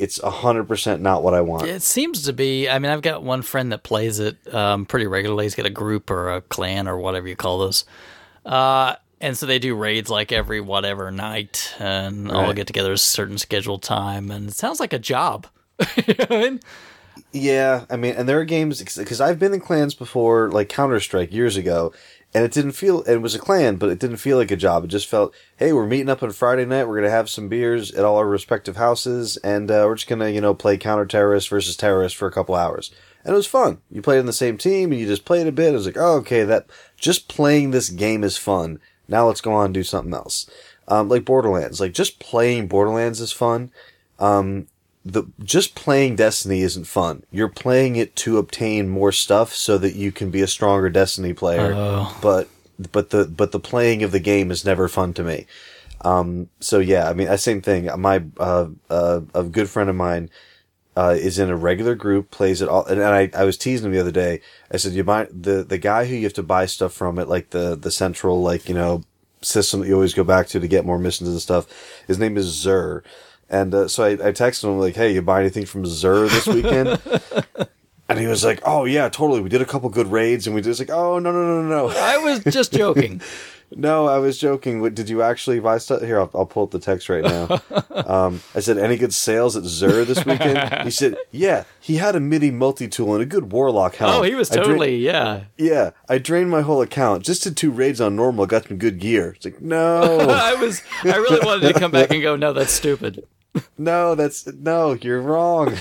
[0.00, 1.66] it's a hundred percent not what I want.
[1.66, 2.68] It seems to be.
[2.68, 5.44] I mean, I've got one friend that plays it um, pretty regularly.
[5.44, 7.84] He's got a group or a clan or whatever you call those.
[8.46, 12.94] Uh, and so they do raids like every whatever night and all get together at
[12.94, 14.30] a certain scheduled time.
[14.30, 15.46] And it sounds like a job.
[16.06, 16.60] You know I mean?
[17.32, 20.98] Yeah, I mean, and there are games because I've been in clans before, like Counter
[21.00, 21.92] Strike years ago,
[22.34, 24.84] and it didn't feel it was a clan, but it didn't feel like a job.
[24.84, 26.88] It just felt, hey, we're meeting up on Friday night.
[26.88, 30.28] We're gonna have some beers at all our respective houses, and uh, we're just gonna,
[30.28, 32.90] you know, play counter terrorist versus terrorist for a couple hours.
[33.24, 33.78] And it was fun.
[33.90, 35.70] You played in the same team, and you just played a bit.
[35.70, 36.66] It was like, oh, okay, that
[36.96, 38.80] just playing this game is fun.
[39.10, 40.48] Now let's go on and do something else.
[40.88, 43.70] Um, like Borderlands, like just playing Borderlands is fun
[45.04, 47.24] the just playing Destiny isn't fun.
[47.30, 51.32] You're playing it to obtain more stuff so that you can be a stronger Destiny
[51.32, 51.72] player.
[51.74, 52.18] Oh.
[52.20, 52.48] But
[52.92, 55.46] but the but the playing of the game is never fun to me.
[56.02, 57.88] Um, so yeah, I mean, same thing.
[58.00, 60.30] My uh, uh, a good friend of mine
[60.96, 63.86] uh, is in a regular group, plays it all, and, and I, I was teasing
[63.86, 64.40] him the other day.
[64.70, 67.28] I said, "You buy the the guy who you have to buy stuff from at
[67.28, 69.02] like the the central like you know
[69.42, 71.66] system that you always go back to to get more missions and stuff.
[72.06, 73.02] His name is Xur."
[73.48, 76.46] And uh, so I, I texted him like, "Hey, you buy anything from Xur this
[76.46, 77.00] weekend?"
[78.08, 79.40] and he was like, "Oh yeah, totally.
[79.40, 81.68] We did a couple good raids, and we just like, oh no no no no
[81.68, 83.20] no." I was just joking.
[83.72, 84.80] No, I was joking.
[84.80, 86.02] What- Did you actually buy stuff?
[86.02, 87.60] Here, I'll, I'll pull up the text right now.
[88.06, 90.82] um, I said, any good sales at Xur this weekend?
[90.84, 94.18] he said, yeah, he had a MIDA multi-tool and a good Warlock helmet.
[94.18, 95.44] oh, he was I dra- totally, yeah.
[95.56, 97.24] yeah, I drained my whole account.
[97.24, 99.34] Just did two raids on normal, got some good gear.
[99.36, 102.72] It's like, no, I was, I really wanted to come back and go, no, that's
[102.72, 103.24] stupid.
[103.78, 105.76] no, that's, no, you're wrong.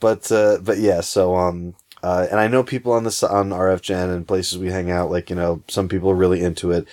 [0.00, 4.12] but, uh, but yeah, so, um, uh, and I know people on this, on RFGen
[4.14, 6.86] and places we hang out, like, you know, some people are really into it.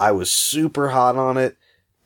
[0.00, 1.56] I was super hot on it.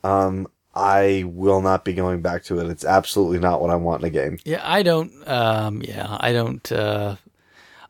[0.03, 2.67] Um, I will not be going back to it.
[2.69, 4.39] It's absolutely not what I want in a game.
[4.45, 5.11] Yeah, I don't.
[5.27, 6.71] Um, yeah, I don't.
[6.71, 7.15] Uh,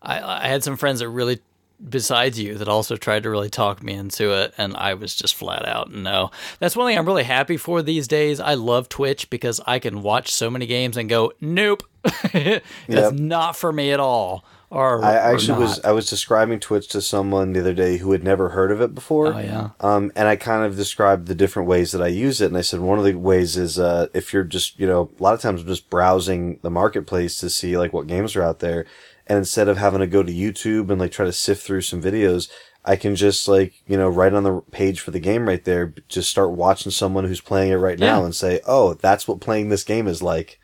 [0.01, 1.39] I, I had some friends that really,
[1.87, 5.35] besides you, that also tried to really talk me into it, and I was just
[5.35, 6.31] flat out no.
[6.59, 8.39] That's one thing I'm really happy for these days.
[8.39, 11.83] I love Twitch because I can watch so many games and go, nope,
[12.33, 13.13] that's Yep.
[13.13, 14.45] not for me at all.
[14.71, 15.79] Or I or actually was.
[15.83, 18.93] I was describing Twitch to someone the other day who had never heard of it
[18.93, 19.33] before.
[19.33, 19.69] Oh, yeah.
[19.79, 22.61] Um, and I kind of described the different ways that I use it, and I
[22.61, 25.41] said one of the ways is uh, if you're just you know a lot of
[25.41, 28.85] times I'm just browsing the marketplace to see like what games are out there,
[29.25, 32.01] and instead of having to go to YouTube and like try to sift through some
[32.01, 32.49] videos.
[32.85, 35.93] I can just like, you know, right on the page for the game right there,
[36.07, 39.67] just start watching someone who's playing it right now and say, oh, that's what playing
[39.67, 40.59] this game is like.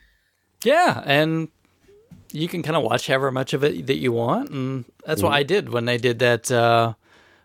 [0.64, 1.50] Yeah, and
[2.36, 5.34] you can kind of watch however much of it that you want, and that's what
[5.34, 6.52] I did when they did that.
[6.52, 6.94] Uh,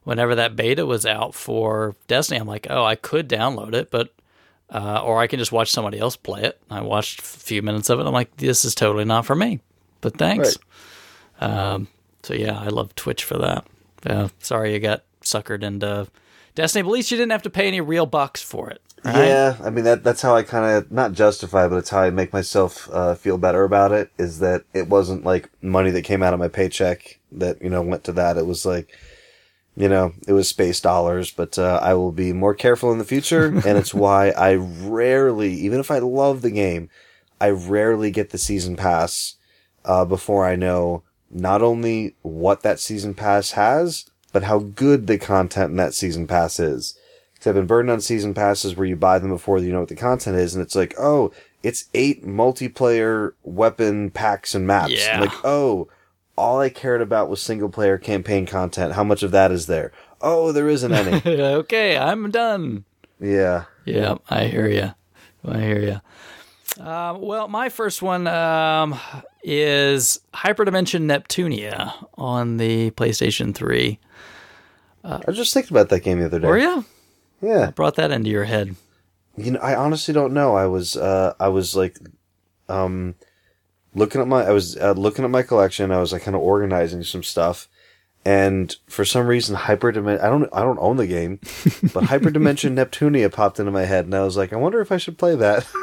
[0.04, 4.12] whenever that beta was out for Destiny, I'm like, oh, I could download it, but
[4.70, 6.60] uh, or I can just watch somebody else play it.
[6.70, 8.06] I watched a few minutes of it.
[8.06, 9.60] I'm like, this is totally not for me.
[10.00, 10.56] but thanks.
[11.40, 11.88] Um,
[12.22, 13.66] so yeah, I love Twitch for that.
[14.06, 16.08] Yeah, sorry you got suckered into
[16.54, 18.80] Destiny, but at least you didn't have to pay any real bucks for it.
[19.04, 19.28] Right?
[19.28, 22.10] Yeah, I mean that that's how I kind of not justify, but it's how I
[22.10, 24.10] make myself uh, feel better about it.
[24.18, 27.82] Is that it wasn't like money that came out of my paycheck that you know
[27.82, 28.36] went to that.
[28.36, 28.96] It was like,
[29.76, 31.30] you know, it was space dollars.
[31.30, 35.52] But uh, I will be more careful in the future, and it's why I rarely,
[35.54, 36.90] even if I love the game,
[37.40, 39.36] I rarely get the season pass
[39.84, 45.18] uh, before I know not only what that season pass has, but how good the
[45.18, 46.96] content in that season pass is.
[47.40, 49.88] Because I've been burned on season passes where you buy them before you know what
[49.88, 54.92] the content is, and it's like, oh, it's eight multiplayer weapon packs and maps.
[54.92, 55.20] Yeah.
[55.22, 55.88] Like, oh,
[56.36, 58.92] all I cared about was single player campaign content.
[58.92, 59.90] How much of that is there?
[60.20, 61.22] Oh, there isn't any.
[61.40, 62.84] okay, I'm done.
[63.18, 63.64] yeah.
[63.86, 64.92] Yeah, I hear you.
[65.42, 66.82] I hear you.
[66.84, 69.00] Uh, well, my first one um,
[69.42, 73.98] is Hyperdimension Neptunia on the PlayStation 3.
[75.02, 76.46] I was just thinking about that game the other day.
[76.46, 76.84] Were you?
[77.40, 77.70] Yeah.
[77.70, 78.76] Brought that into your head.
[79.36, 80.54] You know, I honestly don't know.
[80.54, 81.98] I was, uh, I was like,
[82.68, 83.14] um,
[83.94, 85.90] looking at my, I was uh, looking at my collection.
[85.90, 87.68] I was like kind of organizing some stuff,
[88.24, 90.20] and for some reason, Hyperdimension.
[90.22, 94.14] I don't, I don't own the game, but Hyperdimension Neptunia popped into my head, and
[94.14, 95.66] I was like, I wonder if I should play that.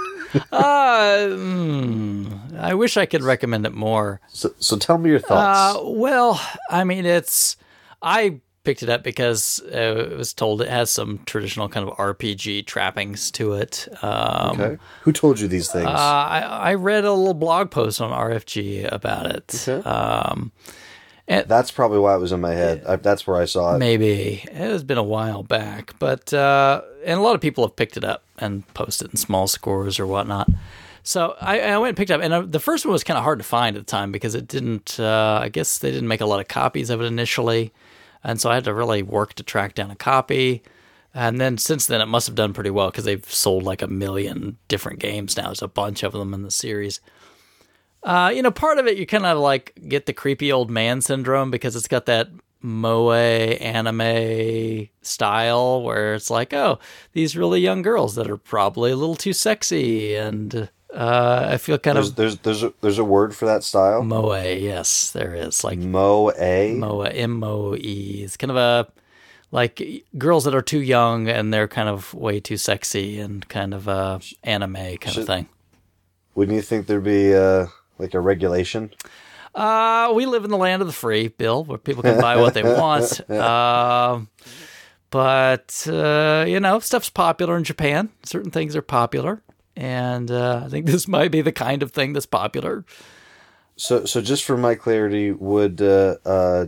[0.52, 2.28] Uh, hmm,
[2.60, 4.20] I wish I could recommend it more.
[4.28, 5.80] so, so tell me your thoughts.
[5.80, 7.56] Uh, well, I mean, it's
[8.02, 11.95] I picked it up because uh, it was told it has some traditional kind of
[11.95, 13.88] RPG trappings to it.
[14.02, 14.77] Um, okay.
[15.03, 15.85] Who told you these things?
[15.85, 19.65] uh, I, I read a little blog post on RFG about it.
[19.65, 19.88] Okay.
[19.88, 20.52] Um,
[21.27, 22.84] that's probably why it was in my head.
[22.85, 23.80] I, that's where I saw it.
[23.80, 27.77] maybe it has been a while back, but uh, and a lot of people have
[27.77, 30.49] picked it up and posted in small scores or whatnot.
[31.03, 33.18] So I, I went and picked it up, and uh, the first one was kind
[33.18, 34.99] of hard to find at the time because it didn't.
[34.99, 37.72] Uh, I guess they didn't make a lot of copies of it initially,
[38.28, 40.62] and so I had to really work to track down a copy.
[41.14, 43.88] And then since then, it must have done pretty well because they've sold like a
[43.88, 45.45] million different games now.
[45.45, 46.99] There's a bunch of them in the series.
[48.04, 50.99] Uh, you know, part of it you kind of like get the creepy old man
[50.99, 52.30] syndrome because it's got that
[52.62, 56.80] moe anime style where it's like, oh,
[57.14, 61.78] these really young girls that are probably a little too sexy, and uh, I feel
[61.78, 64.04] kind There's of there's there's a, there's a word for that style.
[64.04, 64.34] moe.
[64.42, 66.32] Yes, there is like Moe.
[66.76, 68.22] Moe, m o e.
[68.24, 68.88] It's kind of a
[69.52, 69.82] like
[70.18, 73.88] girls that are too young and they're kind of way too sexy and kind of
[73.88, 75.48] uh, anime kind of thing.
[76.36, 78.92] Wouldn't you think there'd be uh, like a regulation?
[79.56, 82.54] Uh, we live in the land of the free, Bill, where people can buy what
[82.54, 83.28] they want.
[83.32, 84.30] Um,
[85.10, 88.10] but uh, you know, stuff's popular in Japan.
[88.24, 89.42] Certain things are popular,
[89.78, 92.84] and uh, I think this might be the kind of thing that's popular.
[93.76, 96.66] So, so just for my clarity, would uh, uh,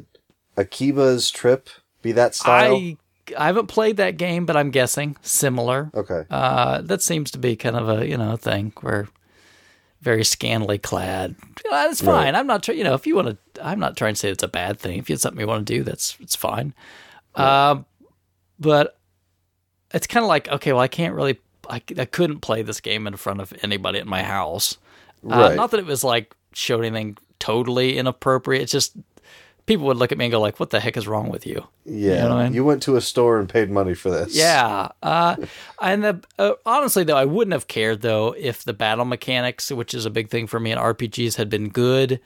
[0.55, 1.69] Akiba's trip
[2.01, 2.75] be that style?
[2.75, 2.97] I
[3.37, 5.91] I haven't played that game, but I'm guessing similar.
[5.93, 6.23] Okay.
[6.29, 9.07] Uh, that seems to be kind of a you know thing where
[10.01, 11.35] very scantily clad.
[11.69, 12.25] That's fine.
[12.25, 12.35] Right.
[12.35, 12.77] I'm not trying.
[12.77, 14.99] You know, if you want to, I'm not trying to say it's a bad thing.
[14.99, 16.73] If it's something you want to do, that's it's fine.
[17.35, 17.85] Um,
[18.59, 18.97] but
[19.93, 21.39] it's kind of like okay, well, I can't really.
[21.69, 24.77] I, I couldn't play this game in front of anybody at my house.
[25.23, 25.55] Uh, Right.
[25.55, 28.63] not that it was like showed anything totally inappropriate.
[28.63, 28.93] It's just
[29.65, 31.67] people would look at me and go like, "What the heck is wrong with you?"
[31.85, 32.23] Yeah.
[32.23, 32.53] know what I mean?
[32.53, 34.35] You went to a store and paid money for this.
[34.35, 34.89] Yeah.
[35.03, 35.35] Uh,
[35.81, 39.93] and the uh, honestly though, I wouldn't have cared though if the battle mechanics, which
[39.93, 42.19] is a big thing for me in RPGs, had been good.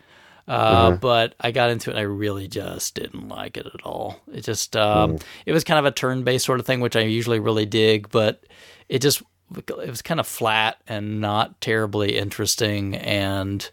[0.48, 4.20] Uh, But I got into it and I really just didn't like it at all.
[4.34, 7.40] It just um, it was kind of a turn-based sort of thing, which I usually
[7.40, 8.44] really dig, but
[8.90, 9.22] it just
[9.58, 13.70] it was kind of flat and not terribly interesting and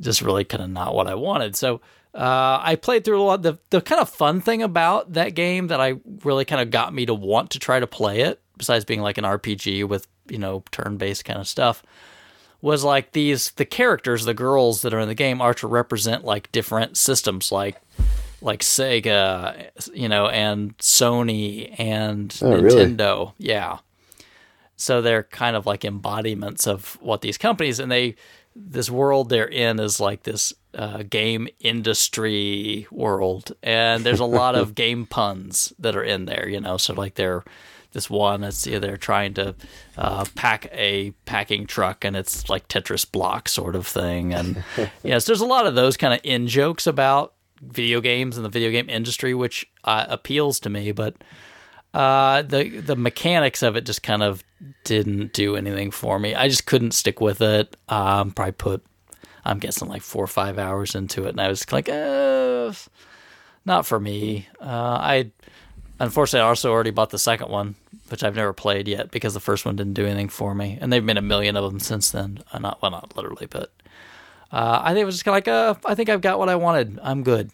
[0.00, 1.56] just really kind of not what I wanted.
[1.56, 1.80] So
[2.14, 3.42] uh, I played through a lot.
[3.42, 6.92] The the kind of fun thing about that game that I really kind of got
[6.94, 10.38] me to want to try to play it, besides being like an RPG with you
[10.38, 11.82] know turn based kind of stuff,
[12.62, 16.24] was like these the characters, the girls that are in the game, are to represent
[16.24, 17.76] like different systems, like
[18.42, 22.86] like Sega, you know, and Sony and Oh, really?
[22.86, 23.34] Nintendo.
[23.38, 23.78] Yeah.
[24.80, 28.16] So they're kind of like embodiments of what these companies and they
[28.56, 34.54] this world they're in is like this uh, game industry world, and there's a lot
[34.54, 36.48] of game puns that are in there.
[36.48, 37.44] You know, so like they're
[37.92, 39.54] this one it's they're trying to
[39.96, 44.64] uh, pack a packing truck and it's like Tetris block sort of thing, and
[45.02, 48.50] yes, there's a lot of those kind of in jokes about video games and the
[48.50, 51.16] video game industry, which uh, appeals to me, but
[51.94, 54.44] uh, the the mechanics of it just kind of
[54.84, 56.34] didn't do anything for me.
[56.34, 57.76] I just couldn't stick with it.
[57.88, 58.84] Um, probably put
[59.44, 62.72] I'm guessing like four or five hours into it, and I was like, uh,
[63.64, 64.48] not for me.
[64.60, 65.30] Uh, I
[65.98, 67.74] unfortunately also already bought the second one,
[68.08, 70.92] which I've never played yet because the first one didn't do anything for me, and
[70.92, 72.42] they've made a million of them since then.
[72.52, 73.72] Uh, not well, not literally, but
[74.52, 76.48] uh, I think it was just kind of like, uh, I think I've got what
[76.48, 76.98] I wanted.
[77.02, 77.50] I'm good.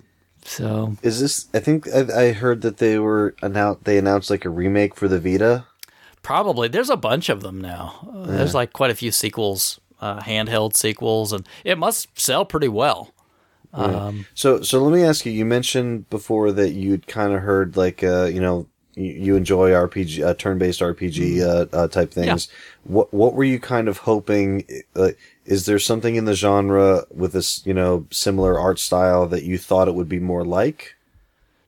[0.46, 1.46] So Is this?
[1.52, 3.84] I think I, I heard that they were announced.
[3.84, 5.64] They announced like a remake for the Vita.
[6.22, 8.08] probably there's a bunch of them now.
[8.12, 12.68] Uh, There's like quite a few sequels, uh, handheld sequels, and it must sell pretty
[12.68, 13.12] well.
[13.72, 15.32] Um, So, so let me ask you.
[15.32, 19.70] You mentioned before that you'd kind of heard like, uh, you know, you, you enjoy
[19.70, 22.48] RPG, uh, turn-based RPG uh, uh, type things.
[22.84, 24.64] What what were you kind of hoping?
[24.94, 29.44] Like, is there something in the genre with this, you know, similar art style that
[29.44, 30.94] you thought it would be more like?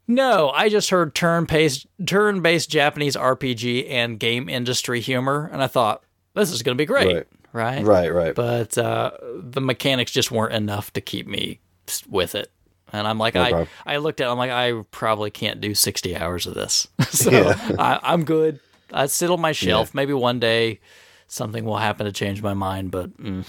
[0.07, 6.03] No, I just heard turn-based turn-based Japanese RPG and game industry humor, and I thought
[6.35, 7.27] this is going to be great, Right.
[7.53, 7.85] right?
[7.85, 8.35] Right, right.
[8.35, 11.61] But uh, the mechanics just weren't enough to keep me
[12.09, 12.51] with it,
[12.91, 13.69] and I'm like, I problem.
[13.85, 17.31] I looked at, it, I'm like, I probably can't do 60 hours of this, so
[17.31, 17.77] Yeah.
[17.79, 18.61] I, I'm good.
[18.91, 19.93] I sit on my shelf.
[19.95, 20.81] Maybe one day
[21.29, 23.47] something will happen to change my mind, but mm,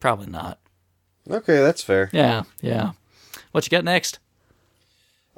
[0.00, 0.58] probably not.
[1.30, 2.08] Okay, that's fair.
[2.12, 2.92] Yeah, yeah.
[3.52, 4.18] What you got next?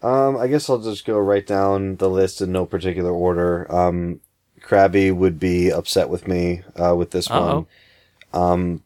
[0.03, 3.67] Um, I guess I'll just go right down the list in no particular order.
[3.75, 4.21] Um,
[4.61, 7.67] Krabby would be upset with me uh, with this Uh-oh.
[8.33, 8.43] one.
[8.43, 8.83] Um,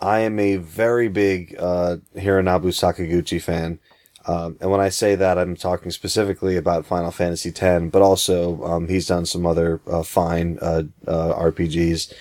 [0.00, 3.78] I am a very big uh, Hironobu Sakaguchi fan.
[4.26, 8.62] Um, and when I say that, I'm talking specifically about Final Fantasy X, but also
[8.64, 12.12] um, he's done some other uh, fine uh, uh, RPGs.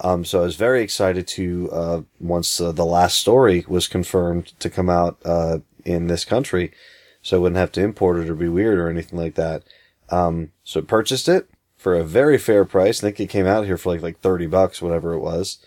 [0.00, 4.58] Um, so I was very excited to uh, once uh, the last story was confirmed
[4.60, 6.72] to come out uh, in this country,
[7.20, 9.64] so I wouldn't have to import it or be weird or anything like that.
[10.10, 13.02] Um, so I purchased it for a very fair price.
[13.02, 15.58] I think it came out here for like like thirty bucks, whatever it was.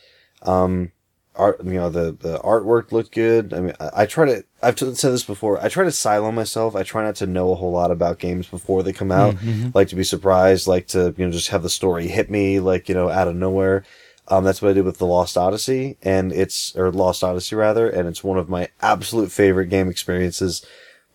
[0.44, 0.94] Um,
[1.36, 3.54] art, you know, the the artwork looked good.
[3.54, 4.44] I mean, I, I try to.
[4.62, 5.62] I've t- said this before.
[5.64, 6.76] I try to silo myself.
[6.76, 9.36] I try not to know a whole lot about games before they come out.
[9.74, 10.68] Like to be surprised.
[10.68, 13.36] Like to you know just have the story hit me like you know out of
[13.36, 13.84] nowhere.
[14.28, 17.90] Um, that's what I did with the Lost Odyssey, and it's or Lost Odyssey rather,
[17.90, 20.66] and it's one of my absolute favorite game experiences.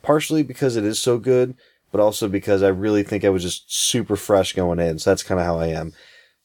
[0.03, 1.57] Partially because it is so good,
[1.91, 4.99] but also because I really think I was just super fresh going in.
[4.99, 5.93] So that's kind of how I am.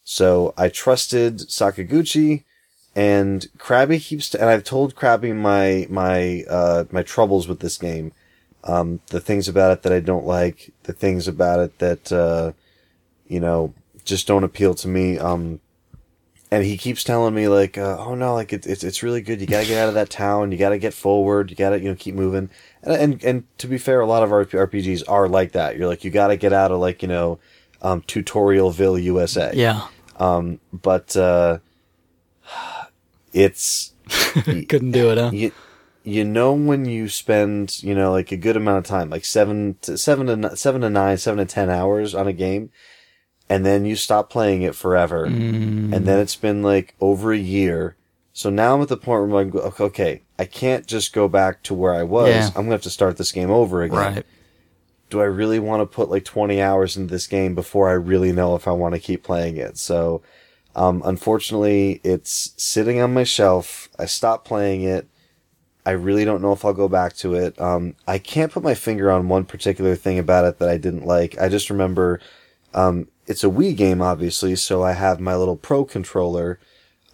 [0.03, 2.43] So I trusted Sakaguchi
[2.95, 8.11] and Krabby keeps, and I've told Krabby my, my, uh, my troubles with this game.
[8.63, 12.51] Um, the things about it that I don't like, the things about it that, uh,
[13.27, 13.73] you know,
[14.03, 15.17] just don't appeal to me.
[15.17, 15.61] Um,
[16.51, 19.39] and he keeps telling me like, uh, oh no, like it, it's it's really good.
[19.39, 20.51] You gotta get out of that town.
[20.51, 21.49] You gotta get forward.
[21.49, 22.49] You gotta you know keep moving.
[22.83, 25.77] And and and to be fair, a lot of RP- RPGs are like that.
[25.77, 27.39] You're like you gotta get out of like you know,
[27.81, 29.51] um, Tutorialville, USA.
[29.55, 29.87] Yeah,
[30.17, 31.59] Um, but uh,
[33.33, 33.93] it's
[34.43, 35.31] couldn't do it, huh?
[35.33, 35.51] you
[36.03, 39.77] you know when you spend you know like a good amount of time, like seven
[39.81, 42.69] to seven to seven to nine, seven to ten hours on a game,
[43.49, 45.93] and then you stop playing it forever, Mm.
[45.93, 47.95] and then it's been like over a year.
[48.33, 51.63] So now I'm at the point where I'm like, okay, I can't just go back
[51.63, 52.29] to where I was.
[52.29, 52.47] Yeah.
[52.47, 54.25] I'm gonna have to start this game over again Right.
[55.09, 58.31] do I really want to put like 20 hours into this game before I really
[58.31, 59.77] know if I want to keep playing it?
[59.77, 60.21] So,
[60.75, 63.89] um, unfortunately, it's sitting on my shelf.
[63.99, 65.07] I stopped playing it.
[65.85, 67.59] I really don't know if I'll go back to it.
[67.59, 71.05] Um, I can't put my finger on one particular thing about it that I didn't
[71.05, 71.39] like.
[71.39, 72.19] I just remember,
[72.73, 76.59] um, it's a Wii game, obviously, so I have my little Pro controller,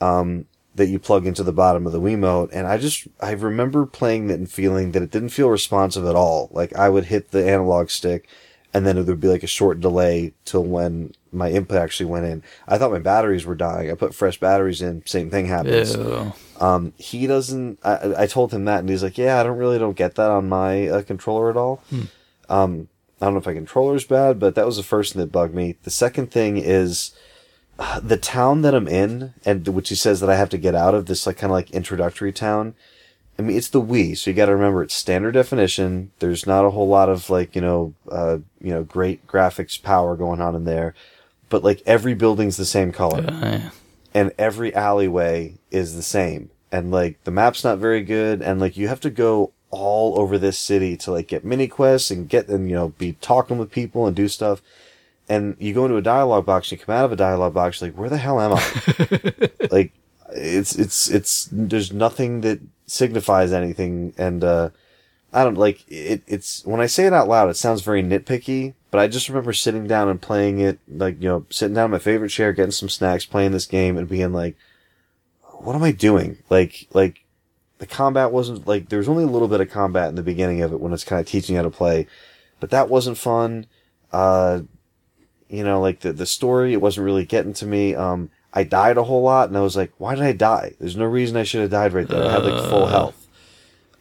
[0.01, 3.85] um, that you plug into the bottom of the Wiimote, and I just, I remember
[3.85, 6.49] playing it and feeling that it didn't feel responsive at all.
[6.51, 8.27] Like, I would hit the analog stick,
[8.73, 12.25] and then there would be like a short delay till when my input actually went
[12.25, 12.43] in.
[12.67, 13.89] I thought my batteries were dying.
[13.89, 15.95] I put fresh batteries in, same thing happens.
[15.95, 16.33] Ew.
[16.59, 17.79] Um, he doesn't.
[17.83, 20.29] I, I told him that, and he's like, "Yeah, I don't really don't get that
[20.29, 21.81] on my uh, controller at all."
[22.49, 22.87] Um,
[23.21, 25.55] I don't know if my controller's bad, but that was the first thing that bugged
[25.55, 25.75] me.
[25.83, 27.11] The second thing is
[27.79, 30.75] uh, the town that I'm in, and which he says that I have to get
[30.75, 32.75] out of this like kind of like introductory town.
[33.39, 36.11] I mean, it's the Wii, so you got to remember it's standard definition.
[36.19, 40.15] There's not a whole lot of like you know, uh, you know, great graphics power
[40.15, 40.95] going on in there,
[41.49, 43.69] but like every building's the same color Uh,
[44.13, 46.49] and every alleyway is the same.
[46.71, 50.37] And like the map's not very good, and like you have to go all over
[50.37, 53.71] this city to like get mini quests and get and you know be talking with
[53.71, 54.61] people and do stuff.
[55.29, 57.93] And you go into a dialogue box, you come out of a dialogue box, like
[57.93, 59.49] where the hell am I?
[59.71, 59.91] like
[60.31, 64.69] it's it's it's there's nothing that signifies anything, and uh
[65.33, 66.23] I don't like it.
[66.25, 68.73] It's when I say it out loud, it sounds very nitpicky.
[68.89, 71.91] But I just remember sitting down and playing it, like you know, sitting down in
[71.91, 74.55] my favorite chair, getting some snacks, playing this game, and being like,
[75.59, 77.25] "What am I doing?" Like, like
[77.79, 80.61] the combat wasn't like there was only a little bit of combat in the beginning
[80.61, 82.07] of it when it's kind of teaching you how to play,
[82.59, 83.65] but that wasn't fun.
[84.13, 84.61] Uh,
[85.49, 87.93] you know, like the the story, it wasn't really getting to me.
[87.95, 90.73] Um, I died a whole lot, and I was like, why did I die?
[90.79, 92.23] There's no reason I should have died right there.
[92.23, 93.27] I had like full health.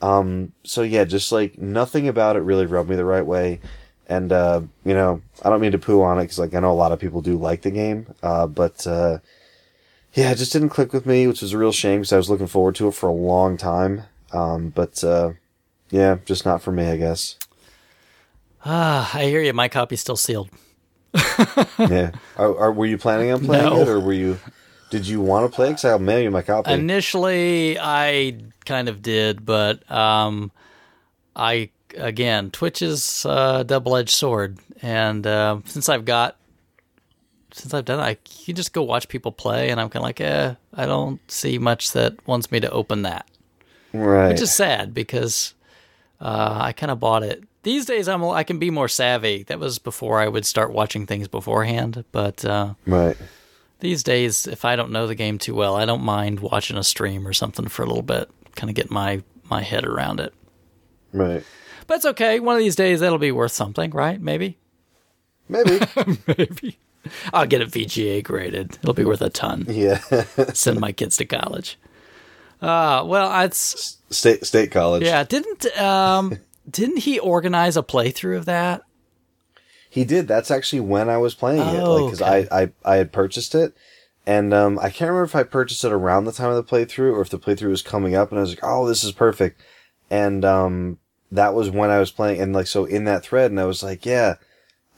[0.00, 3.60] Um, so yeah, just like nothing about it really rubbed me the right way.
[4.06, 6.70] And, uh, you know, I don't mean to poo on it because like I know
[6.70, 8.06] a lot of people do like the game.
[8.22, 9.18] Uh, but, uh,
[10.14, 12.30] yeah, it just didn't click with me, which was a real shame because I was
[12.30, 14.04] looking forward to it for a long time.
[14.32, 15.32] Um, but, uh,
[15.90, 17.36] yeah, just not for me, I guess.
[18.64, 19.52] Ah, I hear you.
[19.52, 20.48] My copy's still sealed.
[21.78, 22.12] yeah.
[22.36, 23.80] Are, are, were you planning on playing No.
[23.80, 24.38] it or were you,
[24.90, 25.68] did you want to play?
[25.68, 26.72] Because I'll mail you my copy.
[26.72, 30.52] Initially, I kind of did, but um,
[31.34, 36.36] I again, Twitch is a double-edged sword, and uh, since I've got
[37.52, 40.06] since I've done, it, I you just go watch people play, and I'm kind of
[40.06, 43.26] like, eh, I don't see much that wants me to open that,
[43.92, 44.28] right.
[44.28, 45.54] which is sad because
[46.20, 47.44] uh, I kind of bought it.
[47.66, 49.42] These days, I'm I can be more savvy.
[49.42, 52.44] That was before I would start watching things beforehand, but.
[52.44, 53.16] Uh, right.
[53.80, 56.84] these days, if I don't know the game too well, I don't mind watching a
[56.84, 60.32] stream or something for a little bit, kind of get my my head around it.
[61.12, 61.42] Right.
[61.88, 62.38] But it's okay.
[62.38, 64.20] One of these days, that'll be worth something, right?
[64.20, 64.58] Maybe,
[65.48, 65.80] Maybe.
[66.38, 66.78] maybe.
[67.32, 68.78] I'll get it VGA graded.
[68.80, 69.66] It'll be worth a ton.
[69.68, 69.98] yeah.
[70.52, 71.78] Send my kids to college.
[72.62, 75.02] Uh, well, it's state, state college.
[75.02, 75.24] yeah.
[75.24, 76.38] Didn't um,
[76.70, 78.82] didn't he organize a playthrough of that?
[79.88, 80.28] He did.
[80.28, 82.48] That's actually when I was playing it, Oh, like because okay.
[82.50, 83.74] I, I I had purchased it,
[84.26, 87.12] and um, I can't remember if I purchased it around the time of the playthrough
[87.12, 89.60] or if the playthrough was coming up, and I was like, oh, this is perfect,
[90.10, 90.98] and um,
[91.32, 93.82] that was when I was playing, and like so in that thread, and I was
[93.82, 94.34] like, yeah,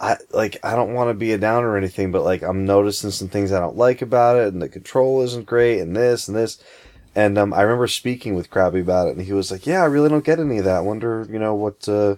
[0.01, 3.11] I like I don't want to be a downer or anything, but like I'm noticing
[3.11, 6.36] some things I don't like about it, and the control isn't great, and this and
[6.36, 6.62] this.
[7.19, 9.86] And um, I remember speaking with Krabby about it, and he was like, "Yeah, I
[9.86, 10.85] really don't get any of that.
[10.85, 12.15] Wonder, you know, what, uh,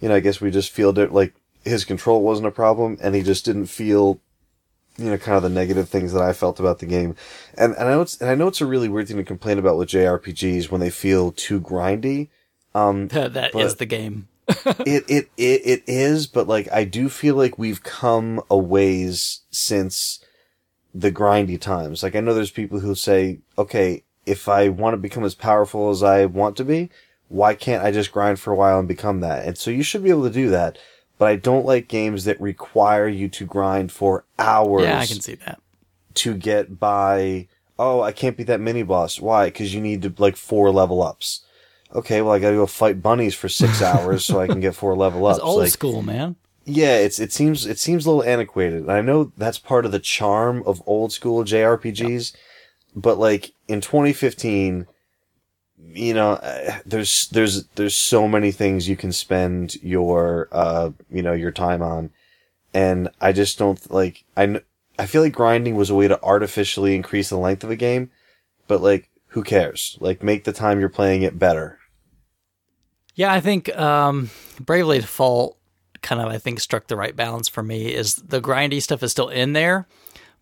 [0.00, 1.34] you know, I guess we just feel that like
[1.64, 4.20] his control wasn't a problem, and he just didn't feel,
[4.96, 7.16] you know, kind of the negative things that I felt about the game.
[7.58, 9.58] And and I know it's and I know it's a really weird thing to complain
[9.58, 12.28] about with JRPGs when they feel too grindy.
[13.08, 14.28] That that is the game.
[14.48, 19.40] it, it it it is, but like I do feel like we've come a ways
[19.50, 20.24] since
[20.94, 22.04] the grindy times.
[22.04, 25.90] Like I know there's people who say, okay, if I want to become as powerful
[25.90, 26.90] as I want to be,
[27.28, 29.46] why can't I just grind for a while and become that?
[29.46, 30.78] And so you should be able to do that.
[31.18, 35.20] But I don't like games that require you to grind for hours Yeah, I can
[35.20, 35.60] see that.
[36.14, 37.46] to get by.
[37.78, 39.20] Oh, I can't beat that mini boss.
[39.20, 39.46] Why?
[39.46, 41.42] Because you need to like four level ups.
[41.94, 44.96] Okay, well I gotta go fight bunnies for six hours so I can get four
[44.96, 45.38] level ups.
[45.38, 46.36] It's old like, school, man.
[46.64, 48.82] yeah, it's it seems it seems a little antiquated.
[48.82, 52.32] And I know that's part of the charm of old school JRPGs,
[52.94, 54.86] but like in 2015,
[55.92, 61.22] you know, uh, there's there's there's so many things you can spend your uh you
[61.22, 62.10] know your time on,
[62.74, 64.60] and I just don't like I
[64.98, 68.10] I feel like grinding was a way to artificially increase the length of a game,
[68.68, 69.96] but like who cares?
[70.00, 71.78] Like make the time you're playing it better.
[73.14, 74.30] Yeah, I think um,
[74.60, 75.56] Bravely Default
[76.02, 77.94] kind of I think struck the right balance for me.
[77.94, 79.86] Is the grindy stuff is still in there,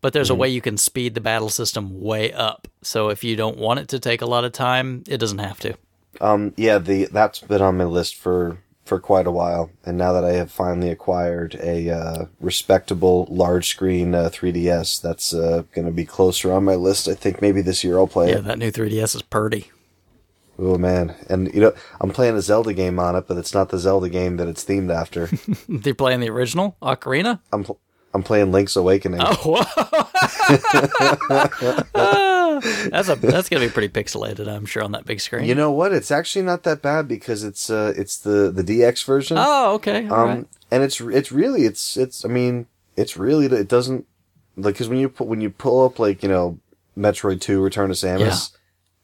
[0.01, 2.69] but there's a way you can speed the battle system way up.
[2.83, 5.59] So if you don't want it to take a lot of time, it doesn't have
[5.61, 5.75] to.
[6.21, 10.15] Um, yeah, the that's been on my list for for quite a while, and now
[10.15, 15.87] that I have finally acquired a uh, respectable large screen uh, 3DS, that's uh, going
[15.87, 17.07] to be closer on my list.
[17.07, 18.45] I think maybe this year I'll play Yeah, it.
[18.45, 19.71] that new 3DS is purdy.
[20.59, 23.69] Oh man, and you know I'm playing a Zelda game on it, but it's not
[23.69, 25.29] the Zelda game that it's themed after.
[25.69, 27.39] They're playing the original Ocarina.
[27.53, 27.79] I'm pl-
[28.15, 29.21] I'm playing Link's Awakening.
[29.23, 29.65] Oh,
[32.91, 35.45] that's a that's gonna be pretty pixelated, I'm sure, on that big screen.
[35.45, 35.93] You know what?
[35.93, 39.37] It's actually not that bad because it's uh it's the the DX version.
[39.39, 40.47] oh, okay, all um, right.
[40.71, 42.67] and it's it's really it's it's I mean
[42.97, 44.07] it's really it doesn't
[44.57, 46.59] like because when you put when you pull up like you know
[46.97, 48.57] Metroid Two Return to Samus,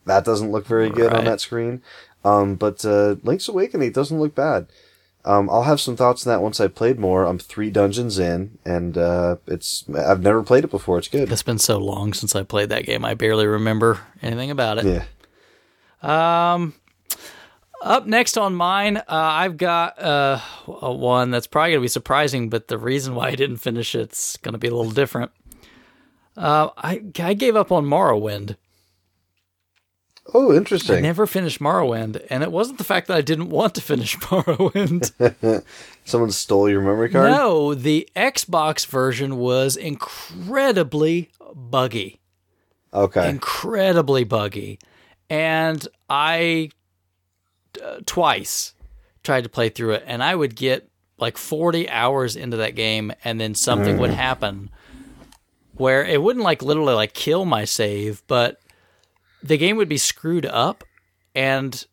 [0.06, 1.82] that doesn't look very good on that screen.
[2.24, 4.66] Um, but uh, Link's Awakening doesn't look bad.
[5.27, 7.25] Um, I'll have some thoughts on that once I played more.
[7.25, 10.99] I'm three dungeons in, and uh, it's I've never played it before.
[10.99, 11.33] It's good.
[11.33, 13.05] It's been so long since I played that game.
[13.05, 15.05] I barely remember anything about it.
[16.03, 16.53] Yeah.
[16.53, 16.75] Um.
[17.81, 21.89] Up next on mine, uh, I've got uh, a one that's probably going to be
[21.89, 25.33] surprising, but the reason why I didn't finish it's going to be a little different.
[26.35, 28.57] Uh, I I gave up on Morrowind.
[30.33, 30.97] Oh, interesting.
[30.97, 34.17] I never finished Morrowind, and it wasn't the fact that I didn't want to finish
[34.21, 35.65] Morrowind.
[36.05, 37.31] Someone stole your memory card.
[37.31, 42.21] no, the Xbox version was incredibly buggy.
[42.93, 43.29] Okay.
[43.29, 44.79] incredibly buggy.
[45.29, 46.71] and I
[47.85, 48.73] uh, twice
[49.25, 50.89] tried to play through it, and I would get
[51.19, 54.71] like 40 hours into that game, and then something would happen
[55.75, 58.61] where it wouldn't like literally like kill my save, but
[59.45, 60.83] the game would be screwed up,
[61.35, 61.85] and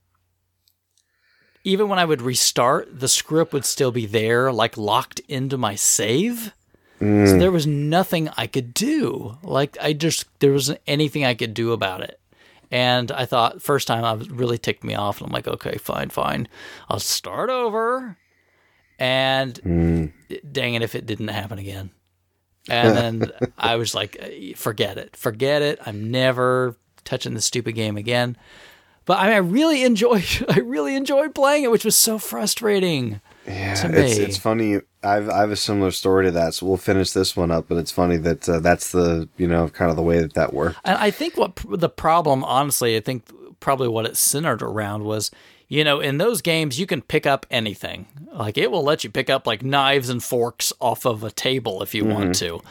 [1.64, 5.58] even when I would restart, the screw up would still be there, like locked into
[5.58, 6.54] my save.
[7.00, 9.38] So there was nothing I could do.
[9.42, 12.20] Like I just there wasn't anything I could do about it.
[12.70, 15.78] And I thought first time I was really ticked me off, and I'm like, okay,
[15.78, 16.48] fine, fine,
[16.90, 18.18] I'll start over.
[19.00, 20.14] And
[20.52, 21.90] dang it, if it didn't happen again.
[22.70, 25.80] And then I was like, forget it, forget it.
[25.86, 28.38] I'm never touching the stupid game again.
[29.06, 33.22] But I, mean, I really enjoyed, I really enjoyed playing it, which was so frustrating.
[33.48, 34.24] Yeah, to it's me.
[34.24, 34.82] it's funny.
[35.04, 37.68] I've I have a similar story to that, so we'll finish this one up.
[37.68, 40.54] But it's funny that uh, that's the you know kind of the way that that
[40.54, 40.78] worked.
[40.86, 43.26] And I think what pr- the problem, honestly, I think
[43.60, 45.32] probably what it centered around was,
[45.68, 48.06] you know, in those games you can pick up anything.
[48.32, 51.82] Like it will let you pick up like knives and forks off of a table
[51.82, 52.62] if you want to.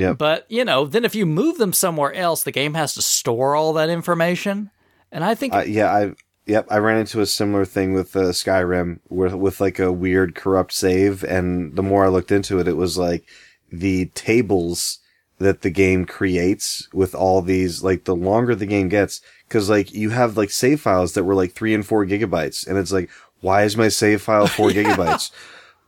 [0.00, 0.18] Yep.
[0.18, 3.54] But you know, then if you move them somewhere else, the game has to store
[3.54, 4.70] all that information.
[5.10, 6.12] And I think Uh, yeah, I
[6.46, 10.34] yep, I ran into a similar thing with uh, Skyrim with with like a weird
[10.34, 13.24] corrupt save, and the more I looked into it, it was like
[13.70, 14.98] the tables
[15.38, 19.92] that the game creates with all these like the longer the game gets because like
[19.94, 23.08] you have like save files that were like three and four gigabytes and it's like
[23.40, 25.30] why is my save file four gigabytes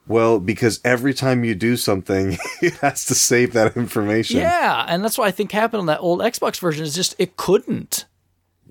[0.07, 5.05] well because every time you do something it has to save that information yeah, and
[5.05, 8.07] that's what I think happened on that old Xbox version is just it couldn't.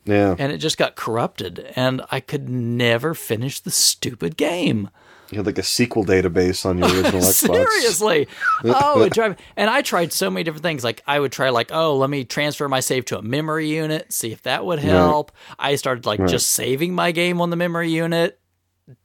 [0.06, 4.90] yeah And it just got corrupted and I could never finish the stupid game.
[5.30, 8.28] you had like a SQL database on your original Xbox Seriously.
[8.64, 10.84] Oh, it drive and I tried so many different things.
[10.84, 14.12] Like I would try like, oh, let me transfer my save to a memory unit,
[14.12, 15.32] see if that would help.
[15.60, 18.40] I started like just saving my game on the memory unit.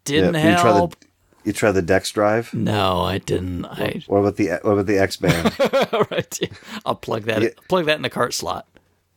[0.05, 0.97] Didn't Yeah, you try the help.
[1.45, 3.65] You try the DexDrive no, I didn't.
[3.67, 5.93] I What about the what about the XBAND?
[5.93, 6.39] all right.
[6.41, 6.49] yeah.
[6.87, 7.49] I'll plug that Yeah.
[7.69, 8.67] plug that in the cart slot.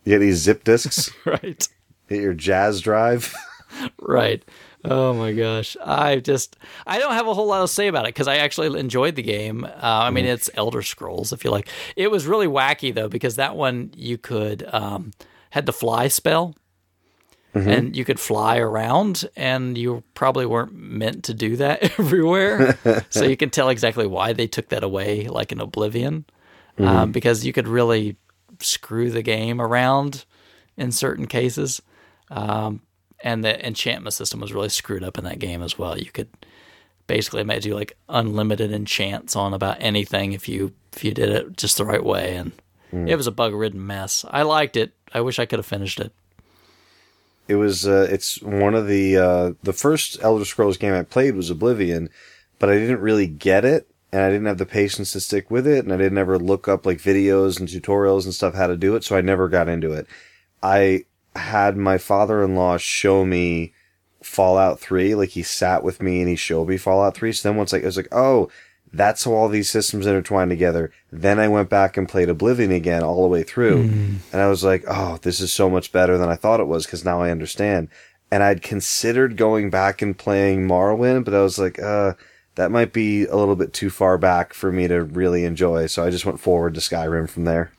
[0.03, 1.09] you get these zip disks.
[1.25, 1.67] Right.
[2.09, 3.33] Get your Jaz drive.
[3.99, 4.43] Right.
[4.85, 5.75] Oh my gosh.
[5.83, 6.55] I just
[6.87, 9.21] I don't have a whole lot to say about it because I actually enjoyed the
[9.21, 9.65] game.
[9.65, 11.33] Uh, I mean, it's Elder Scrolls.
[11.33, 11.67] If you like,
[11.97, 15.11] it was really wacky though because that one you could um,
[15.49, 16.55] had the fly spell.
[17.53, 22.77] And you could fly around, and you probably weren't meant to do that everywhere.
[23.09, 26.25] so you can tell exactly why they took that away, like in Oblivion,
[26.77, 28.15] um, because you could really
[28.59, 30.25] screw the game around
[30.77, 31.81] in certain cases.
[32.29, 32.81] Um,
[33.21, 35.97] and the enchantment system was really screwed up in that game as well.
[35.97, 36.29] You could
[37.07, 41.57] basically make do like unlimited enchants on about anything if you if you did it
[41.57, 42.51] just the right way, and
[43.09, 44.23] it was a bug ridden mess.
[44.29, 44.93] I liked it.
[45.13, 46.13] I wish I could have finished it.
[47.47, 51.35] It was uh, it's one of the uh, the first Elder Scrolls game I played
[51.35, 52.09] was Oblivion,
[52.59, 55.65] but I didn't really get it, and I didn't have the patience to stick with
[55.65, 58.77] it, and I didn't ever look up like videos and tutorials and stuff how to
[58.77, 60.07] do it, so I never got into it.
[60.61, 61.05] I
[61.35, 63.73] had my father-in-law show me
[64.21, 67.31] Fallout 3, like he sat with me and he showed me Fallout 3.
[67.31, 68.49] So then once like, I was like, oh,
[68.93, 70.91] that's how all these systems intertwine together.
[71.11, 73.81] Then I went back and played Oblivion again all the way through.
[74.31, 76.85] And I was like, oh, this is so much better than I thought it was
[76.85, 77.89] because now I understand.
[78.31, 82.13] And I'd considered going back and playing Morrowind, but I was like, uh,
[82.55, 85.85] that might be a little bit too far back for me to really enjoy.
[85.85, 87.71] So I just went forward to Skyrim from there.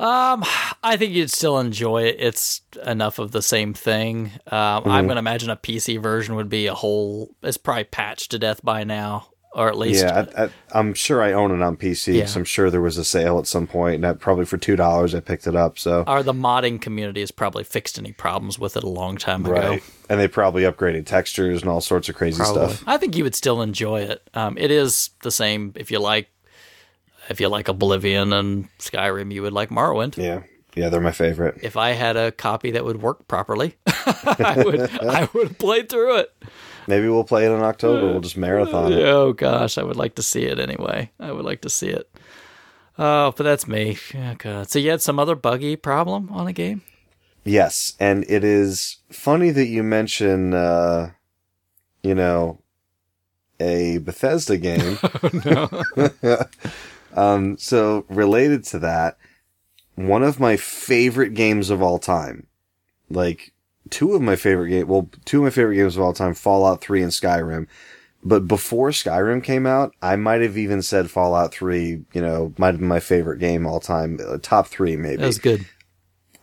[0.00, 0.44] Um,
[0.82, 2.16] I think you'd still enjoy it.
[2.18, 4.32] It's enough of the same thing.
[4.46, 7.34] Um, I'm going to imagine a PC version would be a whole.
[7.42, 11.22] It's probably patched to death by now, or at least Yeah, I, I, I'm sure
[11.22, 12.38] I own it on PC because Yeah.
[12.38, 15.14] I'm sure there was a sale at some point, and that probably for two dollars
[15.14, 15.78] I picked it up.
[15.78, 19.44] So or the modding community has probably fixed any problems with it a long time
[19.44, 19.52] ago.
[19.54, 22.68] right, and they probably upgraded textures and all sorts of crazy Probably.
[22.74, 22.84] stuff.
[22.86, 24.28] I think you would still enjoy it.
[24.34, 26.28] Um, it is the same if you like
[27.28, 30.16] if you like Oblivion and Skyrim, you would like Morrowind.
[30.16, 30.42] Yeah,
[30.74, 31.58] yeah, they're my favorite.
[31.62, 35.88] If I had a copy that would work properly, I would I would have played
[35.88, 36.32] through it.
[36.86, 38.06] Maybe we'll play it in October.
[38.06, 38.98] We'll just marathon it.
[39.04, 41.10] Oh gosh, I would like to see it anyway.
[41.18, 42.10] I would like to see it.
[42.98, 43.96] Oh, but that's me.
[44.14, 44.68] Oh, God.
[44.68, 46.82] So you had some other buggy problem on a game?
[47.44, 51.12] Yes, and it is funny that you mention, uh,
[52.02, 52.60] you know,
[53.58, 54.98] a Bethesda game.
[57.16, 59.16] um, so related to that,
[59.94, 62.46] one of my favorite games of all time,
[63.08, 63.54] like
[63.88, 66.80] two of my favorite game, well, two of my favorite games of all time, Fallout
[66.82, 67.66] 3 and Skyrim.
[68.22, 72.72] But before Skyrim came out, I might have even said Fallout 3, you know, might
[72.72, 75.64] have been my favorite game all time, uh, top three maybe That was good.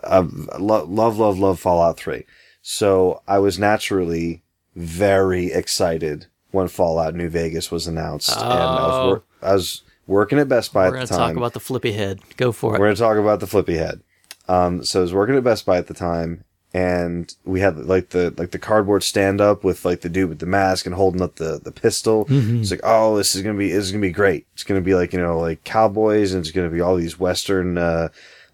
[0.03, 0.25] uh,
[0.57, 2.25] lo- love, love, love Fallout 3.
[2.63, 4.41] So I was naturally
[4.75, 8.31] very excited when Fallout New Vegas was announced.
[8.35, 9.07] And I was, Oh.
[9.09, 11.29] wor- I was working at Best Buy We're at going the to time.
[11.29, 12.19] talk about the flippy head.
[12.37, 12.79] Go for it.
[12.79, 14.01] We're going to talk about the flippy head.
[14.47, 16.43] Um, so I was working at Best Buy at the time,
[16.77, 20.37] and we had like the like the cardboard stand up with like the dude with
[20.37, 22.27] the mask and holding up the the pistol.
[22.61, 24.45] It's like, oh, this is gonna be this is gonna be great.
[24.53, 27.79] It's gonna be like you know like cowboys, and it's gonna be all these western
[27.79, 28.09] uh,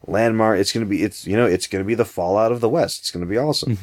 [0.07, 0.57] landmark.
[0.57, 3.01] It's gonna be it's you know it's gonna be the Fallout of the West.
[3.01, 3.73] It's gonna be awesome.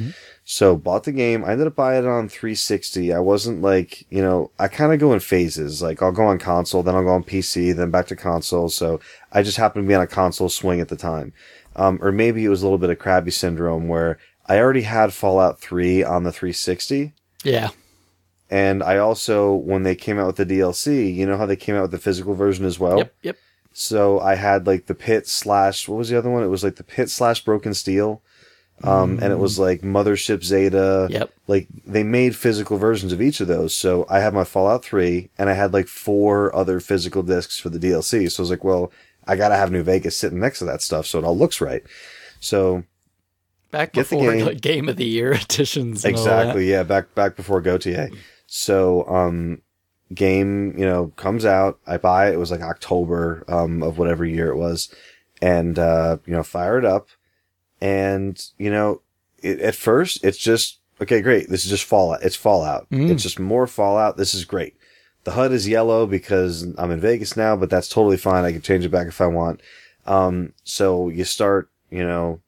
[0.44, 1.44] So bought the game.
[1.44, 3.12] I ended up buying it on 360.
[3.12, 5.80] I wasn't like, you know, I kind of go in phases.
[5.80, 8.68] Like I'll go on console, then I'll go on PC, then back to console.
[8.68, 8.98] So
[9.30, 11.32] I just happened to be on a console swing at the time.
[11.76, 14.18] Um, or maybe it was a little bit of crabby syndrome where
[14.50, 17.12] I already had Fallout 3 on the 360.
[17.44, 17.70] yeah.
[18.52, 21.76] And I also, when they came out with the DLC, you know how they came
[21.76, 22.98] out with the physical version as well?
[22.98, 23.14] Yep.
[23.22, 23.36] Yep.
[23.72, 26.42] So I had like the pit slash what was the other one?
[26.42, 28.22] It was like the pit slash broken steel.
[28.82, 31.06] Um, and it was like Mothership Zeta.
[31.10, 31.30] Yep.
[31.46, 33.72] Like they made physical versions of each of those.
[33.72, 37.68] So I had my Fallout 3 and I had like four other physical discs for
[37.68, 38.28] the DLC.
[38.28, 38.90] So I was like, well,
[39.28, 41.84] I gotta have New Vegas sitting next to that stuff so it all looks right.
[42.40, 42.82] So
[43.70, 44.44] Back Get before game.
[44.46, 46.04] like, game of the year editions.
[46.04, 46.40] and all that.
[46.40, 46.70] Exactly.
[46.70, 46.82] Yeah.
[46.82, 48.10] Back back before GOTY.
[48.46, 49.62] So um,
[50.12, 51.78] game you know comes out.
[51.86, 52.34] I buy it.
[52.34, 54.92] It was like October um of whatever year it was,
[55.40, 57.08] and uh, you know fire it up,
[57.80, 59.02] and you know
[59.42, 61.20] it, at first it's just okay.
[61.20, 61.48] Great.
[61.48, 62.22] This is just Fallout.
[62.22, 62.88] It's Fallout.
[62.90, 63.10] Mm.
[63.10, 64.16] It's just more Fallout.
[64.16, 64.74] This is great.
[65.24, 68.44] The HUD is yellow because I'm in Vegas now, but that's totally fine.
[68.44, 69.60] I can change it back if I want.
[70.06, 72.40] Um, so you start, you know,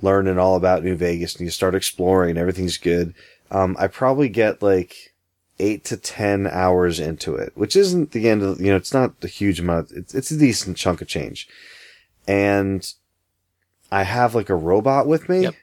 [0.00, 2.36] learning all about New Vegas and you start exploring.
[2.36, 3.14] Everything's good.
[3.50, 5.14] Um, I probably get like
[5.58, 9.14] eight to 10 hours into it, which isn't the end of, you know, it's not
[9.22, 9.90] a huge amount.
[9.92, 11.48] It's, it's a decent chunk of change.
[12.26, 12.90] And
[13.90, 15.54] I have like a robot with me, Yep.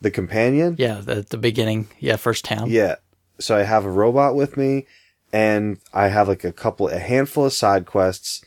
[0.00, 0.76] the companion.
[0.78, 1.00] Yeah.
[1.00, 1.88] The, the beginning.
[1.98, 2.16] Yeah.
[2.16, 2.70] First town.
[2.70, 2.96] Yeah.
[3.40, 4.86] So I have a robot with me
[5.32, 8.44] and I have like a couple, a handful of side quests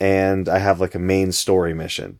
[0.00, 2.18] and I have like a main story mission and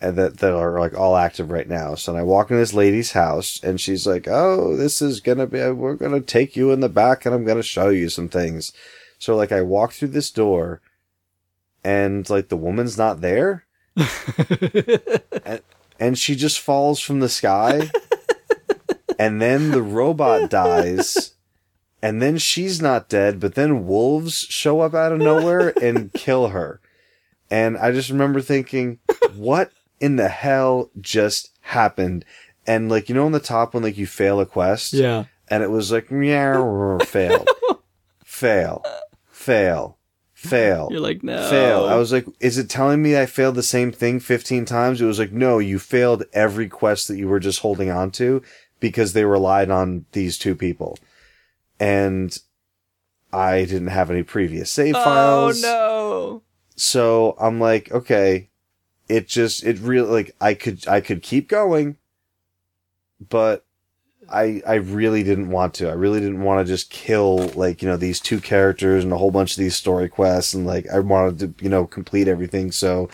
[0.00, 1.94] that, that are like all active right now.
[1.94, 5.46] So I walk in this lady's house and she's like, Oh, this is going to
[5.46, 7.88] be, uh, we're going to take you in the back and I'm going to show
[7.88, 8.72] you some things.
[9.18, 10.80] So like I walk through this door
[11.82, 13.64] and like the woman's not there
[15.44, 15.62] and,
[16.00, 17.90] and she just falls from the sky
[19.18, 21.34] and then the robot dies
[22.02, 26.48] and then she's not dead but then wolves show up out of nowhere and kill
[26.48, 26.80] her
[27.50, 28.98] and i just remember thinking
[29.34, 29.70] what
[30.00, 32.24] in the hell just happened
[32.66, 35.24] and like you know on the top when like you fail a quest yeah.
[35.48, 37.44] and it was like meow fail
[38.24, 38.82] fail
[39.28, 39.96] fail
[40.36, 41.48] fail You're like, no.
[41.48, 41.86] fail.
[41.86, 45.00] I was like, is it telling me I failed the same thing 15 times?
[45.00, 48.42] It was like, no, you failed every quest that you were just holding on to
[48.78, 50.98] because they relied on these two people.
[51.80, 52.36] And
[53.32, 55.64] I didn't have any previous save Oh, files.
[55.64, 56.42] Oh no.
[56.76, 58.50] So I'm like, okay,
[59.08, 61.96] it just, it really, like, I could, I could keep going,
[63.20, 63.64] but
[64.30, 65.88] I, I really didn't want to.
[65.88, 69.18] I really didn't want to just kill, like, you know, these two characters and a
[69.18, 70.54] whole bunch of these story quests.
[70.54, 72.72] And like, I wanted to, you know, complete everything.
[72.72, 73.08] So,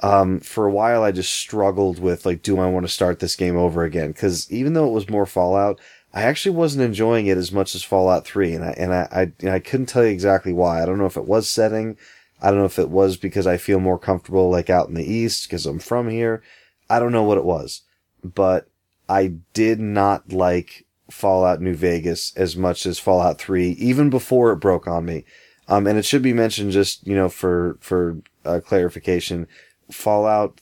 [0.00, 3.36] um, for a while, I just struggled with, like, do I want to start this
[3.36, 4.12] game over again?
[4.12, 5.80] Cause even though it was more Fallout,
[6.12, 8.54] I actually wasn't enjoying it as much as Fallout 3.
[8.54, 10.82] And I, and I, I, and I couldn't tell you exactly why.
[10.82, 11.96] I don't know if it was setting.
[12.44, 15.10] I don't know if it was because I feel more comfortable, like, out in the
[15.10, 16.42] East because I'm from here.
[16.90, 17.82] I don't know what it was,
[18.22, 18.68] but
[19.08, 24.56] I did not like Fallout New Vegas as much as Fallout 3, even before it
[24.56, 25.24] broke on me.
[25.68, 29.46] Um, and it should be mentioned just, you know, for, for, uh, clarification,
[29.90, 30.60] Fallout,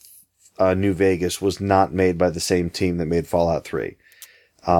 [0.59, 3.97] uh, New Vegas was not made by the same team that made Fallout 3.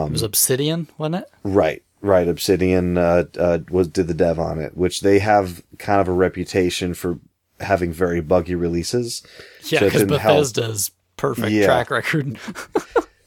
[0.08, 1.32] It was Obsidian, wasn't it?
[1.44, 2.28] Right, right.
[2.28, 6.12] Obsidian, uh, uh, was, did the dev on it, which they have kind of a
[6.14, 7.18] reputation for
[7.60, 9.24] having very buggy releases.
[9.64, 10.10] Yeah, because help.
[10.10, 11.66] Bethesda's perfect Yeah.
[11.66, 12.38] track record.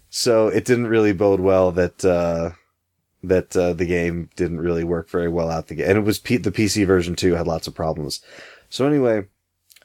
[0.08, 2.52] So it didn't really bode well that uh,
[3.22, 6.18] that uh, the game didn't really work very well out the gate, and it was
[6.18, 8.22] P- the PC version too had lots of problems.
[8.70, 9.26] So anyway,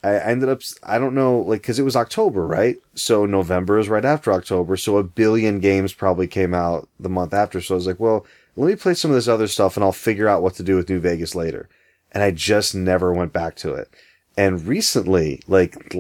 [0.02, 3.78] I I ended up I don't know like because it was October right, so November
[3.78, 7.60] is right after October, so a billion games probably came out the month after.
[7.60, 8.26] So I was like, well,
[8.62, 10.76] let me play some of this other stuff, and I'll figure out what to do
[10.76, 11.68] with New Vegas later.
[12.12, 13.90] And I just never went back to it.
[14.38, 15.96] And recently, like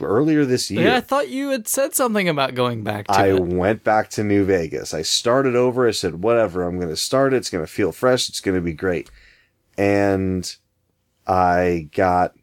[0.00, 3.28] earlier this year, Yeah, I thought you had said something about going back to I
[3.34, 3.40] it.
[3.42, 4.94] went back to New Vegas.
[4.94, 5.86] I started over.
[5.88, 7.38] I said, whatever, I'm going to start it.
[7.38, 8.28] It's going to feel fresh.
[8.28, 9.10] It's going to be great.
[9.76, 10.54] And
[11.26, 12.34] I got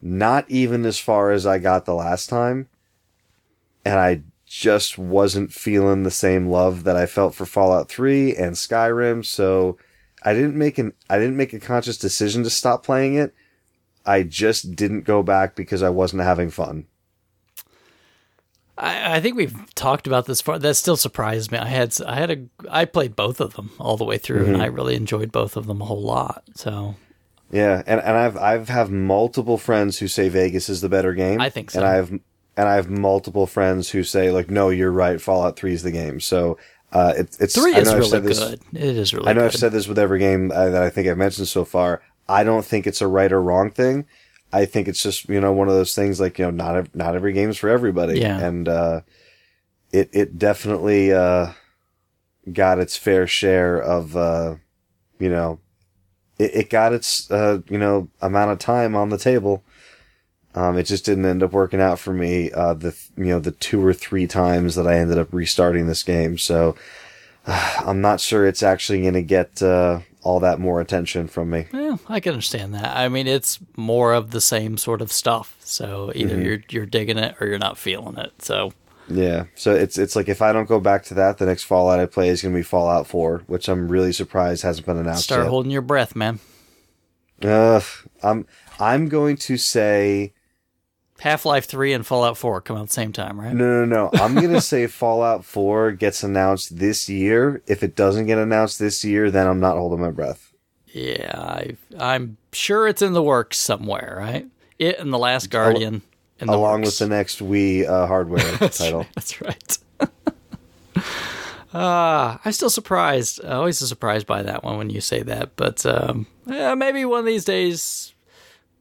[0.00, 2.68] not even as far as I got the last time.
[3.84, 4.22] and I
[4.54, 9.78] just wasn't feeling the same love that I felt for Fallout 3 and Skyrim, so
[10.22, 13.34] I didn't make an I didn't make a conscious decision to stop playing it.
[14.04, 16.86] I just didn't go back because I wasn't having fun.
[18.76, 20.58] I, I think we've talked about this far.
[20.58, 21.56] That still surprised me.
[21.58, 22.38] I had I had a
[22.70, 24.54] I played both of them all the way through, Mm-hmm.
[24.54, 26.42] and I really enjoyed both of them a whole lot.
[26.56, 26.96] So
[27.50, 31.40] Yeah, and, and I've I've have multiple friends who say Vegas is the better game.
[31.40, 31.78] I think so.
[31.80, 32.12] And I have
[32.56, 35.20] and I have multiple friends who say like, no, you're right.
[35.20, 36.20] Fallout Three is the game.
[36.20, 36.58] So
[36.92, 38.60] uh, it, it's three I is really this- good.
[38.72, 39.28] It is really.
[39.28, 39.46] I know good.
[39.46, 42.02] I've said this with every game uh, that I think I've mentioned so far.
[42.28, 44.06] I don't think it's a right or wrong thing.
[44.52, 47.14] I think it's just you know one of those things like you know not not
[47.14, 48.20] every game's for everybody.
[48.20, 48.38] Yeah.
[48.38, 49.00] And uh,
[49.92, 51.52] it it definitely uh,
[52.52, 54.56] got its fair share of uh,
[55.18, 55.58] you know
[56.38, 59.64] it, it got its uh, you know amount of time on the table.
[60.54, 62.50] Um, it just didn't end up working out for me.
[62.52, 66.02] Uh, the you know the two or three times that I ended up restarting this
[66.02, 66.76] game, so
[67.46, 71.66] I'm not sure it's actually going to get uh, all that more attention from me.
[71.72, 72.96] Yeah, I can understand that.
[72.96, 75.56] I mean, it's more of the same sort of stuff.
[75.60, 76.44] So either Mm-hmm.
[76.44, 78.32] you're you're digging it or you're not feeling it.
[78.42, 78.72] So
[79.08, 81.98] Yeah, so it's it's like if I don't go back to that, the next Fallout
[81.98, 85.24] I play is going to be Fallout 4, which I'm really surprised hasn't been announced
[85.24, 85.48] start yet.
[85.50, 86.40] holding your breath, man.
[87.42, 87.82] Ugh,
[88.22, 88.46] I'm
[88.78, 90.34] I'm going to say
[91.22, 93.54] Half Life Three and Fallout Four come out at the same time, right?
[93.54, 94.20] no, no, no.
[94.20, 97.62] I'm going to say Fallout 4 gets announced this year.
[97.68, 100.52] If it doesn't get announced this year, then I'm not holding my breath.
[100.88, 104.46] Yeah, I, I'm sure it's in the works somewhere, right?
[104.80, 106.02] It and the Last Guardian.
[106.40, 106.98] In the Along works.
[107.00, 109.06] with the next Wii uh, hardware title.
[109.14, 109.78] That's right.
[111.72, 113.44] uh, I'm still surprised.
[113.44, 115.54] Always surprised by that one when you say that.
[115.54, 118.12] But um, yeah, maybe one of these days,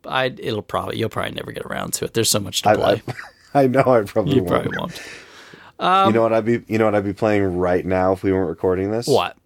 [0.05, 2.13] I it'll probably you'll probably never get around to it.
[2.13, 3.03] There's so much to I, play.
[3.53, 4.63] I, I know I probably you won't.
[4.63, 5.01] probably won't.
[6.07, 8.31] you know what I'd be you know what I'd be playing right now if we
[8.31, 9.07] weren't recording this?
[9.07, 9.37] What?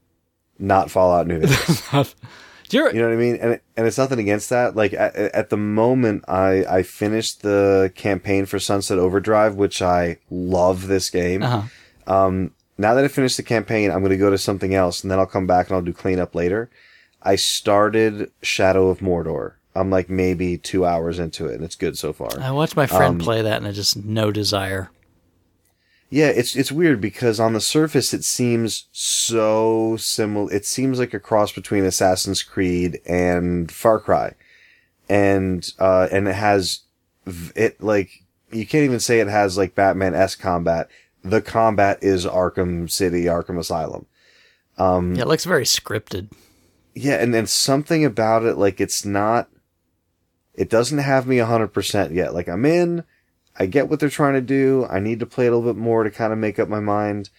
[0.57, 2.15] Not Fallout New Vegas.
[2.71, 3.35] You're, know what I mean?
[3.35, 4.75] And it, and it's nothing against that.
[4.75, 10.17] Like at, at the moment, I I finished the campaign for Sunset Overdrive, which I
[10.31, 11.43] love this game.
[11.43, 12.47] uh-huh.
[12.77, 15.17] Now that I finished the campaign, I'm going to go to something else, and then
[15.17, 16.69] I'll come back and I'll do cleanup later.
[17.21, 19.53] I started Shadow of Mordor.
[19.75, 22.29] I'm like maybe two hours into it, and it's good so far.
[22.39, 24.89] I watched my friend Um, play that, and I just no desire.
[26.09, 30.53] Yeah, it's it's weird because on the surface it seems so similar.
[30.53, 34.33] It seems like a cross between Assassin's Creed and Far Cry,
[35.09, 36.81] and uh, and it has
[37.55, 40.87] it like you can't even say it has like Batman s combat.
[41.23, 44.05] The combat is Arkham City, Arkham Asylum.
[44.77, 46.31] yeah, it looks very scripted.
[46.93, 49.49] Yeah, and then something about it like it's not.
[50.57, 52.33] It doesn't have me hundred percent yet.
[52.33, 53.03] Like I'm in.
[53.57, 54.85] I get what they're trying to do.
[54.89, 56.81] I need to play it a little bit more to kind of make up my
[56.81, 57.29] mind.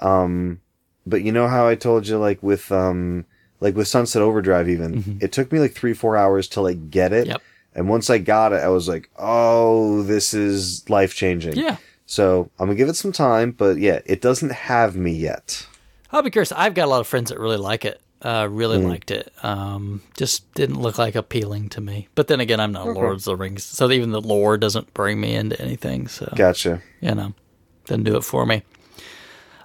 [0.00, 0.60] Um,
[1.06, 3.26] but you know how I told you, like with, um,
[3.60, 7.12] like with Sunset Overdrive, even it took me like three, four hours to like get
[7.12, 7.26] it.
[7.26, 7.42] Yep.
[7.74, 11.56] And once I got it, I was like, oh, this is life changing.
[11.56, 11.76] Yeah.
[12.06, 15.66] So I'm gonna give it some time, but yeah, it doesn't have me yet.
[16.10, 16.52] I'll be curious.
[16.52, 18.00] I've got a lot of friends that really like it.
[18.22, 18.88] Uh, really Mm.
[18.88, 19.30] liked it.
[19.42, 22.08] Um, just didn't look like appealing to me.
[22.14, 24.94] But then again, I'm not a Lord of the Rings, so even the lore doesn't
[24.94, 26.08] bring me into anything.
[26.08, 26.80] So Gotcha.
[27.00, 27.34] you know,
[27.84, 28.62] didn't do it for me.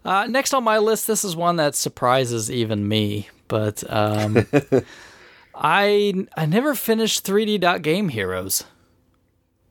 [0.04, 3.30] Uh, next on my list, this is one that surprises even me.
[3.48, 4.46] But um,
[5.56, 8.64] I I never finished 3D Dot Game Heroes.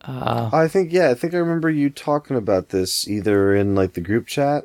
[0.03, 4.01] I think yeah, I think I remember you talking about this either in like the
[4.01, 4.65] group chat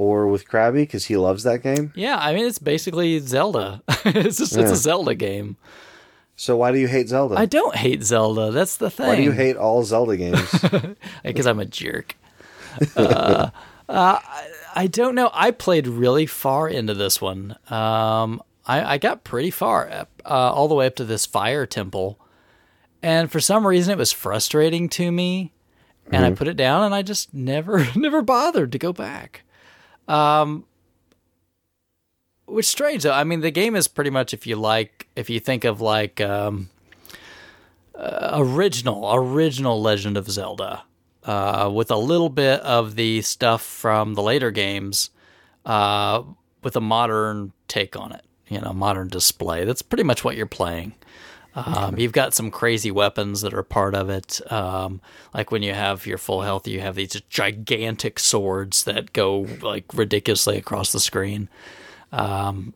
[0.00, 1.92] or with Krabby because he loves that game.
[1.94, 3.82] Yeah, I mean it's basically Zelda.
[4.06, 5.58] it's just it's a Zelda game.
[6.36, 7.34] So why do you hate Zelda?
[7.38, 8.50] I don't hate Zelda.
[8.50, 9.08] That's the thing.
[9.08, 10.64] why do you hate all Zelda games?
[11.22, 12.16] because I'm a jerk.
[12.96, 13.50] uh,
[13.90, 14.18] uh,
[14.74, 15.30] I, don't know.
[15.34, 17.56] I played really far into this one.
[17.68, 21.66] Um, I, I got pretty far, up, uh, all the way up to this fire
[21.66, 22.18] temple,
[23.02, 25.52] and for some reason it was frustrating to me,
[26.10, 29.42] and I put it down, and I just never, never bothered to go back.
[30.10, 30.64] Um,
[32.46, 33.12] which strange though.
[33.12, 36.20] I mean, the game is pretty much if you like, if you think of like
[36.20, 36.68] um,
[37.94, 40.82] uh, original, original Legend of Zelda
[41.24, 45.10] uh, with a little bit of the stuff from the later games,
[45.64, 46.22] uh,
[46.62, 48.24] with a modern take on it.
[48.48, 49.64] You know, modern display.
[49.64, 50.94] That's pretty much what you're playing.
[51.54, 54.40] Um, you've got some crazy weapons that are part of it.
[54.52, 55.00] Um,
[55.34, 59.84] like when you have your full health, you have these gigantic swords that go like
[59.92, 61.48] ridiculously across the screen.
[62.12, 62.74] Um,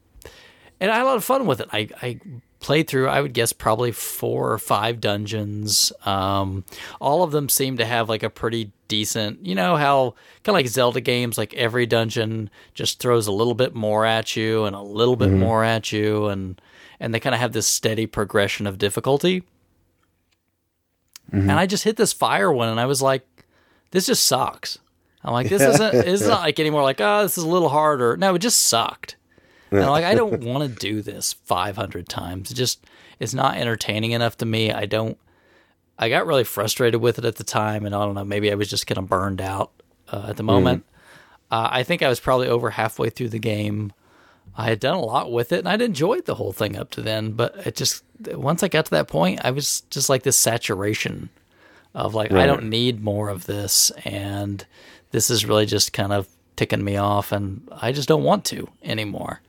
[0.81, 1.69] and I had a lot of fun with it.
[1.73, 2.21] I, I
[2.61, 5.93] played through, I would guess probably four or five dungeons.
[6.05, 6.65] Um,
[7.01, 10.55] all of them seem to have like a pretty decent, you know, how kind of
[10.55, 14.75] like Zelda games, like every dungeon just throws a little bit more at you and
[14.75, 16.61] a little bit more at you, and
[17.01, 19.43] and they kind of have this steady progression of difficulty.
[21.33, 23.27] And I just hit this fire one, and I was like,
[23.91, 24.79] this just sucks.
[25.25, 25.95] I'm like, this isn't.
[26.07, 26.83] It's not like anymore.
[26.83, 28.17] Like, oh, this is a little harder.
[28.17, 29.17] No, it just sucked.
[29.71, 32.51] And I'm like, I don't want to do this 500 times.
[32.53, 32.85] It just,
[33.19, 34.71] it's not entertaining enough to me.
[34.71, 35.19] I don't.
[35.99, 38.25] I got really frustrated with it at the time, and I don't know.
[38.25, 39.73] Maybe I was just kind of burned out
[40.13, 40.85] uh, at the moment.
[41.51, 43.93] Uh, I think I was probably over halfway through the game.
[44.57, 47.03] I had done a lot with it, and I'd enjoyed the whole thing up to
[47.03, 47.33] then.
[47.33, 51.29] But it just once I got to that point, I was just like this saturation
[51.95, 54.65] of like I don't need more of this, and
[55.11, 58.69] this is really just kind of ticking me off, and I just don't want to
[58.83, 59.41] anymore.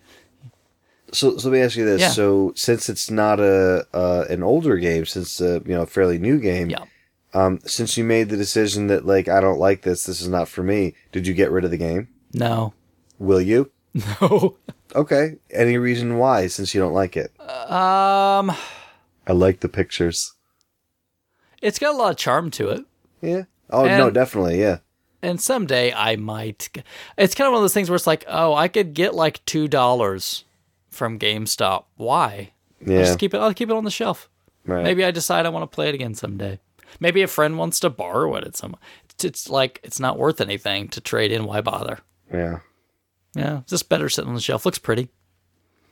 [1.12, 2.10] So, so let me ask you this: Yeah.
[2.10, 6.18] so since it's not a uh, an older game, since uh, you know a fairly
[6.18, 6.84] new game, Yeah.
[7.34, 10.48] um, since you made the decision that like I don't like this, this is not
[10.48, 12.08] for me, did you get rid of the game?
[12.34, 12.74] No,
[13.20, 13.72] Will you?
[14.22, 14.58] No.
[14.96, 15.36] Okay.
[15.52, 16.48] Any reason why?
[16.48, 18.52] Since you don't like it, Um,
[19.28, 20.36] I like the pictures.
[21.62, 22.86] it's got a lot of charm to it.
[23.22, 23.44] Yeah.
[23.72, 24.58] Oh no, definitely.
[24.60, 24.78] Yeah.
[25.22, 26.70] and someday I might.
[27.18, 29.44] It's kind of one of those things where it's like, oh, I could get like
[29.46, 30.46] two dollars
[30.92, 31.86] from GameStop.
[31.98, 32.52] Why?
[32.88, 33.00] I'll Yeah.
[33.04, 33.40] just keep it.
[33.40, 34.30] I'll keep it on the shelf.
[34.66, 34.84] Right.
[34.84, 36.60] Maybe I decide I want to play it again someday.
[37.02, 38.78] Maybe a friend wants to borrow it at some.
[39.10, 41.44] It's, it's like it's not worth anything to trade in.
[41.46, 42.00] Why bother?
[42.32, 42.60] Yeah.
[43.36, 44.66] Yeah, it's just better sitting on the shelf.
[44.66, 45.10] Looks pretty.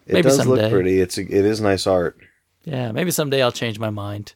[0.06, 0.64] It Maybe does someday.
[0.64, 0.99] look pretty.
[0.99, 2.18] It's a, it is nice art.
[2.64, 4.34] Yeah, maybe someday I'll change my mind.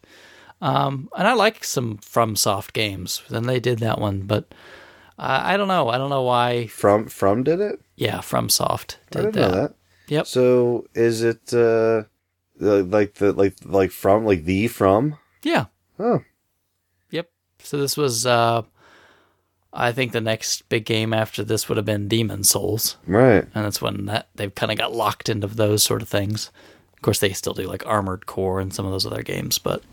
[0.62, 4.54] Um, and I like some From Soft games, and they did that one, but
[5.18, 5.90] I, I don't know.
[5.90, 6.68] I don't know why.
[6.68, 7.80] From from did it?
[7.96, 9.74] Yeah, From Soft I did didn't know that.
[10.10, 10.28] Yep.
[10.28, 12.04] So is it uh
[12.60, 15.18] like the like like from like the from?
[15.44, 15.66] Yeah.
[16.00, 16.22] Oh.
[17.12, 17.30] Yep.
[17.64, 18.64] So this was, uh,
[19.74, 23.46] I think the next big game after this would have been Demon Souls, Right.
[23.54, 26.52] and that's when that they've kind of got locked into those sort of things.
[26.96, 29.84] Of course, they still do like Armored Core and some of those other games, but.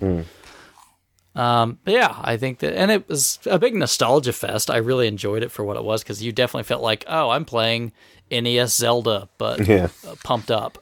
[1.37, 4.71] Um, but yeah, I think that, and it was a big nostalgia fest.
[4.71, 7.45] I really enjoyed it for what it was because you definitely felt like, oh, I'm
[7.45, 7.93] playing
[8.31, 9.89] NES Zelda, but Yeah.
[10.07, 10.79] uh, pumped up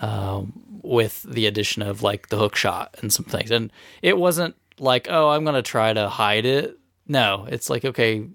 [0.00, 3.50] um, with the addition of like the hook shot and some things.
[3.50, 3.72] And
[4.02, 6.78] it wasn't like, oh, I'm going to try to hide it.
[7.06, 8.28] No, it's like, okay, y-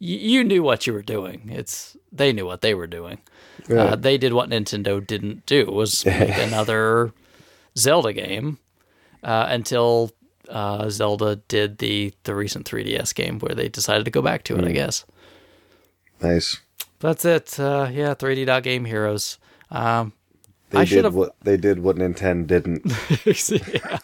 [0.00, 1.48] you knew what you were doing.
[1.52, 3.18] It's they knew what they were doing.
[3.70, 7.12] Uh, they did what Nintendo didn't do was make another
[7.76, 8.58] Zelda game
[9.22, 10.10] uh, until
[10.48, 14.56] uh, Zelda did the the recent 3DS game where they decided to go back to
[14.56, 14.64] it.
[14.64, 15.04] I guess
[16.20, 16.60] Nice.
[17.00, 17.58] that's it.
[17.58, 19.38] Uh, yeah, 3D dot game heroes.
[19.70, 20.12] Um,
[20.70, 22.84] They I did what they did what Nintendo didn't.
[23.74, 23.98] yeah.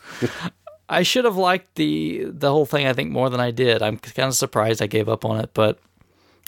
[0.89, 2.86] I should have liked the the whole thing.
[2.86, 3.82] I think more than I did.
[3.82, 5.78] I'm kind of surprised I gave up on it, but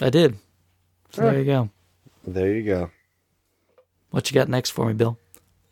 [0.00, 0.36] I did.
[1.10, 1.70] So there you go.
[2.26, 2.90] there you go.
[4.10, 5.18] What you got next for me, Bill?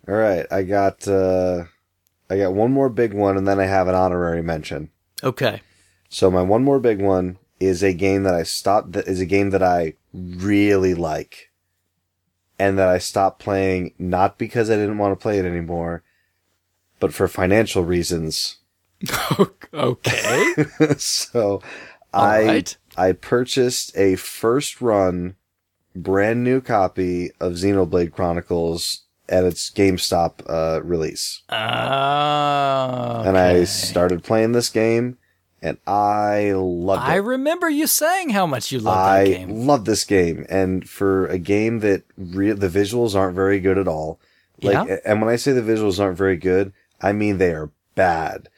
[0.06, 1.64] All right, I got uh
[2.30, 4.90] I got one more big one and then I have an honorary mention.
[5.22, 5.62] Okay.
[6.08, 9.26] So my one more big one is a game that I stopped that is a
[9.26, 11.50] game that I really like.
[12.58, 16.02] And that I stopped playing not because I didn't want to play it anymore,
[16.98, 18.57] but for financial reasons.
[19.74, 20.54] okay.
[20.98, 21.62] so
[22.12, 22.76] All I right.
[22.96, 25.36] I purchased a first run
[25.94, 31.42] brand new copy of Xenoblade Chronicles at its GameStop uh, release.
[31.48, 35.18] Uh, And I started playing this game
[35.60, 37.10] and I loved it.
[37.10, 39.66] I remember you saying how much you loved I that game.
[39.66, 43.88] love this game, and for a game that re- the visuals aren't very good at
[43.88, 44.20] all.
[44.62, 44.96] Like, Yeah.
[45.04, 46.72] and when I say the visuals aren't very good,
[47.02, 48.48] I mean they are bad.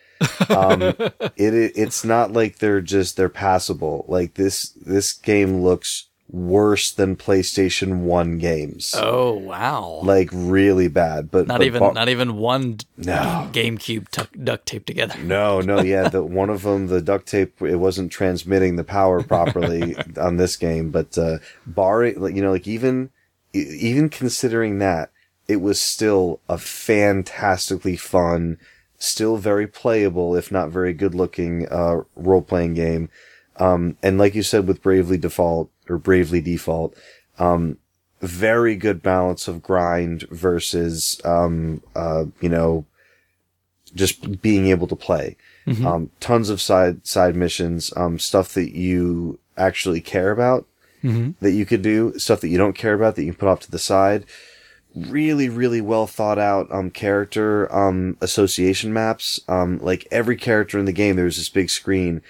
[0.48, 0.82] Um,
[1.36, 4.04] it it's not like they're just they're passable.
[4.08, 8.94] Like this this game looks worse than PlayStation One games.
[8.96, 10.00] Oh wow!
[10.02, 11.30] Like really bad.
[11.30, 13.48] But not but even not even one No.
[13.52, 15.18] GameCube tuck duct taped together.
[15.20, 19.22] No, no, yeah, the one of them, the duct tape, it wasn't transmitting the power
[19.22, 20.90] properly on this game.
[20.90, 23.10] But uh, barring, you know, like even
[23.52, 25.10] even considering that,
[25.48, 28.58] it was still a fantastically fun,
[29.00, 33.08] still very playable, if not very good looking, uh, role playing game.
[33.56, 36.94] Um, and like you said with Bravely Default or Bravely Default,
[37.38, 37.78] um,
[38.20, 42.84] very good balance of grind versus, um, uh, you know,
[43.94, 45.36] just being able to play.
[45.86, 50.66] Um, tons of side side missions, um, stuff that you actually care about
[51.02, 51.42] Mm-hmm.
[51.42, 53.60] that you could do, stuff that you don't care about that you can put off
[53.60, 54.26] to the side.
[54.94, 59.40] Really, really well thought out um, character um, association maps.
[59.48, 62.22] Um, like every character in the game, there was this big screen,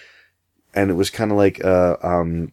[0.75, 2.53] and it was kind of like uh, um,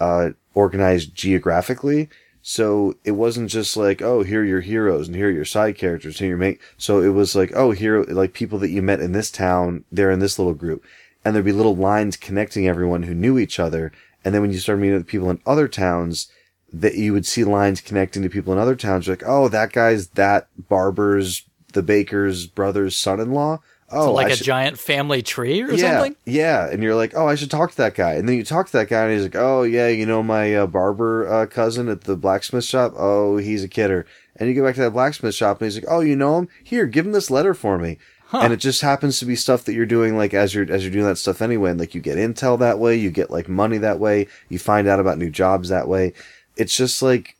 [0.00, 2.08] uh, organized geographically.
[2.40, 5.76] So it wasn't just like, oh, here are your heroes and here are your side
[5.76, 6.58] characters, here your main.
[6.78, 10.10] So it was like, oh, here, like people that you met in this town, they're
[10.10, 10.82] in this little group.
[11.24, 13.92] And there'd be little lines connecting everyone who knew each other.
[14.24, 16.28] And then when you started meeting other people in other towns,
[16.72, 19.06] that you would see lines connecting to people in other towns.
[19.06, 23.60] You're like, oh, that guy's that barber's, the baker's brother's son-in-law.
[23.90, 26.16] Oh, So like I a should- giant family tree or yeah, something?
[26.26, 28.66] Yeah, and you're like, oh, I should talk to that guy, and then you talk
[28.66, 31.88] to that guy, and he's like, oh yeah, you know my uh, barber uh, cousin
[31.88, 32.92] at the blacksmith shop.
[32.98, 34.04] Oh, he's a kidder.
[34.36, 36.48] And you go back to that blacksmith shop, and he's like, oh, you know him?
[36.62, 37.96] Here, give him this letter for me.
[38.30, 40.92] And it just happens to be stuff that you're doing, like as you're as you're
[40.92, 41.70] doing that stuff anyway.
[41.70, 44.86] And like you get intel that way, you get like money that way, you find
[44.86, 46.12] out about new jobs that way.
[46.58, 47.36] It's just like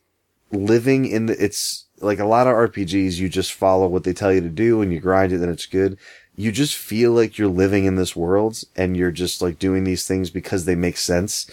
[0.51, 4.33] living in the, it's like a lot of RPGs, you just follow what they tell
[4.33, 5.97] you to do and you grind it and it's good.
[6.35, 10.07] You just feel like you're living in this world and you're just like doing these
[10.07, 11.51] things because they make sense.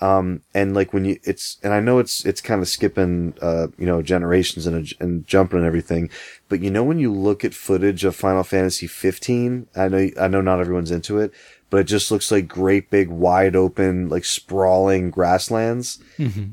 [0.00, 3.66] Um, and like when you, it's, and I know it's, it's kind of skipping, uh,
[3.76, 6.08] you know, generations and, and jumping and everything,
[6.48, 10.28] but you know, when you look at footage of Final Fantasy 15, I know, I
[10.28, 11.32] know not everyone's into it,
[11.70, 15.98] but it just looks like great big wide open, like sprawling grasslands.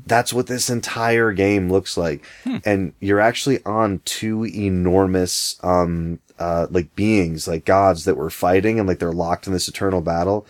[0.06, 2.24] That's what this entire game looks like.
[2.64, 8.78] And you're actually on two enormous, um, uh, like beings, like gods that were fighting
[8.78, 10.46] and like they're locked in this eternal battle.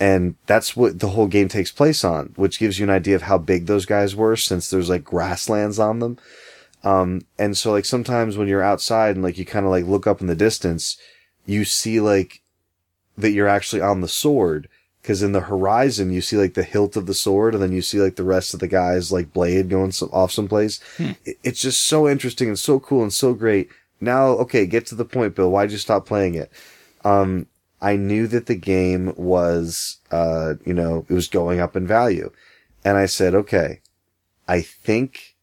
[0.00, 3.22] And that's what the whole game takes place on, which gives you an idea of
[3.22, 6.18] how big those guys were since there's like grasslands on them.
[6.84, 10.06] Um, and so like sometimes when you're outside and like you kind of like look
[10.06, 10.96] up in the distance,
[11.46, 12.40] you see like
[13.18, 14.68] that you're actually on the sword.
[15.04, 17.80] Cause in the horizon, you see like the hilt of the sword and then you
[17.80, 20.80] see like the rest of the guy's like blade going some, off someplace.
[21.24, 23.70] It- It's just so interesting and so cool and so great.
[24.00, 25.50] Now, okay, get to the point, Bill.
[25.50, 26.52] Why'd you stop playing it?
[27.04, 27.46] Um,
[27.80, 32.30] I knew that the game was, uh, you know, it was going up in value.
[32.84, 33.80] And I said, okay,
[34.46, 35.36] I think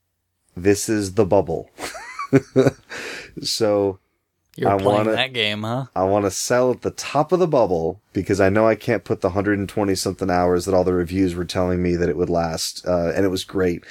[0.55, 1.69] this is the bubble.
[3.41, 3.99] so
[4.55, 5.85] You're I playing wanna- that game, huh?
[5.95, 9.03] I want to sell at the top of the bubble because I know I can't
[9.03, 12.29] put the 120 something hours that all the reviews were telling me that it would
[12.29, 12.87] last.
[12.87, 13.83] Uh, and it was great.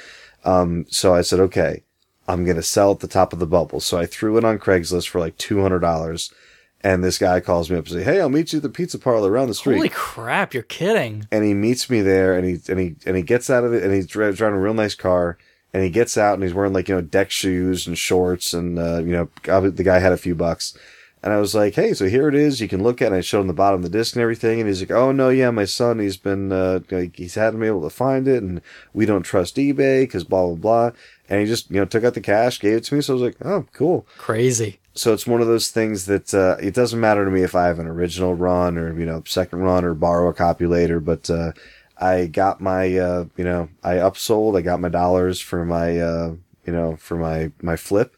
[0.43, 1.83] Um, so I said, okay,
[2.27, 3.79] I'm going to sell at the top of the bubble.
[3.79, 6.33] So I threw it on Craigslist for like $200.
[6.81, 8.99] And this guy calls me up and say, Hey, I'll meet you at the pizza
[8.99, 9.75] parlor around the street.
[9.77, 11.27] Holy crap, you're kidding.
[11.31, 13.83] and he meets me there and he, and he, and he gets out of it
[13.83, 15.37] and he's dri- driving a real nice car
[15.75, 18.79] and he gets out and he's wearing like, you know, deck shoes and shorts and,
[18.79, 19.29] uh, you know,
[19.69, 20.73] the guy had a few bucks.
[21.21, 22.61] And I was like, Hey, so here it is.
[22.61, 23.07] You can look at it.
[23.07, 24.61] And I showed him the bottom of the disc and everything.
[24.61, 27.67] And he's like, Oh no, yeah, my son, he's been, uh, like, he's hadn't been
[27.67, 28.61] able to find it and
[28.93, 30.91] we don't trust eBay because blah, blah, blah.
[31.27, 33.01] And he just, you know, took out the cash, gave it to me.
[33.01, 34.79] So I was like, Oh, cool Crazy.
[34.93, 37.65] so it's one of those things that uh, it doesn't matter to me if I
[37.65, 41.01] have an original run or you know second run or borrow a copy later.
[41.01, 41.51] But uh,
[41.97, 44.57] I got my uh, you know I upsold.
[44.57, 46.35] I got my dollars for my uh,
[46.65, 48.15] you know for my my flip,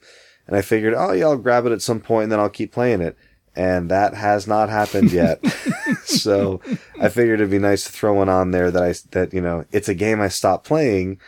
[0.47, 2.71] and I figured oh yeah I'll grab it at some point and then I'll keep
[2.71, 3.17] playing it.
[3.55, 5.43] And that has not happened yet.
[6.05, 6.61] so
[6.99, 9.65] I figured it'd be nice to throw one on there that I that you know
[9.71, 11.19] it's a game I stopped playing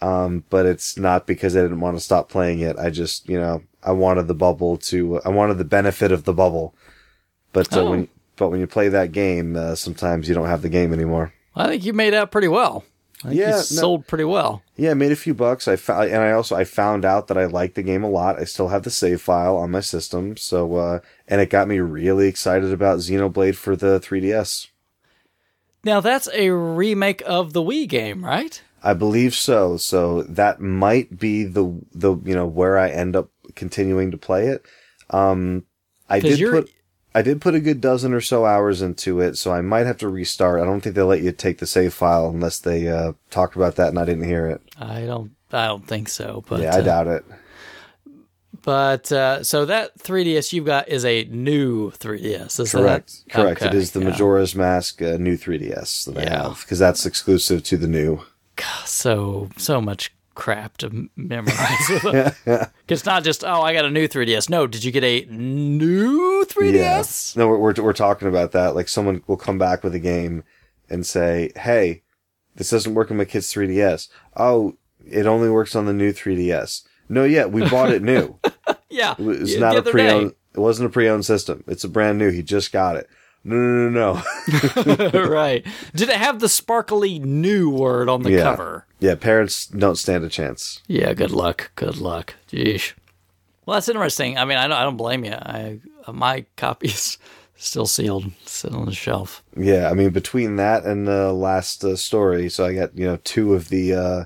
[0.00, 2.78] um, but it's not because I didn't want to stop playing it.
[2.78, 6.32] I just, you know, I wanted the bubble to, I wanted the benefit of the
[6.32, 6.72] bubble.
[7.52, 7.90] But uh, Oh.
[7.90, 11.32] when, but when you play that game, uh, sometimes you don't have the game anymore.
[11.56, 12.84] I think you made out pretty well.
[13.24, 14.62] I think Yeah, you no- sold pretty well.
[14.76, 15.66] Yeah, I made a few bucks.
[15.66, 18.38] I found, and I also I found out that I liked the game a lot.
[18.38, 21.80] I still have the save file on my system, so uh, and it got me
[21.80, 24.68] really excited about Xenoblade for the 3DS.
[25.84, 28.60] Now that's a remake of the Wii game, right?
[28.82, 29.76] I believe so.
[29.76, 34.46] So that might be the the you know where I end up continuing to play
[34.48, 34.64] it.
[35.10, 35.64] Um,
[36.08, 36.70] I did put
[37.14, 39.98] I did put a good dozen or so hours into it, so I might have
[39.98, 40.60] to restart.
[40.60, 43.76] I don't think they'll let you take the save file unless they uh, talked about
[43.76, 44.60] that and I didn't hear it.
[44.78, 45.32] I don't.
[45.50, 46.44] I don't think so.
[46.46, 47.24] But yeah, I uh, doubt it.
[48.62, 52.60] But uh, so that 3DS you've got is a new 3DS.
[52.60, 53.24] Is Correct.
[53.26, 53.32] That?
[53.32, 53.62] Correct.
[53.62, 54.10] Okay, it is the yeah.
[54.10, 56.42] Majora's Mask uh, new 3DS that I Yeah.
[56.48, 58.20] have because that's exclusive to the new.
[58.84, 61.90] So so much crap to memorize.
[62.88, 64.48] it's not just oh I got a new 3DS.
[64.48, 67.36] No, did you get a new 3DS?
[67.36, 68.74] No, we're, we're we're talking about that.
[68.76, 70.44] Like someone will come back with a game
[70.88, 72.02] and say, "Hey,
[72.54, 76.86] this doesn't work on my kid's 3DS." Oh, it only works on the new 3DS.
[77.08, 78.38] No, yeah, we bought it new.
[78.90, 80.30] Yeah, It was yeah, not a pre-owned.
[80.30, 80.36] day.
[80.54, 81.62] It wasn't a pre-owned system.
[81.66, 82.30] It's a brand new.
[82.30, 83.06] He just got it.
[83.44, 85.28] No, no, no, no.
[85.28, 85.64] right.
[85.94, 88.86] Did it have the sparkly new word on the yeah, cover?
[89.00, 89.14] yeah.
[89.14, 90.82] Parents don't stand a chance.
[90.86, 91.70] Yeah, good luck.
[91.76, 92.34] Good luck.
[92.50, 92.92] Jeez.
[93.66, 94.38] Well, that's interesting.
[94.38, 95.32] I mean, I don't, I don't blame you.
[95.32, 95.78] I
[96.10, 97.18] my copy's
[97.56, 99.42] still sealed, sitting on the shelf.
[99.56, 103.18] Yeah, I mean between that and the last uh, story, so I got you know
[103.24, 104.24] two of the uh,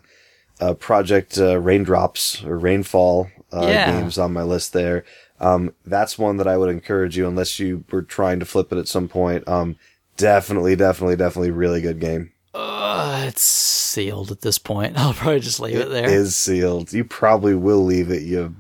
[0.61, 3.91] uh, Project uh, Raindrops or Rainfall uh, Yeah.
[4.01, 5.05] games on my list there.
[5.43, 8.79] Um, that's one that I would encourage you, unless you were trying to flip it
[8.79, 9.47] at some point.
[9.49, 9.77] Um,
[10.17, 12.33] definitely, definitely, definitely, really good game.
[12.55, 14.97] Uh, it's sealed at this point.
[14.99, 16.09] I'll probably just leave it, there.
[16.09, 16.93] Is sealed.
[16.93, 18.55] You probably will leave it, you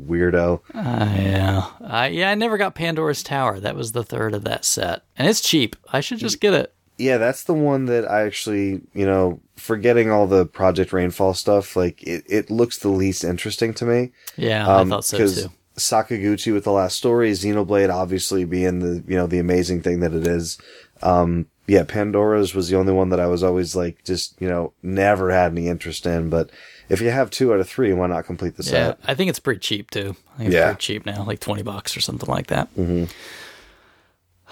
[0.00, 0.60] weirdo.
[0.74, 1.66] Uh, yeah.
[1.80, 3.58] I yeah, I never got Pandora's Tower.
[3.58, 5.02] That was the third of that set.
[5.16, 5.76] And it's cheap.
[5.92, 6.72] I should just get it.
[6.98, 11.76] Yeah, that's the one that I actually, you know, forgetting all the Project Rainfall stuff,
[11.76, 14.10] like it, it looks the least interesting to me.
[14.36, 15.50] Yeah, Um, I thought so too.
[15.78, 20.12] Sakaguchi with the last story, Xenoblade obviously being the you know the amazing thing that
[20.12, 20.58] it is.
[21.02, 24.72] Um, yeah, Pandora's was the only one that I was always like just you know
[24.82, 26.30] never had any interest in.
[26.30, 26.50] But
[26.88, 28.98] if you have two out of three, why not complete the set?
[28.98, 29.06] Yeah.
[29.10, 30.16] I think it's pretty cheap too.
[30.34, 30.66] I think it's Yeah.
[30.66, 32.74] pretty cheap now, like twenty bucks or something like that.
[32.76, 33.04] Mm-hmm.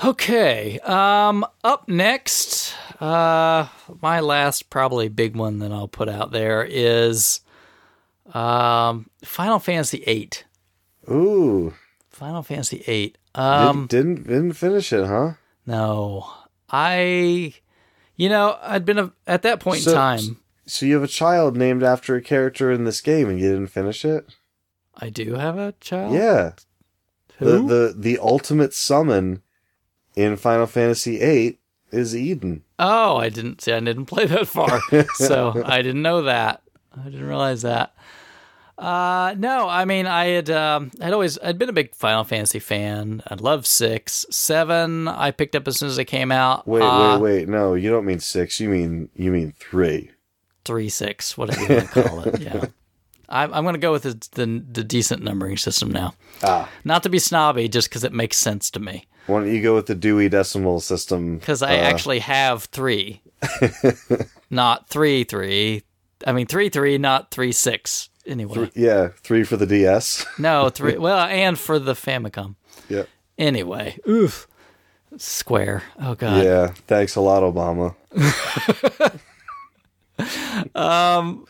[0.05, 0.79] Okay.
[0.81, 1.47] Um.
[1.65, 3.67] Up next, uh,
[4.03, 7.41] my last probably big one that I'll put out there is,
[8.35, 10.31] um, Final Fantasy VIII.
[11.11, 11.75] Ooh,
[12.11, 13.15] Final Fantasy VIII.
[13.35, 13.87] Um.
[13.87, 15.33] didn't, didn't didn't finish it, huh?
[15.67, 16.31] No,
[16.71, 17.55] I.
[18.17, 20.37] You know, I'd been a, at that point So- in time.
[20.69, 23.69] So you have a child named after a character in this game, and you didn't
[23.69, 24.35] finish it?
[24.97, 26.13] I do have a child.
[26.15, 26.53] Yeah,
[27.39, 27.69] the Who?
[27.69, 29.43] the the ultimate summon
[30.17, 31.59] in Final Fantasy VIII
[31.93, 32.65] is Eden.
[32.81, 33.73] Oh, I didn't see.
[33.73, 34.81] I didn't play that far,
[35.15, 36.63] so I didn't know that.
[36.99, 37.95] I didn't realize that.
[38.79, 42.59] Uh, no, I mean, I had, um, I'd always, I'd been a big Final Fantasy
[42.59, 43.23] fan.
[43.27, 45.09] I love six, seven.
[45.09, 46.67] I picked up as soon as it came out.
[46.69, 47.49] Wait, Uh, wait, wait!
[47.49, 48.61] No, you don't mean six.
[48.61, 50.11] You mean you mean three.
[50.67, 52.41] three, six, whatever you want to call it.
[52.41, 52.65] Yeah,
[53.31, 56.13] I'm, I'm going to go with the, the the decent numbering system now.
[56.43, 59.07] Ah, Not to be snobby, just because it makes sense to me.
[59.27, 61.39] why don't you go with the Dewey Decimal System?
[61.39, 63.23] Because I uh, actually have three,
[64.51, 65.83] not three, three.
[66.27, 68.09] I mean, three, three, not three, six.
[68.27, 68.71] Anyway.
[68.75, 70.27] yeah, three for the DS.
[70.39, 70.97] No, three.
[70.99, 72.57] well, and for the Famicom.
[72.89, 73.05] yeah,
[73.39, 74.47] Anyway, oof.
[75.19, 75.83] Square.
[76.01, 76.45] Oh god.
[76.45, 76.67] yeah.
[76.87, 77.95] Thanks a lot, Obama.
[80.75, 81.47] Um.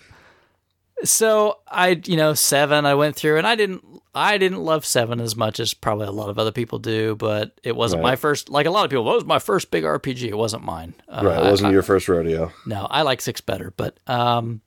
[1.05, 2.87] So I, you know, seven.
[2.87, 3.85] I went through, and I didn't.
[4.15, 7.53] I didn't love seven as much as probably a lot of other people do, but
[7.63, 8.11] it wasn't Right.
[8.13, 8.49] my first.
[8.49, 10.23] Like a lot of people, what was my first big RPG?
[10.29, 10.95] It wasn't mine.
[11.09, 12.51] Uh, Right, it wasn't your first rodeo.
[12.67, 14.63] No, I like six better, but um,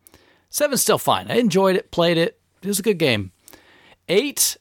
[0.49, 1.30] seven's still fine.
[1.30, 2.39] I enjoyed it, played it.
[2.61, 3.31] It was a good game.
[4.07, 4.57] Eight,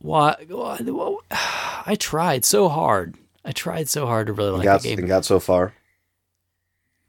[0.00, 0.36] why-
[1.30, 3.16] I tried so hard.
[3.44, 5.74] I tried so hard to really like got the game, and got so far,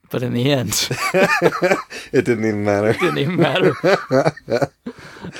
[0.09, 0.89] but in the end,
[2.11, 2.89] it didn't even matter.
[2.89, 3.73] It didn't even matter.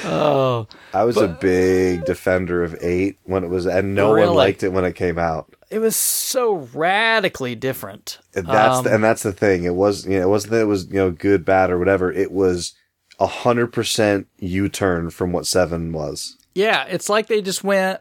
[0.05, 4.27] oh, I was a big defender of eight when it was, and no Really?
[4.27, 5.51] one liked it when it came out.
[5.73, 8.19] It was so radically different.
[8.35, 9.63] And that's Um, the, and that's the thing.
[9.63, 12.11] It was you know it wasn't that it was you know good, bad, or whatever.
[12.11, 12.73] It was
[13.19, 16.37] a hundred percent U turn from what seven was.
[16.55, 17.99] Yeah, it's like they just went.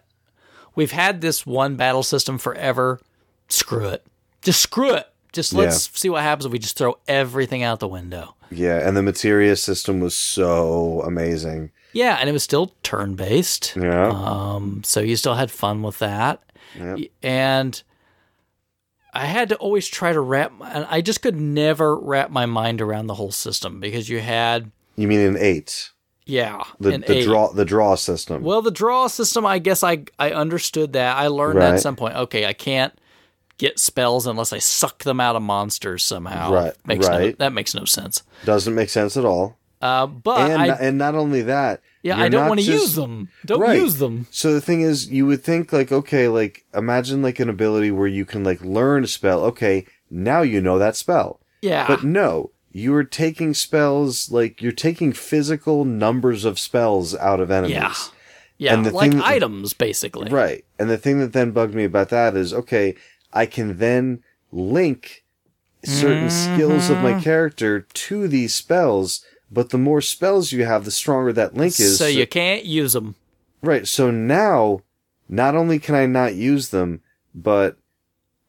[0.75, 3.01] We've had this one battle system forever.
[3.49, 4.05] Screw it.
[4.43, 5.07] Just screw it.
[5.33, 8.35] Just let's see what happens if we just throw everything out the window.
[8.51, 11.71] Yeah, and the materia system was so amazing.
[11.95, 13.75] Yeah, and it was still turn based.
[13.77, 16.43] Yeah, Um, so you still had fun with that.
[16.79, 16.99] Yep.
[17.23, 17.83] And
[19.13, 22.81] I had to always try to wrap, and I just could never wrap my mind
[22.81, 25.93] around the whole system because you had, you mean an eight
[26.25, 27.25] yeah, the the eight.
[27.25, 28.43] draw the draw system?
[28.43, 31.17] Well, the draw system, I guess I I understood that.
[31.17, 32.15] I learned that at some point.
[32.15, 32.97] Okay, I can't
[33.59, 36.53] get spells unless I suck them out of monsters somehow.
[36.53, 37.39] Right, Makes No, right.
[37.39, 38.23] that makes no sense.
[38.45, 39.59] Doesn't make sense at all.
[39.81, 42.95] Uh, but and I, and not only that, yeah, you're I don't want to use
[42.95, 43.29] them.
[43.47, 43.79] Don't Right.
[43.81, 44.27] use them.
[44.31, 48.09] So the thing is, you would think like, okay, like imagine like an ability where
[48.09, 49.41] you can like learn a spell.
[49.45, 51.41] Okay, now you know that spell.
[51.61, 51.87] Yeah.
[51.87, 57.51] But no, you are taking spells like you're taking physical numbers of spells out of
[57.51, 57.77] enemies.
[57.77, 57.95] yeah.
[58.59, 60.31] Yeah, And the like that- items, basically.
[60.31, 60.65] Right.
[60.79, 62.95] And the thing that then bugged me about that is, okay,
[63.33, 64.23] I can then
[64.53, 65.25] link
[65.85, 67.03] certain skills of Mm-hmm.
[67.17, 71.79] my character to these spells, but the more spells you have, the stronger that link
[71.79, 71.99] is.
[71.99, 73.15] So you can't use them.
[73.63, 73.87] Right.
[73.87, 74.81] So now,
[75.29, 77.03] not only can I not use them,
[77.35, 77.77] but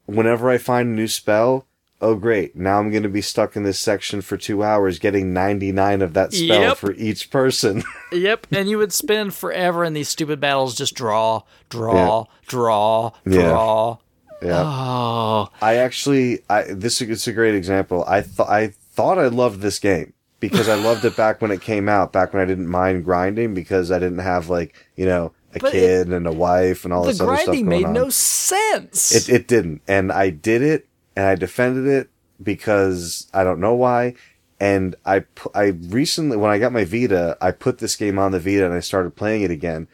[0.06, 1.66] whenever I find a new spell,
[2.00, 5.32] oh great, now I'm going to be stuck in this section for two hours getting
[5.32, 6.76] 99 of that spell Yep.
[6.78, 7.82] for each person.
[8.12, 13.98] Yep, and you would spend forever in these stupid battles, just draw, draw, draw, draw.
[14.40, 14.48] Yeah.
[14.48, 14.62] Yeah.
[14.64, 18.04] Oh, I actually, I this is a great example.
[18.06, 20.12] I thought I thought I loved this game
[20.48, 23.54] because I loved it back when it came out, back when I didn't mind grinding
[23.54, 27.04] because I didn't have like you know a But kid and a wife and all
[27.04, 27.92] this other stuff The grinding made on.
[27.92, 29.14] no sense.
[29.14, 32.10] It it didn't, and I did it, and I defended it
[32.42, 34.14] because I don't know why.
[34.60, 38.40] And I I recently when I got my Vita, I put this game on the
[38.40, 39.88] Vita and I started playing it again.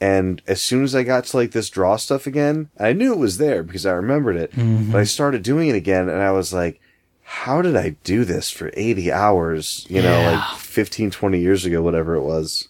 [0.00, 3.18] And as soon as I got to like this draw stuff again, I knew it
[3.18, 4.52] was there because I remembered it.
[4.52, 4.92] Mm-hmm.
[4.92, 6.80] But I started doing it again, and I was like,
[7.28, 10.30] "How did I do this for eighty hours?" You know, Yeah.
[10.52, 12.68] like 15, 20 years ago, whatever it was.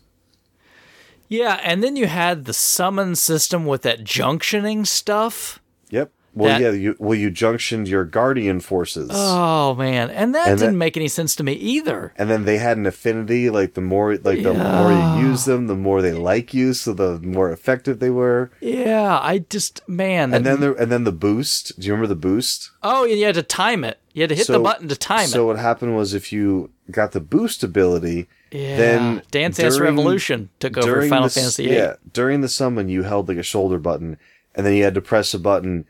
[1.28, 5.58] yeah, and then you had the summon system with that junctioning stuff.
[5.90, 6.10] Yep.
[6.36, 6.70] Well, That- yeah.
[6.72, 9.08] You well, you junctioned your guardian forces.
[9.10, 12.12] Oh man, and that And didn't that- make any sense to me either.
[12.18, 14.82] and then they had an affinity like the more like the Yeah.
[14.82, 14.92] more
[15.22, 19.18] you use them the more they like you so the more effective they were Yeah,
[19.22, 20.34] I just man.
[20.34, 23.24] and then the and then the boost do you remember the boost oh, and you
[23.24, 23.98] had to time it.
[24.12, 25.32] You had to hit the button to time so it.
[25.32, 28.76] So what happened was if you got the boost ability Yeah.
[28.76, 31.74] then Dance Dance Revolution took over Final the Fantasy VIII.
[31.76, 34.18] yeah during the summon you held like a shoulder button
[34.54, 35.86] and then you had to press a button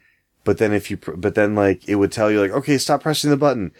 [0.47, 3.03] but then if you pr- but then like it would tell you like okay stop
[3.03, 3.73] pressing the button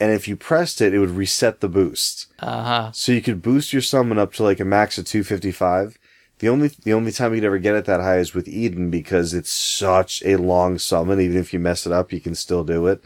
[0.00, 2.90] and if you pressed it it would reset the boost Uh huh.
[2.92, 5.98] So you could boost your summon up to like a max of 255.
[6.40, 9.34] The only the only time you'd ever get it that high is with Eden because
[9.34, 11.20] it's such a long summon.
[11.20, 13.02] Even if you mess it up, you can still do it.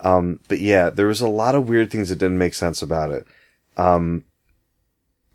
[0.00, 3.10] Um, but yeah, there was a lot of weird things that didn't make sense about
[3.12, 3.26] it.
[3.76, 4.24] Um,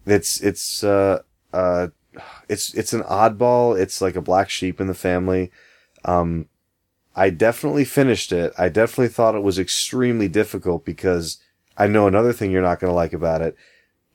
[0.05, 1.21] it's it's uh
[1.53, 1.87] uh
[2.49, 3.79] it's it's an oddball.
[3.79, 5.51] It's like a black sheep in the family.
[6.03, 6.47] Um,
[7.15, 8.53] I definitely finished it.
[8.57, 11.37] I definitely thought it was extremely difficult because
[11.77, 13.55] I know another thing you're not going to like about it.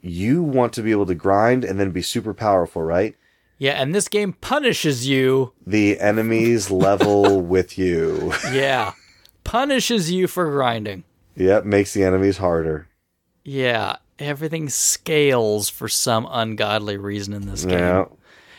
[0.01, 3.17] You want to be able to grind and then be super powerful, right?
[3.59, 5.53] Yeah, and this game punishes you.
[5.67, 8.33] The enemies level with you.
[8.51, 8.93] Yeah,
[9.45, 11.05] punishes you for grinding.
[11.37, 12.89] Yep, makes the enemies harder.
[13.45, 17.79] Yeah, everything scales for some ungodly reason in this game.
[17.79, 18.05] Yeah.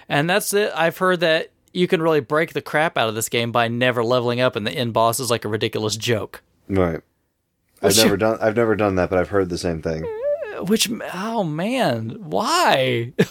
[0.09, 0.71] And that's it.
[0.75, 4.03] I've heard that you can really break the crap out of this game by never
[4.03, 6.41] leveling up, and the end boss is like a ridiculous joke.
[6.67, 7.01] Right.
[7.81, 10.05] I've never done I've never done that, but I've heard the same thing.
[10.05, 13.13] Uh, which, oh man, why?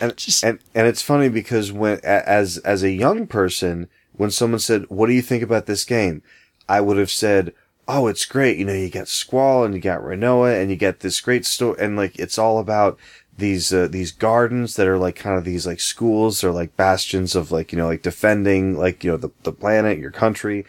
[0.00, 4.60] And Just- and and it's funny because when as as a young person, when someone
[4.60, 6.22] said, "What do you think about this game?"
[6.68, 7.52] I would have said,
[7.86, 8.56] "Oh, it's great.
[8.58, 11.76] You know, you got Squall and you got Rinoa and you get this great story
[11.78, 12.98] and like it's all about
[13.36, 17.34] these uh, these gardens that are like kind of these like schools or like bastions
[17.34, 20.64] of like you know like defending like you know the the planet, your country,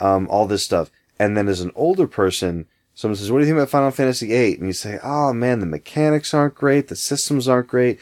[0.00, 3.50] um, all this stuff." And then as an older person, someone says, "What do you
[3.50, 6.96] think about Final Fantasy VIII?" And you say, "Oh man, the mechanics aren't great, the
[6.96, 7.98] systems aren't great."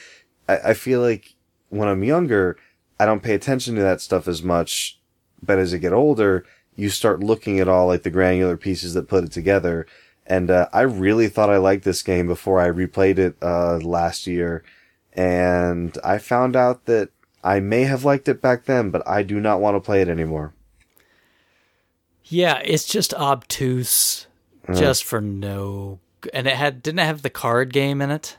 [0.48, 1.34] I, I feel like
[1.70, 2.56] when I'm younger,
[2.98, 4.98] I don't pay attention to that stuff as much.
[5.42, 6.46] But as I get older,
[6.76, 9.86] you start looking at all like the granular pieces that put it together.
[10.26, 14.26] And uh, I really thought I liked this game before I replayed it uh, last
[14.26, 14.64] year,
[15.12, 17.10] and I found out that
[17.42, 20.08] I may have liked it back then, but I do not want to play it
[20.08, 20.54] anymore.
[22.24, 24.26] yeah, it's just obtuse,
[24.74, 26.00] just for no.
[26.32, 28.38] And it had didn't it have the card game in it?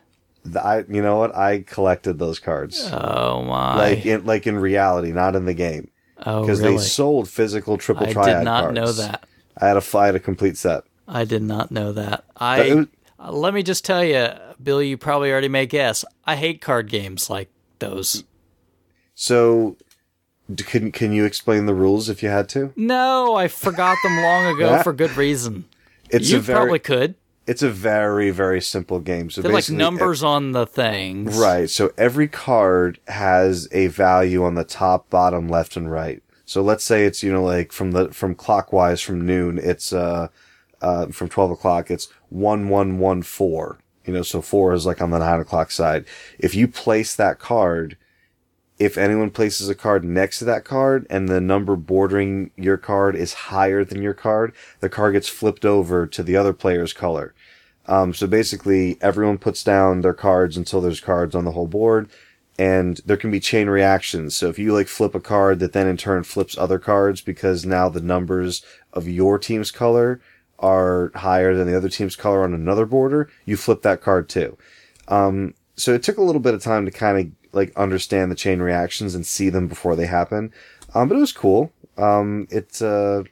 [0.60, 1.36] I, you know what?
[1.36, 3.78] I collected those cards, Oh my!
[3.78, 5.92] like in like in reality, not in the game,
[6.26, 6.78] oh because really?
[6.78, 8.30] they sold physical triple triad.
[8.30, 8.76] I did not cards.
[8.76, 9.26] know that.
[9.58, 10.84] I had a I had a complete set.
[11.08, 12.24] I did not know that.
[12.38, 12.88] I was-
[13.20, 14.28] uh, let me just tell you,
[14.62, 14.82] Bill.
[14.82, 16.04] You probably already may guess.
[16.26, 17.50] I hate card games like
[17.80, 18.24] those.
[19.14, 19.78] So,
[20.58, 22.74] can can you explain the rules if you had to?
[22.76, 25.66] No, I forgot them long ago for good reason.
[26.10, 27.16] It's you very probably could.
[27.48, 29.30] it's a very very simple game.
[29.30, 31.38] So They're like numbers on the things.
[31.38, 31.70] right?
[31.70, 36.22] So every card has a value on the top, bottom, left, and right.
[36.46, 40.28] So let's say it's you know like from the from clockwise from noon, it's uh
[40.82, 43.80] uh from twelve o'clock, it's one one one four.
[44.06, 46.06] You know, so four is like on the nine o'clock side.
[46.38, 47.98] If you place that card,
[48.78, 53.16] if anyone places a card next to that card and the number bordering your card
[53.16, 57.34] is higher than your card, the card gets flipped over to the other player's color.
[57.88, 62.10] Um, so basically, everyone puts down their cards until there's cards on the whole board,
[62.58, 64.36] and there can be chain reactions.
[64.36, 67.66] So if you like flip a card that then in turn flips other cards because
[67.66, 70.20] now the numbers of your team's color
[70.60, 74.58] are higher than the other team's color on another border, you flip that card too.
[75.08, 78.36] Um, so it took a little bit of time to kind of like understand the
[78.36, 80.52] chain reactions and see them before they happen.
[80.94, 81.72] Um, but it was cool.
[81.98, 83.24] Um, it's, uh,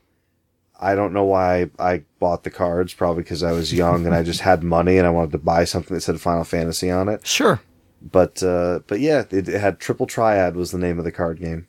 [0.79, 4.23] I don't know why I bought the cards, probably because I was young and I
[4.23, 7.25] just had money and I wanted to buy something that said Final Fantasy on it.
[7.25, 7.61] Sure.
[8.01, 11.39] But, uh, but yeah, it, it had Triple Triad was the name of the card
[11.39, 11.67] game.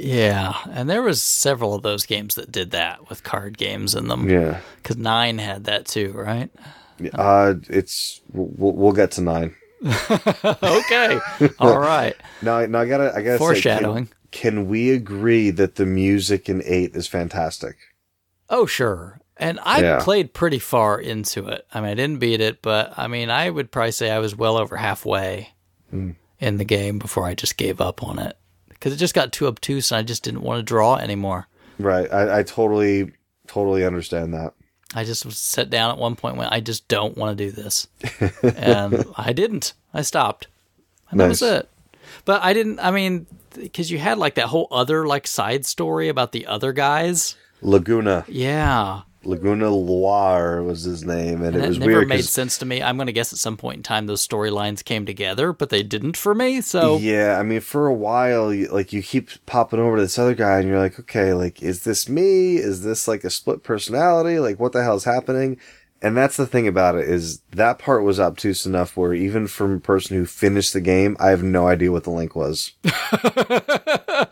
[0.00, 4.06] Yeah, and there was several of those games that did that with card games in
[4.06, 4.30] them.
[4.30, 4.60] Yeah.
[4.76, 6.50] Because nine had that too, right?
[7.12, 9.56] Uh, it's we'll, we'll get to nine.
[9.84, 11.18] okay,
[11.58, 12.14] all right.
[12.42, 14.06] Now, now I gotta, I gotta Foreshadowing.
[14.06, 17.76] Say, can, can we agree that the music in eight is fantastic?
[18.48, 19.20] Oh, sure.
[19.36, 20.00] And I Yeah.
[20.00, 21.66] played pretty far into it.
[21.74, 24.36] I mean, I didn't beat it, but I mean, I would probably say I was
[24.36, 25.50] well over halfway
[25.90, 26.12] Hmm.
[26.38, 28.36] in the game before I just gave up on it
[28.78, 31.48] because it just got too obtuse and I just didn't want to draw anymore.
[31.78, 32.12] Right.
[32.12, 33.12] I, I totally,
[33.46, 34.54] totally understand that.
[34.94, 37.86] I just sat down at one point when I just don't want to do this.
[38.42, 39.74] and I didn't.
[39.92, 40.46] I stopped.
[41.10, 41.68] And that was it.
[42.24, 46.08] But I didn't, I mean, because you had like that whole other like side story
[46.08, 47.36] about the other guys.
[47.60, 49.02] Laguna, Yeah.
[49.24, 52.82] Laguna Loire was his name, and, And it was never weird Made sense to me.
[52.82, 55.82] I'm going to guess at some point in time those storylines came together, but they
[55.82, 56.60] didn't for me.
[56.60, 60.18] So Yeah, I mean, for a while, you, like you keep popping over to this
[60.18, 62.56] other guy, and you're like, okay, like, is this me?
[62.56, 64.38] Is this like a split personality?
[64.38, 65.58] Like, what the hell's happening?
[66.00, 69.74] And that's the thing about it is that part was obtuse enough where even from
[69.74, 72.72] a person who finished the game, I have no idea what the link was.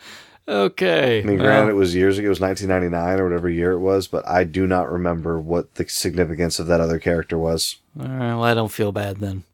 [0.49, 1.21] okay.
[1.21, 4.07] I mean, granted, it was years ago, it was 1999 or whatever year it was,
[4.07, 7.77] but I do not remember what the significance of that other character was.
[7.99, 9.45] All right, well, I don't feel bad then.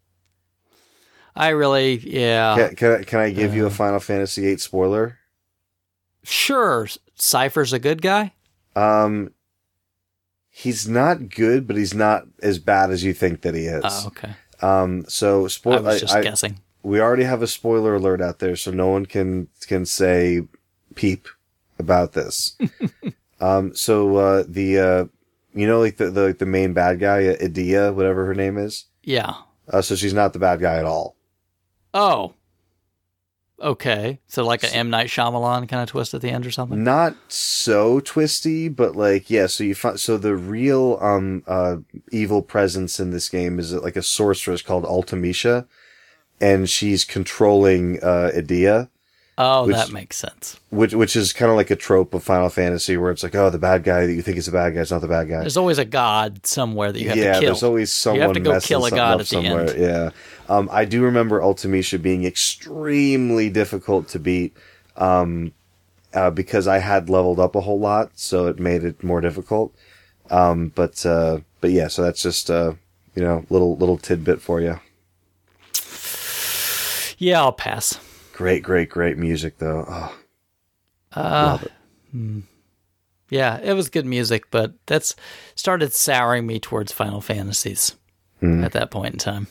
[1.35, 5.19] I really, yeah, Can, can, I, can I give you a Final Fantasy VIII spoiler?
[6.24, 6.89] sure.
[7.16, 8.32] Seifer's a good guy.
[8.74, 9.32] Um,
[10.51, 13.82] he's not good, but he's not as bad as you think that he is.
[13.85, 14.32] Oh, okay.
[14.60, 15.78] Um, so spoiler.
[15.78, 16.59] I was just I- guessing.
[16.82, 20.43] we already have a spoiler alert out there, so no one can can say
[20.94, 21.28] peep
[21.78, 22.56] about this.
[23.40, 25.05] um, so uh, the uh,
[25.55, 28.59] you know, like the the, like the main bad guy, uh, Edea, whatever her name
[28.59, 28.86] is.
[29.02, 29.35] Yeah.
[29.69, 31.16] Uh, so she's not the bad guy at all.
[31.94, 32.35] Oh.
[33.60, 34.19] Okay.
[34.27, 36.82] So like an M Night Shyamalan kind of twist at the end or something.
[36.82, 39.47] Not so twisty, but like yeah.
[39.47, 41.77] So you find so the real um uh
[42.10, 45.66] evil presence in this game is like a sorceress called Ultimecia,
[46.40, 48.89] and she's controlling uh Edea.
[49.38, 50.60] Oh, Which- that makes sense.
[50.68, 53.48] which which is kind of like a trope of Final Fantasy, where it's like, oh,
[53.48, 55.40] the bad guy that you think is the bad guy is not the bad guy.
[55.40, 57.48] There's always a god somewhere that you have yeah, to kill.
[57.48, 59.70] there's always someone you have to go kill a god at the somewhere.
[59.70, 59.78] end.
[59.80, 60.10] Yeah,
[60.54, 64.54] um, I do remember Ultimecia being extremely difficult to beat,
[64.96, 65.52] um,
[66.12, 69.74] uh, because I had leveled up a whole lot, so it made it more difficult.
[70.30, 72.74] Um, but uh, but yeah, so that's just uh,
[73.14, 74.78] you know little little tidbit for you.
[77.18, 77.98] yeah, I'll pass.
[78.43, 79.85] Great, great, great music though.
[79.89, 80.19] Oh,
[81.14, 82.43] Uh, love it.
[83.31, 85.14] yeah, it was good music, but that's
[85.55, 87.97] started souring me towards Final Fantasies
[88.40, 88.64] Hmm.
[88.64, 89.47] at that point in time.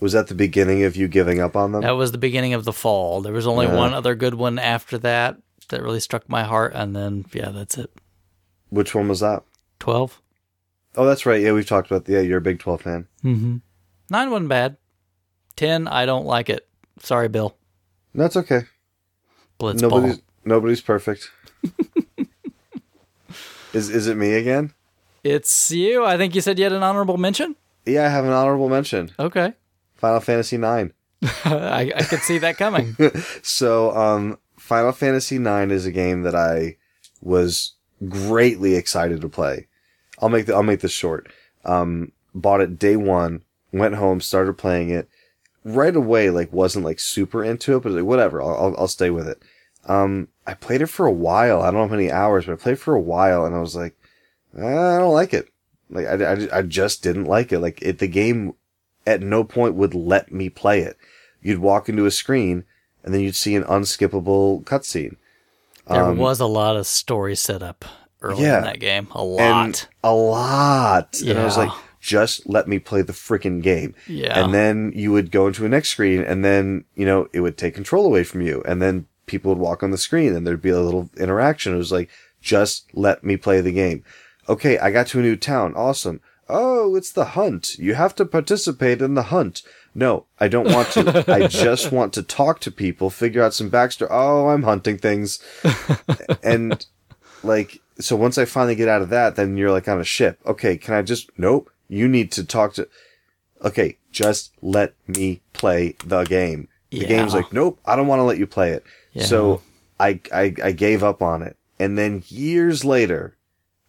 [0.00, 1.82] Was that the beginning of you giving up on them?
[1.82, 3.20] That was the beginning of the fall.
[3.20, 3.76] There was only Yeah.
[3.76, 5.36] one other good one after that
[5.68, 7.90] that really struck my heart, and then yeah, that's it.
[8.70, 9.44] Which one was that?
[9.78, 10.20] Twelve.
[10.96, 11.42] Oh, that's right.
[11.42, 12.04] Yeah, we've talked about.
[12.06, 13.06] The, yeah, you're a Big Twelve fan.
[13.22, 13.56] Mm-hmm.
[14.10, 14.76] Nine wasn't bad.
[15.56, 16.66] Ten, I don't like it.
[17.00, 17.56] Sorry, Bill.
[18.14, 18.62] That's okay.
[19.58, 19.82] Blitzball.
[19.82, 21.30] Nobody's nobody's perfect.
[23.72, 24.72] is is it me again?
[25.22, 26.04] It's you.
[26.04, 27.56] I think you said you had an honorable mention.
[27.86, 29.10] Yeah, I have an honorable mention.
[29.18, 29.54] Okay,
[29.96, 30.92] Final Fantasy IX.
[31.44, 32.96] I, I could see that coming.
[33.42, 36.76] So, um, Final Fantasy IX is a game that I
[37.22, 37.72] was
[38.08, 39.68] greatly excited to play.
[40.20, 41.30] I'll make the, I'll make this short.
[41.64, 43.42] Um, bought it day one,
[43.72, 45.08] went home, started playing it
[45.64, 46.30] right away.
[46.30, 48.42] Like wasn't like super into it, but like whatever.
[48.42, 49.42] I'll, I'll, I'll stay with it.
[49.86, 51.60] Um, I played it for a while.
[51.60, 53.76] I don't know how many hours, but I played for a while and I was
[53.76, 53.94] like,
[54.58, 55.48] "Uh, I don't like it.
[55.90, 57.58] Like I, I, I just didn't like it.
[57.60, 58.54] Like it, the game
[59.06, 60.96] at no point would let me play it.
[61.42, 62.64] You'd walk into a screen
[63.02, 65.16] and then you'd see an unskippable cutscene.
[65.86, 67.84] There Um, was a lot of story setup
[68.22, 68.58] early Yeah.
[68.58, 69.08] in that game.
[69.10, 69.40] A lot.
[69.42, 71.20] and a lot.
[71.20, 71.70] And I was like,
[72.04, 73.94] just let me play the freaking game.
[74.06, 74.38] Yeah.
[74.38, 77.56] And then you would go into a next screen and then, you know, it would
[77.56, 78.62] take control away from you.
[78.66, 81.72] And then people would walk on the screen and there'd be a little interaction.
[81.72, 82.10] It was like,
[82.42, 84.04] just let me play the game.
[84.50, 85.72] Okay, I got to a new town.
[85.74, 86.20] Awesome.
[86.46, 87.78] Oh, it's the hunt.
[87.78, 89.62] You have to participate in the hunt.
[89.94, 91.24] No, I don't want to.
[91.26, 94.08] I just want to talk to people, figure out some backstory.
[94.10, 95.42] Oh, I'm hunting things.
[96.42, 96.84] and
[97.42, 100.38] like, so once I finally get out of that, then you're like on a ship.
[100.44, 101.70] Okay, can I just, nope.
[101.94, 102.88] You need to talk to,
[103.62, 106.68] okay, just let me play the game.
[106.90, 107.08] The Yeah.
[107.08, 108.84] game's like, nope, I don't want to let you play it.
[109.12, 109.24] Yeah.
[109.26, 109.62] So
[109.98, 111.56] I, I, I gave up on it.
[111.78, 113.36] And then years later,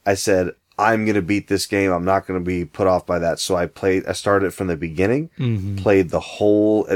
[0.05, 1.91] I said, I'm going to beat this game.
[1.91, 3.39] I'm not going to be put off by that.
[3.39, 5.77] So I played, I started from the beginning, Mm-hmm.
[5.77, 6.87] played the whole,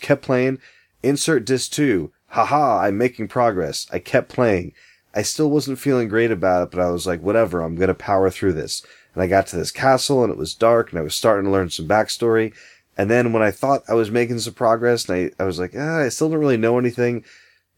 [0.00, 0.58] kept playing,
[1.02, 3.86] insert disc two, haha, I'm making progress.
[3.92, 4.72] I kept playing.
[5.14, 8.30] I still wasn't feeling great about it, but I was like, whatever, I'm gonna power
[8.30, 8.84] through this.
[9.14, 11.50] And I got to this castle and it was dark and I was starting to
[11.50, 12.54] learn some backstory.
[12.96, 15.72] And then when I thought I was making some progress and I, I was like,
[15.76, 17.24] ah, I still don't really know anything.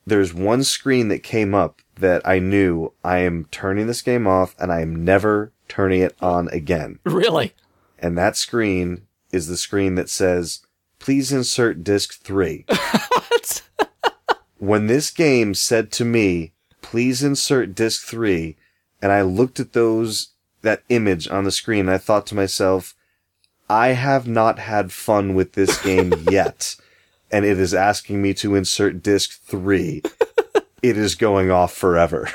[0.06, 4.54] There's one screen that came up that I knew I am turning this game off
[4.58, 6.98] and I am never turning it on again.
[7.04, 7.54] Really?
[7.98, 10.60] And that screen is the screen that says,
[10.98, 12.64] please insert disc three.
[12.68, 13.62] what?
[14.58, 16.52] when this game said to me,
[16.82, 18.56] please insert disc three,
[19.00, 20.32] and I looked at those,
[20.62, 22.94] that image on the screen, I thought to myself,
[23.68, 26.76] I have not had fun with this game yet.
[27.30, 30.02] And it is asking me to insert disc three.
[30.82, 32.28] it is going off forever.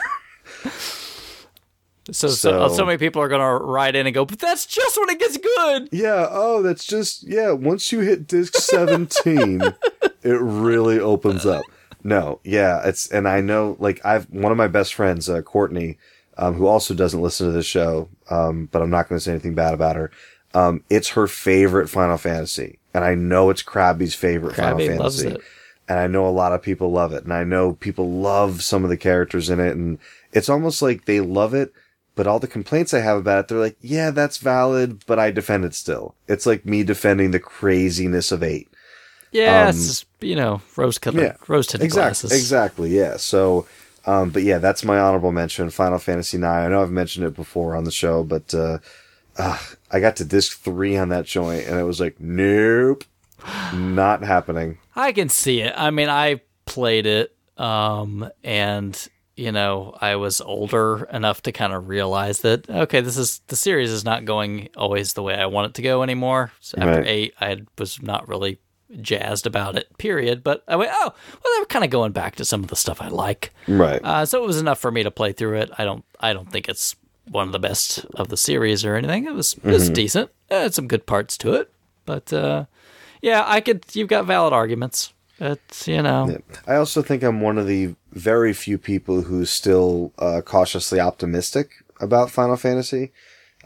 [2.10, 4.98] So, so, So- many people are going to ride in and go, but that's just
[4.98, 5.90] when it gets good.
[5.92, 9.62] yeah, oh, that's just, yeah, once you hit disc 17,
[10.24, 11.64] it really opens up.
[12.04, 15.98] No, yeah, it's, and I know, like, I've, one of my best friends, uh, Courtney,
[16.38, 19.32] um, who also doesn't listen to this show, um, but I'm not going to say
[19.32, 20.12] anything bad about her.
[20.54, 22.80] Um, it's her favorite Final Fantasy.
[22.94, 25.40] And I know it's Krabby's favorite Krabby Final loves Fantasy.
[25.40, 25.46] it.
[25.90, 27.24] And I know a lot of people love it.
[27.24, 29.76] And I know people love some of the characters in it.
[29.76, 30.00] And
[30.34, 31.74] it's almost like they love it,
[32.16, 35.32] but all the complaints I have about it, they're like, yeah, that's valid, but I
[35.32, 36.16] defend it still.
[36.28, 38.68] It's like me defending the craziness of eight.
[39.32, 41.36] Yeah, it's just, you know, rose colored, yeah.
[41.48, 42.30] rose tinted Exactly.
[42.30, 42.32] glasses.
[42.32, 42.90] Exactly.
[42.98, 43.18] Yeah.
[43.18, 43.68] So,
[44.08, 45.70] um, but yeah, that's my honorable mention.
[45.70, 46.46] Final Fantasy IX.
[46.46, 48.80] I know I've mentioned it before on the show, but uh,
[49.38, 49.60] uh,
[49.92, 53.04] I got to disc three on that joint, and it was like, nope,
[53.74, 54.80] not happening.
[54.96, 55.74] I can see it.
[55.76, 61.72] I mean, I played it, um, and you know, I was older enough to kind
[61.72, 65.46] of realize that okay, this is the series is not going always the way I
[65.46, 66.52] want it to go anymore.
[66.60, 67.08] So after Right.
[67.08, 68.58] eight, I was not really
[69.02, 69.98] jazzed about it.
[69.98, 70.44] Period.
[70.44, 72.76] But I went, oh, well, they were kind of going back to some of the
[72.76, 73.54] stuff I like.
[73.68, 74.02] Right.
[74.04, 75.72] Uh, so it was enough for me to play through it.
[75.78, 76.96] I don't, I don't think it's
[77.30, 79.26] one of the best of the series or anything.
[79.26, 80.32] It was, it was decent.
[80.50, 81.72] It had some good parts to it,
[82.06, 82.66] but uh,
[83.22, 83.84] yeah, I could.
[83.94, 85.14] You've got valid arguments.
[85.40, 90.14] It's you know, I also think I'm one of the very few people who's still
[90.18, 93.12] uh, cautiously optimistic about Final Fantasy.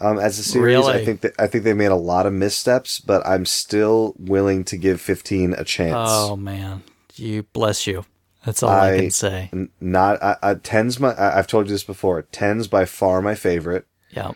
[0.02, 0.94] Um, as a series, Really?
[0.94, 4.64] I think that I think they made a lot of missteps, but I'm still willing
[4.66, 5.96] to give 15 a chance.
[6.00, 6.84] oh man,
[7.16, 8.06] you bless you.
[8.46, 9.50] That's all I, I- can say.
[9.54, 11.14] N- Not I, I, ten's my.
[11.14, 12.24] I, I've told you this before.
[12.24, 13.86] Ten's by far my favorite.
[14.10, 14.32] Yeah,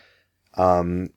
[0.54, 1.10] Um,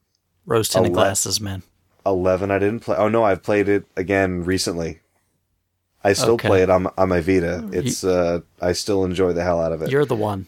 [0.45, 1.61] rose tinted ele- glasses, man.
[2.05, 2.95] 11 I didn't play.
[2.97, 5.01] Oh no, I've played it again recently.
[6.03, 6.47] I still Okay.
[6.47, 7.69] play it on on my Vita.
[7.71, 9.91] It's uh, I still enjoy the hell out of it.
[9.91, 10.47] You're the one.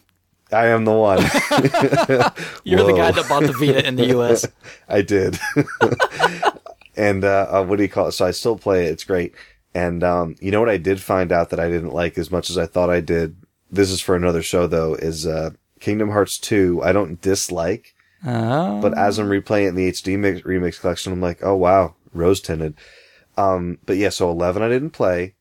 [0.52, 1.18] I am the one.
[2.64, 4.46] You're the guy that bought the Vita in the U.S.
[4.88, 5.38] I did.
[6.96, 8.12] and uh, uh, what do you call it?
[8.12, 8.92] So I still play it.
[8.92, 9.34] It's great.
[9.74, 12.50] And um, you know what I did find out that I didn't like as much
[12.50, 13.36] as I thought I did.
[13.70, 14.94] This is for another show though.
[14.94, 15.50] Is uh,
[15.80, 16.80] Kingdom Hearts two?
[16.84, 21.12] I don't dislike, Oh, but as I'm replaying it in the HD mix, remix collection,
[21.12, 22.74] I'm like, oh wow, rose tinted.
[23.36, 25.34] Um, but yeah, so 11 I didn't play.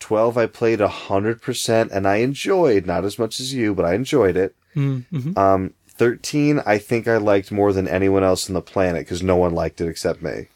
[0.00, 4.36] 12 I played 100% and I enjoyed, not as much as you, but I enjoyed
[4.36, 4.54] it.
[4.78, 5.38] Mm-hmm.
[5.38, 9.36] Um, 13 I think I liked more than anyone else on the planet because no
[9.36, 10.48] one liked it except me.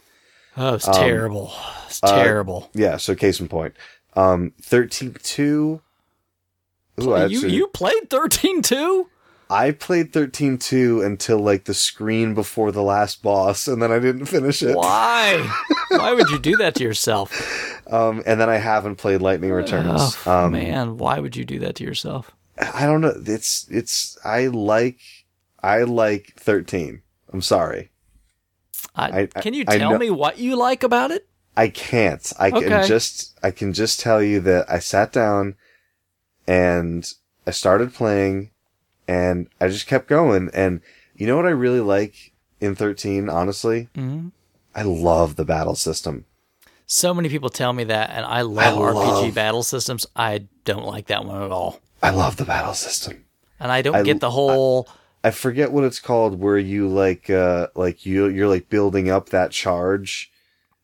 [0.57, 1.53] oh, it's um, terrible.
[1.87, 2.71] It's uh, terrible.
[2.75, 3.75] Yeah, so case in point.
[4.15, 5.81] Um, 13 2.
[7.01, 9.09] Ooh, you actually- you played thirteen too?
[9.53, 13.99] I played 13 2 until like the screen before the last boss and then I
[13.99, 14.75] didn't finish it.
[14.75, 15.47] Why?
[15.91, 17.31] Why would you do that to yourself?
[17.93, 20.17] Um, and then I haven't played Lightning Returns.
[20.27, 22.35] Oh um, man, why would you do that to yourself?
[22.59, 23.15] I don't know.
[23.27, 24.99] It's, it's, I like,
[25.63, 27.03] I like 13.
[27.33, 27.91] I'm sorry.
[28.95, 31.27] I, I- can you I tell know- me what you like about it?
[31.57, 32.33] I can't.
[32.39, 35.55] I can just I can just tell you that I sat down
[36.47, 37.11] and
[37.47, 38.51] I started playing
[39.07, 40.81] and I just kept going and
[41.15, 43.89] you know what I really like in 13 honestly?
[43.95, 44.29] hmm
[44.75, 46.25] I love the battle system.
[46.87, 50.07] So many people tell me that, and I love I RPG love- battle systems.
[50.17, 53.25] I don't like that one at all, I love the battle system.
[53.61, 54.89] and I don't I- get the whole.
[55.25, 59.29] I forget what it's called where you like uh like you you're like building up
[59.29, 60.33] that charge.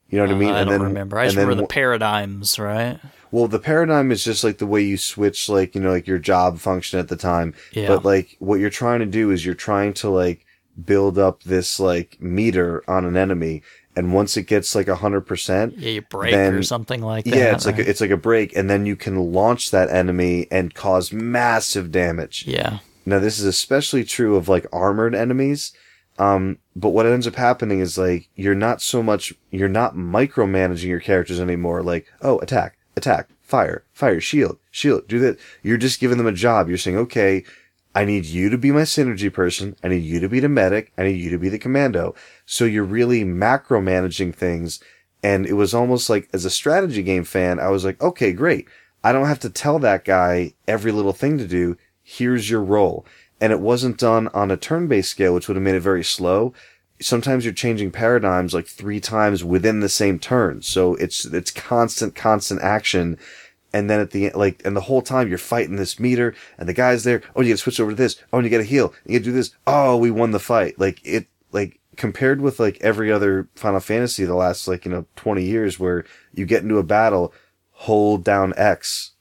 [0.08, 0.50] You know what I mean?
[0.54, 1.18] Uh, I don't remember.
[1.18, 2.98] I just and then remember the paradigms, right?
[3.30, 6.18] Well, the paradigm is just like the way you switch, like, you know, like your
[6.18, 7.52] job function at the time.
[7.72, 7.88] Yeah.
[7.88, 10.46] But like what you're trying to do is you're trying to like
[10.82, 13.62] build up this like meter on an enemy.
[13.98, 17.36] And once it gets like a hundred percent, Yeah, you break or something like that.
[17.36, 18.54] yeah, it's like, a, it's like a break.
[18.56, 22.44] And then you can launch that enemy and cause massive damage.
[22.46, 25.72] yeah, Now, this is especially true of like armored enemies.
[26.16, 30.86] Um, but what ends up happening is like, you're not so much, you're not micromanaging
[30.88, 31.82] your characters anymore.
[31.82, 35.38] Like, oh, attack, attack, fire, fire, shield, shield, do that.
[35.62, 36.68] You're just giving them a job.
[36.68, 37.44] You're saying, okay,
[37.98, 39.74] I need you to be my synergy person.
[39.82, 40.92] I need you to be the medic.
[40.96, 42.14] I need you to be the commando.
[42.46, 44.78] So you're really macro managing things.
[45.20, 48.68] And it was almost like as a strategy game fan, I was like, okay, great.
[49.02, 51.76] I don't have to tell that guy every little thing to do.
[52.04, 53.04] Here's your role.
[53.40, 56.54] And it wasn't done on a turn-based scale, which would have made it very slow.
[57.00, 60.62] Sometimes you're changing paradigms like three times within the same turn.
[60.62, 63.18] So it's, it's constant, constant action.
[63.72, 66.68] And then at the end, like, and the whole time you're fighting this meter and
[66.68, 67.22] the guy's there.
[67.36, 68.16] Oh, you gotta switch over to this.
[68.32, 68.94] Oh, and you gotta heal.
[69.04, 69.50] You gotta do this.
[69.66, 70.78] Oh, we won the fight.
[70.78, 75.04] Like it, like compared with like every other Final Fantasy the last like, you know,
[75.16, 77.34] 20 years where you get into a battle,
[77.72, 79.12] hold down X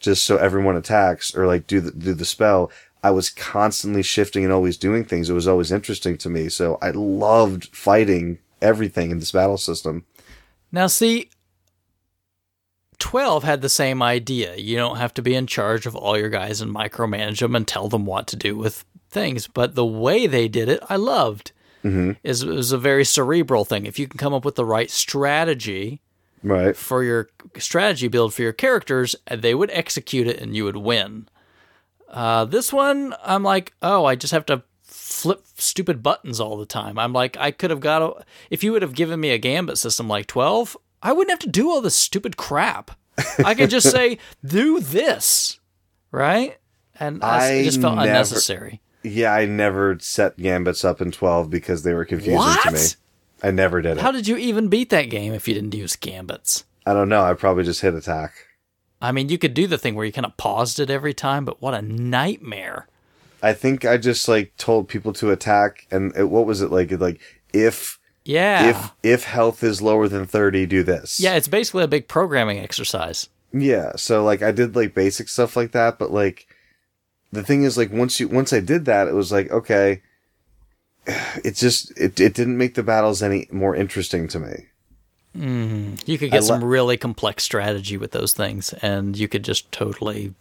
[0.00, 2.70] just so everyone attacks or like do the, do the spell.
[3.02, 5.28] I was constantly shifting and always doing things.
[5.28, 6.48] It was always interesting to me.
[6.48, 10.04] So I loved fighting everything in this battle system.
[10.70, 11.28] Now, see,
[13.02, 14.54] 12 had the same idea.
[14.54, 17.66] You don't have to be in charge of all your guys and micromanage them and
[17.66, 19.48] tell them what to do with things.
[19.48, 21.50] But the way they did it, I loved.
[21.82, 22.12] Mm-hmm.
[22.22, 23.86] Is it was a very cerebral thing.
[23.86, 26.00] If you can come up with the right strategy,
[26.44, 30.76] right, for your strategy build for your characters, they would execute it and you would
[30.76, 31.28] win.
[32.08, 36.66] Uh, this one, I'm like, oh, I just have to flip stupid buttons all the
[36.66, 37.00] time.
[37.00, 39.76] I'm like, I could have got a, if you would have given me a gambit
[39.76, 42.92] system like 12, I wouldn't have to do all this stupid crap.
[43.44, 45.58] I could just say, do this,
[46.10, 46.58] right?
[46.98, 48.80] And I, it just felt never, unnecessary.
[49.02, 52.62] Yeah, I never set gambits up in 12 because they were confusing what?
[52.62, 52.80] to me.
[53.42, 54.00] I never did it.
[54.00, 56.64] How did you even beat that game if you didn't use gambits?
[56.86, 57.22] I don't know.
[57.22, 58.32] I probably just hit attack.
[59.00, 61.44] I mean, you could do the thing where you kind of paused it every time,
[61.44, 62.86] but what a nightmare.
[63.42, 66.92] I think I just like told people to attack and it, what was it like
[66.92, 67.20] like
[67.52, 68.70] if yeah.
[68.70, 71.18] If if health is lower than 30, do this.
[71.18, 73.28] Yeah, it's basically a big programming exercise.
[73.52, 76.46] Yeah, so like I did like basic stuff like that, but like
[77.32, 80.02] the thing is like once you once I did that, it was like okay,
[81.06, 84.66] it just it it didn't make the battles any more interesting to me.
[85.36, 85.94] Mm-hmm.
[86.04, 90.34] You could get some really complex strategy with those things, and you could just totally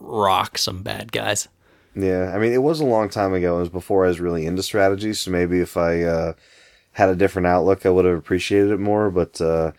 [0.00, 1.48] rock some bad guys.
[1.94, 3.56] Yeah, I mean, it was a long time ago.
[3.56, 6.32] It was before I was really into strategy, so maybe if I uh,
[6.98, 9.08] had a different outlook, I would have appreciated it more.
[9.08, 9.70] But uh,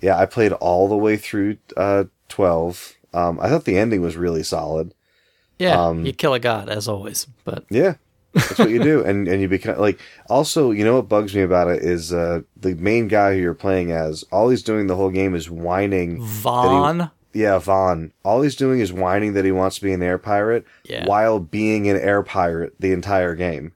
[0.00, 2.94] yeah, I played all the way through uh, twelve.
[3.12, 4.94] Um, I thought the ending was really solid.
[5.58, 7.94] Yeah, um, you kill a god as always, but yeah,
[8.32, 9.98] that's what you do, and and you become like.
[10.30, 13.54] Also, you know what bugs me about it is uh, the main guy who you're
[13.54, 14.22] playing as.
[14.30, 16.20] All he's doing the whole game is whining.
[16.20, 17.10] Vaan.
[17.32, 18.12] He, yeah, Vaan.
[18.24, 21.06] All he's doing is whining that he wants to be an air pirate, yeah.
[21.06, 23.72] while being an air pirate the entire game.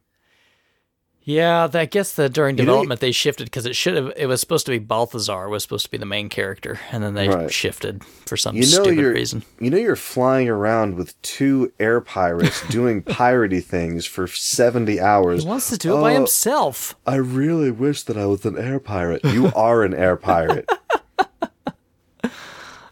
[1.24, 4.12] Yeah, I guess that during development they shifted because it should have.
[4.16, 7.14] It was supposed to be Balthazar was supposed to be the main character, and then
[7.14, 7.52] they right.
[7.52, 9.44] shifted for some you know stupid reason.
[9.60, 15.44] You know, you're flying around with two air pirates doing piratey things for seventy hours.
[15.44, 16.96] He wants to do it by himself.
[17.06, 19.24] I really wish that I was an air pirate.
[19.24, 20.68] You are an air pirate.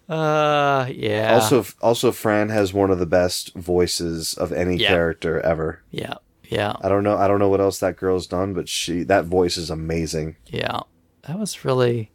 [0.09, 1.35] Uh, yeah.
[1.35, 4.89] Also, also, Fran has one of the best voices of any yeah.
[4.89, 5.83] character ever.
[5.93, 6.15] Yeah.
[6.51, 6.75] Yeah.
[6.81, 7.17] I don't know.
[7.17, 10.37] I don't know what else that girl's done, but she that voice is amazing.
[10.47, 10.81] Yeah.
[11.23, 12.11] That was really.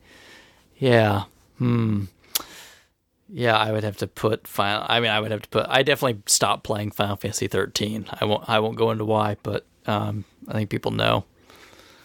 [0.77, 1.23] Yeah.
[1.57, 2.05] Hmm.
[3.29, 4.85] Yeah, I would have to put final.
[4.87, 5.65] I mean, I would have to put.
[5.67, 8.07] I definitely stopped playing Final Fantasy 13.
[8.21, 8.47] I won't.
[8.47, 11.25] I won't go into why, but um, I think people know.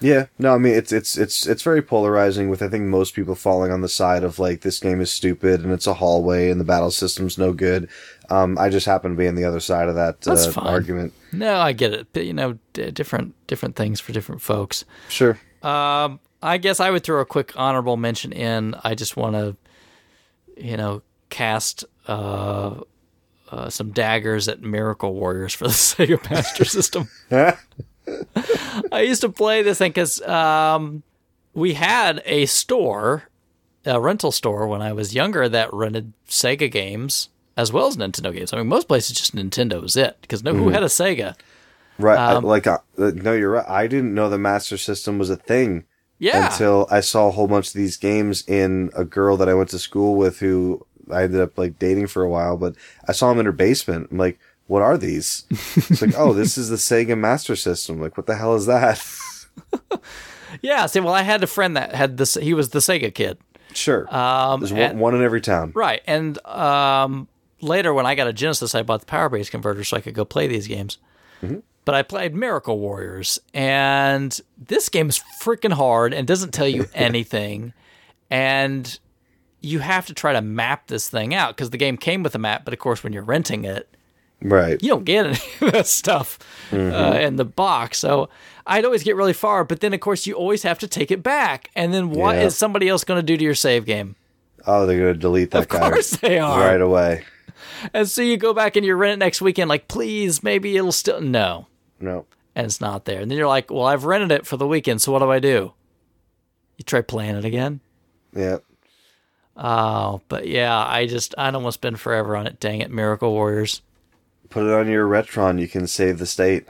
[0.00, 2.48] Yeah, no, I mean it's it's it's it's very polarizing.
[2.48, 5.62] With I think most people falling on the side of like this game is stupid
[5.62, 7.88] and it's a hallway and the battle system's no good.
[8.30, 11.12] Um, I just happen to be on the other side of that uh, argument.
[11.32, 12.06] No, I get it.
[12.12, 14.84] But, you know, d- different different things for different folks.
[15.08, 15.38] Sure.
[15.62, 18.74] Um, I guess I would throw a quick honorable mention in.
[18.84, 19.56] I just want to,
[20.56, 22.80] you know, cast uh,
[23.50, 27.08] uh, some daggers at Miracle Warriors for the Sega Master System.
[28.92, 31.02] I used to play this thing because um,
[31.52, 33.24] we had a store,
[33.84, 37.28] a rental store when I was younger that rented Sega games
[37.60, 38.52] as well as Nintendo games.
[38.52, 40.56] I mean, most places just Nintendo was it because no, mm.
[40.56, 40.74] who mm-hmm.
[40.74, 41.34] had a Sega?
[41.98, 42.18] Right.
[42.18, 43.68] Um, like, uh, no, you're right.
[43.68, 45.84] I didn't know the Master System was a thing.
[46.18, 46.50] Yeah.
[46.50, 49.70] Until I saw a whole bunch of these games in a girl that I went
[49.70, 52.74] to school with who I ended up like dating for a while, but
[53.08, 54.08] I saw them in her basement.
[54.10, 55.44] I'm like, what are these?
[55.50, 58.00] It's like, oh, this is the Sega Master System.
[58.00, 59.02] Like, what the hell is that?
[60.62, 60.84] yeah.
[60.86, 62.34] See, well, I had a friend that had this.
[62.34, 63.38] He was the Sega kid.
[63.72, 64.14] Sure.
[64.14, 65.72] Um, There's and, one in every town.
[65.74, 66.02] Right.
[66.06, 67.28] And um,
[67.60, 70.14] later, when I got a Genesis, I bought the Power Base converter so I could
[70.14, 70.98] go play these games.
[71.42, 71.58] Mm-hmm.
[71.84, 76.86] But I played Miracle Warriors, and this game is freaking hard and doesn't tell you
[76.94, 77.72] anything.
[78.30, 78.98] and
[79.62, 82.38] you have to try to map this thing out because the game came with a
[82.38, 83.94] map, but of course, when you're renting it,
[84.40, 84.82] Right.
[84.82, 86.38] you don't get any of that stuff
[86.72, 86.76] uh,
[87.20, 87.98] in the box.
[87.98, 88.30] So
[88.66, 91.22] I'd always get really far, but then of course you always have to take it
[91.22, 91.68] back.
[91.76, 92.48] And then what is Yeah.
[92.48, 94.16] somebody else going to do to your save game?
[94.66, 96.58] Oh, they're gonna delete that Of guy course they are.
[96.60, 97.24] right away.
[97.94, 100.92] And so you go back and you rent it next weekend, like please, maybe it'll
[100.92, 101.66] still no,
[102.00, 102.26] No.
[102.54, 103.20] and it's not there.
[103.20, 105.38] And then you're like, well, I've rented it for the weekend, so what do I
[105.38, 105.72] do?
[106.76, 107.80] You try playing it again.
[108.34, 108.58] Yeah.
[109.56, 112.60] Oh, but yeah, I just I'd almost spend forever on it.
[112.60, 113.82] Dang it, Miracle Warriors.
[114.48, 115.60] Put it on your Retron.
[115.60, 116.64] You can save the state.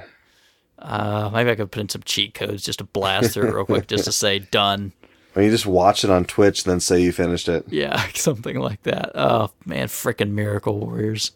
[0.79, 3.65] Uh, maybe I could put in some cheat codes just to blast through it real
[3.67, 4.93] quick, just to say done.
[5.35, 7.65] Or you just watch it on Twitch, then say you finished it.
[7.69, 9.13] Yeah, something like that.
[9.15, 11.33] Oh man, freaking Miracle Warriors.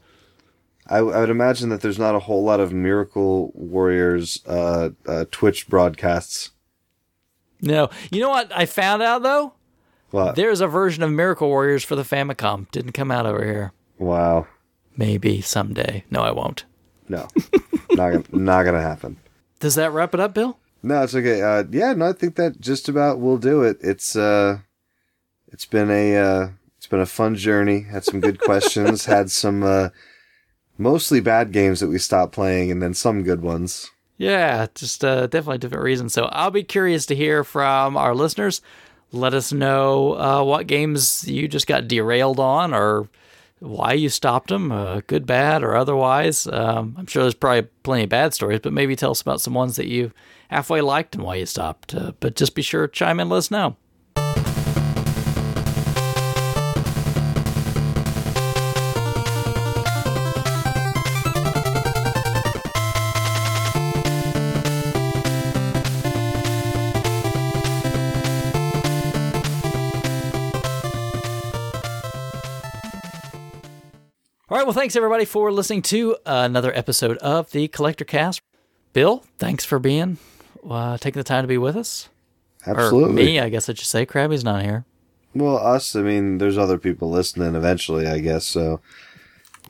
[0.87, 5.25] I, I would imagine that there's not a whole lot of Miracle Warriors uh, uh,
[5.31, 6.51] Twitch broadcasts.
[7.63, 9.55] No, you know what I found out though?
[10.11, 10.37] What?
[10.37, 12.71] There's a version of Miracle Warriors for the Famicom.
[12.71, 13.73] Didn't come out over here.
[13.99, 14.47] Wow.
[14.97, 16.05] Maybe someday.
[16.11, 16.65] No, I won't.
[17.09, 17.29] No.
[17.91, 19.17] not gonna, not gonna happen.
[19.61, 20.59] Does that wrap it up, Bill?
[20.85, 21.41] No, it's okay.
[21.41, 23.79] Uh, yeah, no, I think that just about will do it.
[23.81, 24.59] It's uh,
[25.49, 27.81] it's been a uh, it's been a fun journey.
[27.81, 29.05] Had some good questions.
[29.07, 29.89] Had some uh,
[30.77, 33.91] mostly bad games that we stopped playing, and then some good ones.
[34.19, 36.13] Yeah, just uh, definitely different reasons.
[36.13, 38.61] So I'll be curious to hear from our listeners.
[39.11, 43.09] Let us know uh, what games you just got derailed on or
[43.61, 46.47] why you stopped them, uh, good, bad, or otherwise.
[46.47, 49.55] Um, I'm sure there's probably plenty of bad stories, but maybe tell us about some
[49.55, 50.13] ones that you
[50.49, 51.95] halfway liked and why you stopped.
[51.95, 53.77] Uh, but just be sure to chime in, let us know.
[74.55, 78.41] All right, well, thanks everybody for listening to another episode of the Collector Cast.
[78.93, 80.19] Bill, thanks for being
[80.69, 82.09] uh, taking the time to be with us.
[82.67, 83.23] Absolutely.
[83.23, 84.07] Or me, I guess I should say.
[84.07, 84.85] Krabby's not here.
[85.35, 85.95] Well, us.
[85.97, 88.47] I mean, there's other people listening eventually, I guess.
[88.47, 88.81] So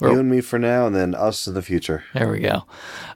[0.01, 2.05] Well- you and me for now, and then us in the future.
[2.15, 2.65] There we go.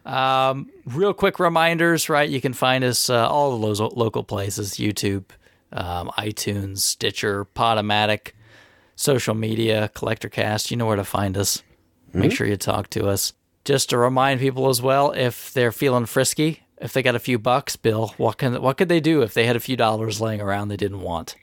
[0.05, 2.29] Um, real quick reminders, right?
[2.29, 5.25] You can find us uh, all of those local places: YouTube,
[5.73, 8.33] um, iTunes, Stitcher, Podomatic,
[8.97, 10.71] social media, Collector Cast.
[10.71, 11.63] You know where to find us.
[12.15, 13.35] Make sure you talk to us.
[13.67, 17.39] Just to remind people as well, if they're feeling frisky, if they got a few
[17.39, 20.41] bucks, Bill, what can what could they do if they had a few dollars laying
[20.41, 21.37] around they didn't want?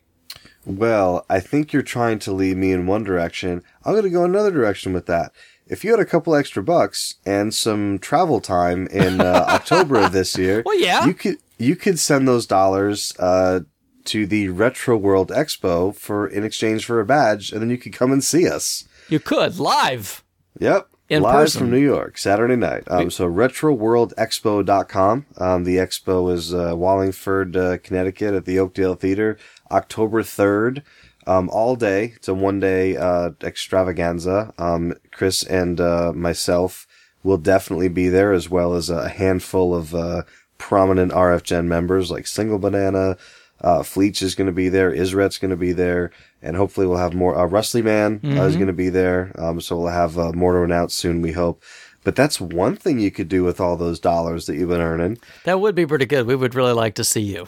[0.66, 3.62] Well, I think you're trying to lead me in one direction.
[3.84, 5.32] I'm going to go another direction with that.
[5.68, 10.12] If you had a couple extra bucks and some travel time in uh, October of
[10.12, 11.06] this year, Well, yeah.
[11.06, 13.62] you could you could send those dollars uh,
[14.06, 17.94] to the Retro World Expo for in exchange for a badge, and then you could
[17.94, 18.88] come and see us.
[19.10, 20.24] You could live.
[20.60, 20.88] Yep.
[21.08, 21.60] In Live person.
[21.60, 22.84] from New York, Saturday night.
[22.88, 25.26] Um, so retroworldexpo.com.
[25.38, 29.38] Um, the expo is uh, Wallingford, uh, Connecticut at the Oakdale Theater,
[29.70, 30.82] October 3rd.
[31.28, 32.14] Um, all day.
[32.16, 34.54] It's a one day uh, extravaganza.
[34.60, 36.86] Um, Chris and uh, myself
[37.24, 40.22] will definitely be there, as well as a handful of uh,
[40.60, 43.18] prominent RF Gen members like Single Banana.
[43.62, 44.92] Uh, Fleech is going to be there.
[44.92, 46.12] Isret's going to be there.
[46.42, 47.38] And hopefully we'll have more.
[47.38, 49.32] Uh, Rusty Man uh, is going to be there.
[49.40, 51.64] Um, so we'll have uh, more to announce soon, we hope.
[52.04, 55.18] But that's one thing you could do with all those dollars that you've been earning.
[55.44, 56.28] That would be pretty good.
[56.28, 57.48] We would really like to see you.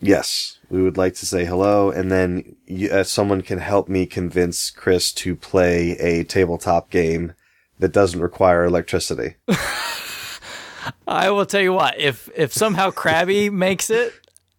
[0.00, 4.06] Yes, we would like to say hello, and then you, uh, someone can help me
[4.06, 7.32] convince Chris to play a tabletop game
[7.80, 9.34] that doesn't require electricity.
[11.08, 11.98] I will tell you what.
[11.98, 14.12] If if somehow Krabby makes it,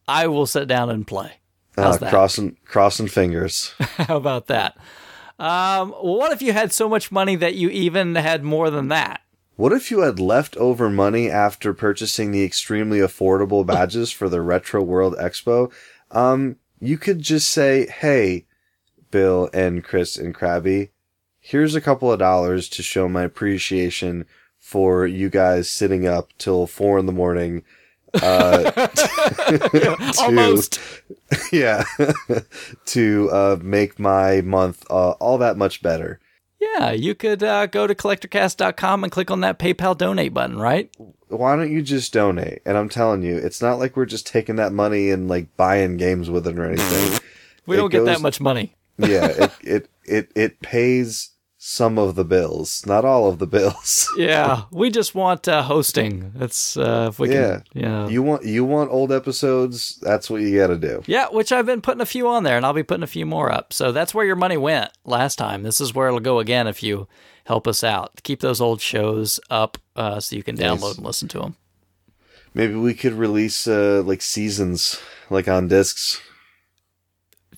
[0.09, 1.33] I will sit down and play.
[1.77, 2.09] How's Uh, that?
[2.09, 3.73] crossing crossing fingers.
[3.79, 4.75] How about that?
[5.37, 9.21] Um, what if you had so much money that you even had more than that?
[9.55, 14.81] What if you had leftover money after purchasing the extremely affordable badges for the Retro
[14.81, 15.71] World Expo?
[16.11, 18.45] Um, you could just say, "Hey,
[19.11, 20.89] Bill and Chris and Krabby,
[21.39, 24.25] here's a couple of dollars to show my appreciation
[24.59, 27.63] for you guys sitting up till four in the morning."
[28.21, 28.87] Uh,
[30.19, 30.79] Almost.
[31.51, 31.83] yeah,
[32.85, 36.19] to uh, make my month uh, all that much better.
[36.59, 40.89] Yeah, you could uh, go to collectorcast.com and click on that PayPal donate button, right?
[41.29, 42.59] why don't you just donate?
[42.65, 45.97] And I'm telling you, it's not like we're just taking that money and like buying
[45.97, 47.19] games with it or anything.
[47.65, 48.73] We It don't get that much money.
[48.97, 51.29] yeah, it, it it it pays
[51.61, 54.09] some of the bills, not all of the bills.
[54.17, 56.31] Yeah, we just want uh, hosting.
[56.33, 57.59] That's uh, if we Yeah.
[57.73, 57.81] can.
[57.83, 58.07] Yeah.
[58.07, 61.03] you want you want old episodes, that's what you got to do.
[61.05, 63.25] Yeah, which I've been putting a few on there, and I'll be putting a few
[63.25, 63.73] more up.
[63.73, 65.63] So that's where your money went last time.
[65.63, 67.07] This is where it'll go again if you
[67.45, 68.21] help us out.
[68.23, 70.97] Keep those old shows up uh, so you can download Nice.
[70.97, 71.55] and listen to them.
[72.53, 76.21] Maybe we could release uh like seasons like on discs.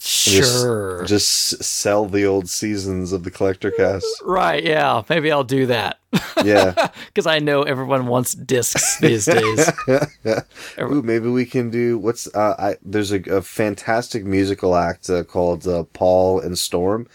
[0.03, 1.03] Just- Sure.
[1.05, 4.05] Just, s- sell the old seasons of the collector cast.
[4.23, 5.03] right, yeah.
[5.09, 5.99] Maybe I'll do that.
[6.43, 6.89] Yeah.
[7.07, 9.69] Because I know everyone wants discs these days.
[10.79, 15.23] Ooh, maybe we can do what's uh I there's a, a fantastic musical act uh,
[15.23, 17.07] called uh, Paul and Storm.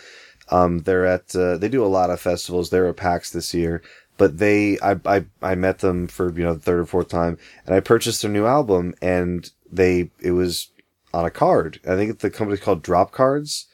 [0.50, 2.68] Um they're at uh, they do a lot of festivals.
[2.70, 3.82] They're at PAX this year,
[4.18, 7.38] but they I I I met them for, you know, the third or fourth time
[7.64, 10.68] and I purchased their new album and they it was
[11.16, 11.80] on a card.
[11.88, 13.66] I think the company's called Drop Cards.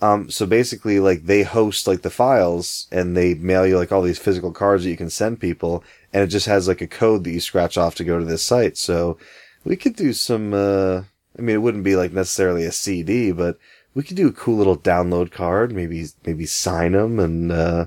[0.00, 4.02] Um, so basically, like they host like the files and they mail you like all
[4.02, 5.82] these physical cards that you can send people,
[6.12, 8.44] and it just has like a code that you scratch off to go to this
[8.44, 8.76] site.
[8.76, 9.18] So
[9.64, 10.54] we could do some.
[10.54, 11.02] Uh,
[11.36, 13.58] I mean, it wouldn't be like necessarily a CD, but
[13.94, 15.72] we could do a cool little download card.
[15.72, 17.86] Maybe maybe sign them, and uh,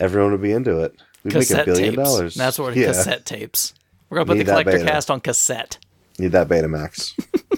[0.00, 1.00] everyone would be into it.
[1.22, 2.02] We'd make a billion tapes.
[2.02, 2.34] dollars.
[2.34, 2.88] That's what yeah.
[2.88, 3.74] cassette tapes.
[4.10, 5.78] We're gonna put Need the collector cast on cassette.
[6.18, 7.14] Need that Betamax.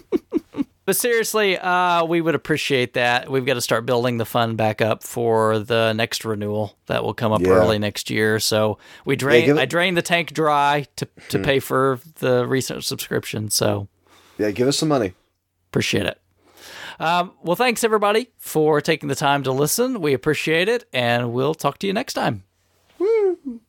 [0.87, 3.29] But seriously, uh, we would appreciate that.
[3.31, 7.13] We've got to start building the fund back up for the next renewal that will
[7.13, 7.49] come up Yeah.
[7.51, 8.39] early next year.
[8.41, 9.59] So we drain, Hmm.
[9.59, 13.51] I drained the tank dry to to pay for the recent subscription.
[13.51, 13.89] So
[14.39, 15.13] yeah, give us some money.
[15.71, 16.19] appreciate it.
[16.99, 20.01] Um, well, thanks everybody for taking the time to listen.
[20.01, 22.45] We appreciate it, and we'll talk to you next time.
[22.99, 23.61] All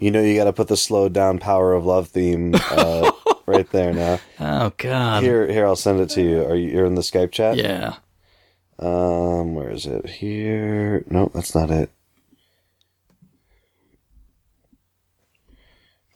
[0.00, 3.12] You know, you got to put the slowed down power of love theme uh,
[3.46, 4.18] right there now.
[4.40, 5.22] Oh God.
[5.22, 6.42] Here, here, I'll send it to you.
[6.42, 7.58] Are you you're in the Skype chat?
[7.58, 7.96] Yeah.
[8.78, 10.08] Um, where is it?
[10.08, 11.04] Here.
[11.10, 11.90] No, that's not it.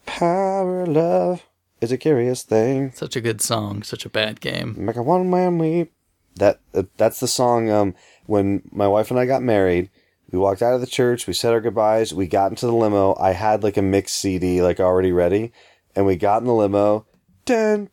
[0.06, 1.46] Power of love
[1.82, 2.90] is a curious thing.
[2.92, 3.82] Such a good song.
[3.82, 4.74] Such a bad game.
[4.78, 5.92] Make a one man weep.
[6.36, 7.70] That uh, that's the song.
[7.70, 9.90] Um, when my wife and I got married,
[10.34, 11.28] we walked out of the church.
[11.28, 12.12] We said our goodbyes.
[12.12, 13.14] We got into the limo.
[13.20, 15.52] I had like a mixed CD like already ready,
[15.94, 17.06] and we got in the limo.
[17.46, 17.88] It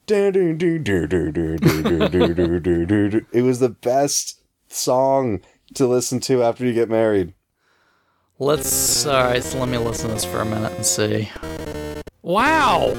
[3.44, 5.42] was the best song
[5.76, 7.36] to listen to after you get married.
[8.40, 9.06] Let's.
[9.06, 11.30] All right, so let me listen to this for a minute and see.
[12.24, 12.96] Wow!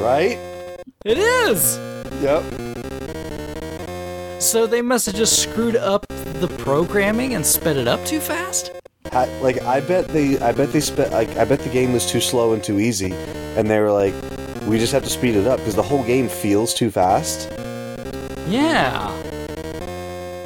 [0.00, 0.38] Right?
[1.04, 1.76] It is!
[2.22, 2.67] Yep.
[4.38, 8.70] So they must have just screwed up the programming and sped it up too fast.
[9.12, 12.06] I, like I bet they I bet they spent like I bet the game was
[12.06, 13.12] too slow and too easy,
[13.56, 14.14] and they were like,
[14.66, 17.50] we just have to speed it up because the whole game feels too fast.
[18.48, 19.12] Yeah.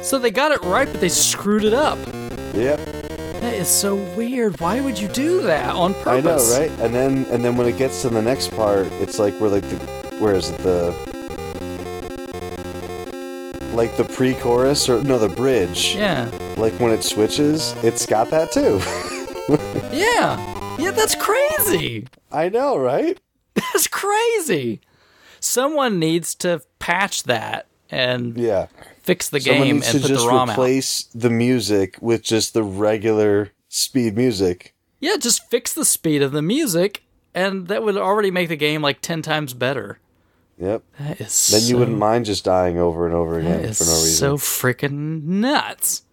[0.01, 1.97] So they got it right, but they screwed it up.
[2.53, 2.79] Yep.
[3.41, 4.59] That is so weird.
[4.59, 6.07] Why would you do that on purpose?
[6.07, 6.71] I know, right?
[6.79, 9.69] And then and then when it gets to the next part, it's like we're like
[9.69, 9.77] the
[10.17, 10.95] where is it the
[13.73, 15.95] like the pre-chorus or no the bridge.
[15.95, 16.29] Yeah.
[16.57, 18.79] Like when it switches, it's got that too.
[19.91, 20.77] Yeah.
[20.79, 22.07] Yeah, that's crazy.
[22.31, 23.19] I know, right?
[23.55, 24.79] That's crazy.
[25.41, 28.67] Someone needs to patch that and Yeah.
[29.01, 30.53] fix the Someone game and put the just ROM out.
[30.53, 34.73] replace the music with just the regular speed music.
[35.01, 37.03] Yeah, just fix the speed of the music,
[37.35, 39.99] and that would already make the game like ten times better.
[40.59, 40.83] Yep.
[40.99, 44.13] That is Then you wouldn't mind just dying over and over again for no reason.
[44.15, 46.03] so freaking nuts.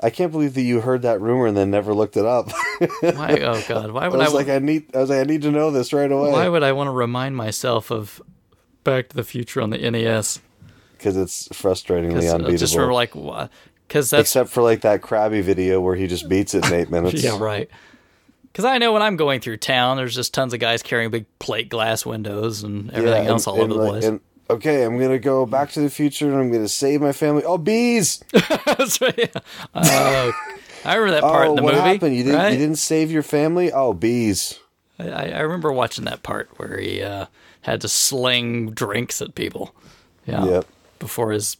[0.00, 2.50] I can't believe that you heard that rumor and then never looked it up.
[3.00, 3.38] Why?
[3.42, 3.92] Oh God!
[3.92, 4.24] Why I would I?
[4.24, 4.94] was like, I need.
[4.94, 6.92] I was like, I need to know this right away why would I want to
[6.92, 8.20] remind myself of
[8.84, 10.40] Back to the Future on the NES?
[10.98, 12.58] because it's frustratingly 'Cause, uh, unbeatable.
[12.58, 16.54] Just for like, because that's Except for like that Krabby video where he just beats
[16.54, 17.22] it in eight minutes.
[17.24, 17.68] yeah, right.
[18.52, 21.24] Because I know when I'm going through town, there's just tons of guys carrying big
[21.38, 24.04] plate glass windows and everything Yeah, else and- all over the place.
[24.04, 27.44] and, okay, I'm gonna go back to the future and I'm gonna save my family.
[27.44, 28.22] Oh, bees!
[28.66, 29.18] That's right.
[29.18, 29.40] yeah.
[29.74, 30.32] Oh,
[30.84, 31.86] I remember that part oh, in the what movie.
[31.88, 32.16] happened?
[32.16, 32.38] You didn't.
[32.38, 32.52] right?
[32.52, 33.72] You didn't save your family.
[33.72, 34.58] Oh, bees!
[34.98, 37.26] I, I remember watching that part where he uh,
[37.62, 39.74] had to sling drinks at people.
[40.26, 40.44] Yeah.
[40.44, 40.66] Yep.
[40.98, 41.56] Before his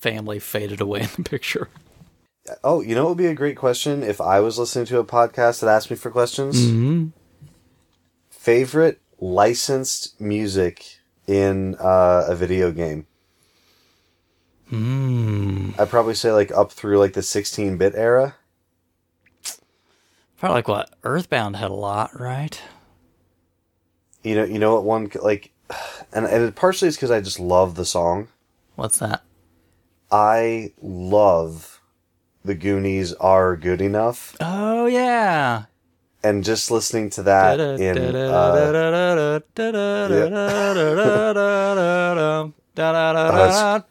[0.00, 1.68] family faded away in the picture.
[2.64, 5.04] Oh, you know what would be a great question if I was listening to a
[5.04, 6.60] podcast that asked me for questions?
[6.60, 7.08] Mm-hmm.
[8.30, 13.06] Favorite licensed music in uh, a video game?
[14.68, 15.70] Hmm.
[15.78, 18.36] I'd probably say like up through like the 16-bit era.
[20.38, 22.60] Probably like what Earthbound had a lot, right?
[24.24, 25.52] You know, you know what one like,
[26.12, 28.28] and and it partially is because I just love the song.
[28.74, 29.22] What's that?
[30.10, 31.71] I love
[32.44, 35.64] the Goonies are good enough, Oh yeah.
[36.22, 37.98] and just listening to that in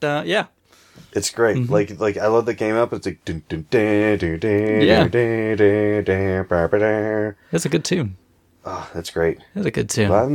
[0.04, 0.46] uh, yeah.
[1.14, 1.58] it's great.
[1.58, 1.72] Mm-hmm.
[1.74, 2.94] Like like I love the game up.
[2.94, 5.08] It's like Yeah.
[7.52, 8.18] It's a good tune.
[8.64, 9.40] Oh, that's great.
[9.56, 10.10] It's a good tune.
[10.10, 10.28] How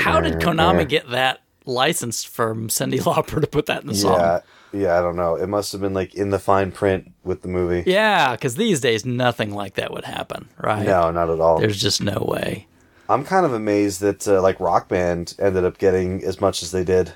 [0.00, 4.18] How did Konami get that licensed from Cyndi Lauper to put that in the song?
[4.18, 4.40] Yeah,
[4.72, 4.98] yeah.
[4.98, 5.34] I don't know.
[5.36, 7.84] It must have been like in the fine print with the movie.
[7.90, 10.86] Yeah, because these days nothing like that would happen, right?
[10.86, 11.58] No, not at all.
[11.60, 12.66] There's just no way.
[13.08, 16.70] I'm kind of amazed that uh, like Rock Band ended up getting as much as
[16.70, 17.12] they did.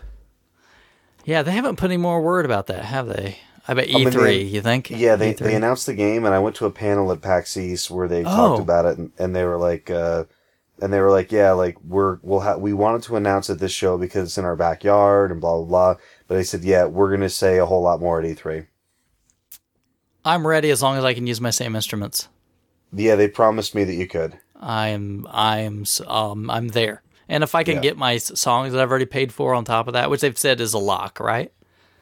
[1.24, 3.38] Yeah, they haven't put any more word about that, have they?
[3.66, 4.90] I bet mean, E3, they- you think?
[4.90, 5.38] Yeah, they, E3?
[5.38, 8.20] they announced the game, and I went to a panel at PAX East where they
[8.20, 8.24] Oh.
[8.24, 10.24] talked about it, and, and they were like, uh,
[10.80, 13.72] and they were like, yeah, like we're we'll ha- we wanted to announce at this
[13.72, 15.94] show because it's in our backyard and blah blah blah.
[16.28, 18.66] But they said, yeah, we're gonna say a whole lot more at E3.
[20.24, 22.28] I'm ready as long as I can use my same instruments.
[22.92, 24.38] Yeah, they promised me that you could.
[24.60, 27.02] I'm I'm um I'm there.
[27.28, 27.82] And if I can Yeah.
[27.82, 30.60] get my songs that I've already paid for on top of that, which they've said
[30.60, 31.52] is a lock, right?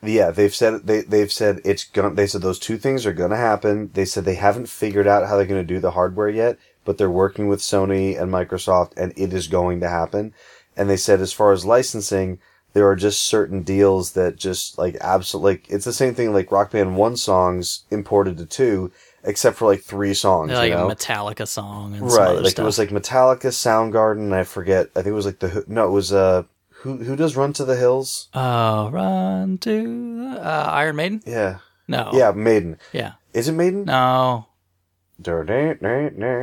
[0.03, 2.15] Yeah, they've said they they've said it's gonna.
[2.15, 3.91] They said those two things are gonna happen.
[3.95, 7.11] They said they haven't figured out how they're gonna do the hardware yet, but they're
[7.11, 10.35] working with Sony and Microsoft, and it is going to happen.
[10.77, 12.39] And they said as far as licensing,
[12.75, 16.53] there are just certain deals that just like absolutely like it's the same thing like
[16.53, 20.53] Rock Band one songs imported to two, except for like three songs.
[20.53, 20.91] like you know?
[20.91, 22.33] a Metallica song right?
[22.33, 22.63] Like stuff.
[22.63, 24.33] it was like Metallica, Soundgarden.
[24.33, 24.89] I forget.
[24.95, 26.43] I think it was like the no, it was uh
[26.83, 28.29] who who does Run to the Hills?
[28.35, 31.23] Oh, run to uh, Iron Maiden?
[31.25, 32.11] Yeah, No.
[32.13, 32.77] yeah, Maiden.
[32.93, 33.13] Yeah.
[33.33, 33.85] Is it Maiden?
[33.87, 34.47] No.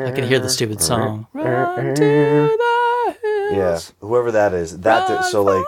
[0.08, 1.28] I can hear the stupid song.
[1.34, 3.54] Run to the hills.
[3.54, 5.66] Yeah, whoever that is, that Run so like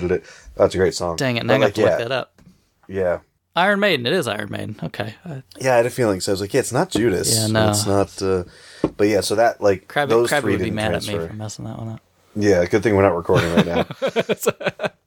[0.00, 0.20] for
[0.56, 1.16] that's a great song.
[1.16, 2.40] Dang it, But, now I got like, to yeah, look that up.
[2.88, 3.18] Yeah,
[3.54, 4.06] Iron Maiden.
[4.06, 4.76] It is Iron Maiden.
[4.82, 5.14] Okay.
[5.60, 6.20] Yeah, I had a feeling.
[6.20, 7.34] So I was like, yeah, it's not Judas.
[7.34, 7.70] Yeah, no.
[7.70, 8.22] it's not.
[8.22, 8.44] Uh,
[8.96, 11.12] but yeah, so that like Krabby, those Krabby three would be mad transfer.
[11.12, 12.00] at me for messing that one up.
[12.34, 13.86] Yeah, good thing we're not recording right now.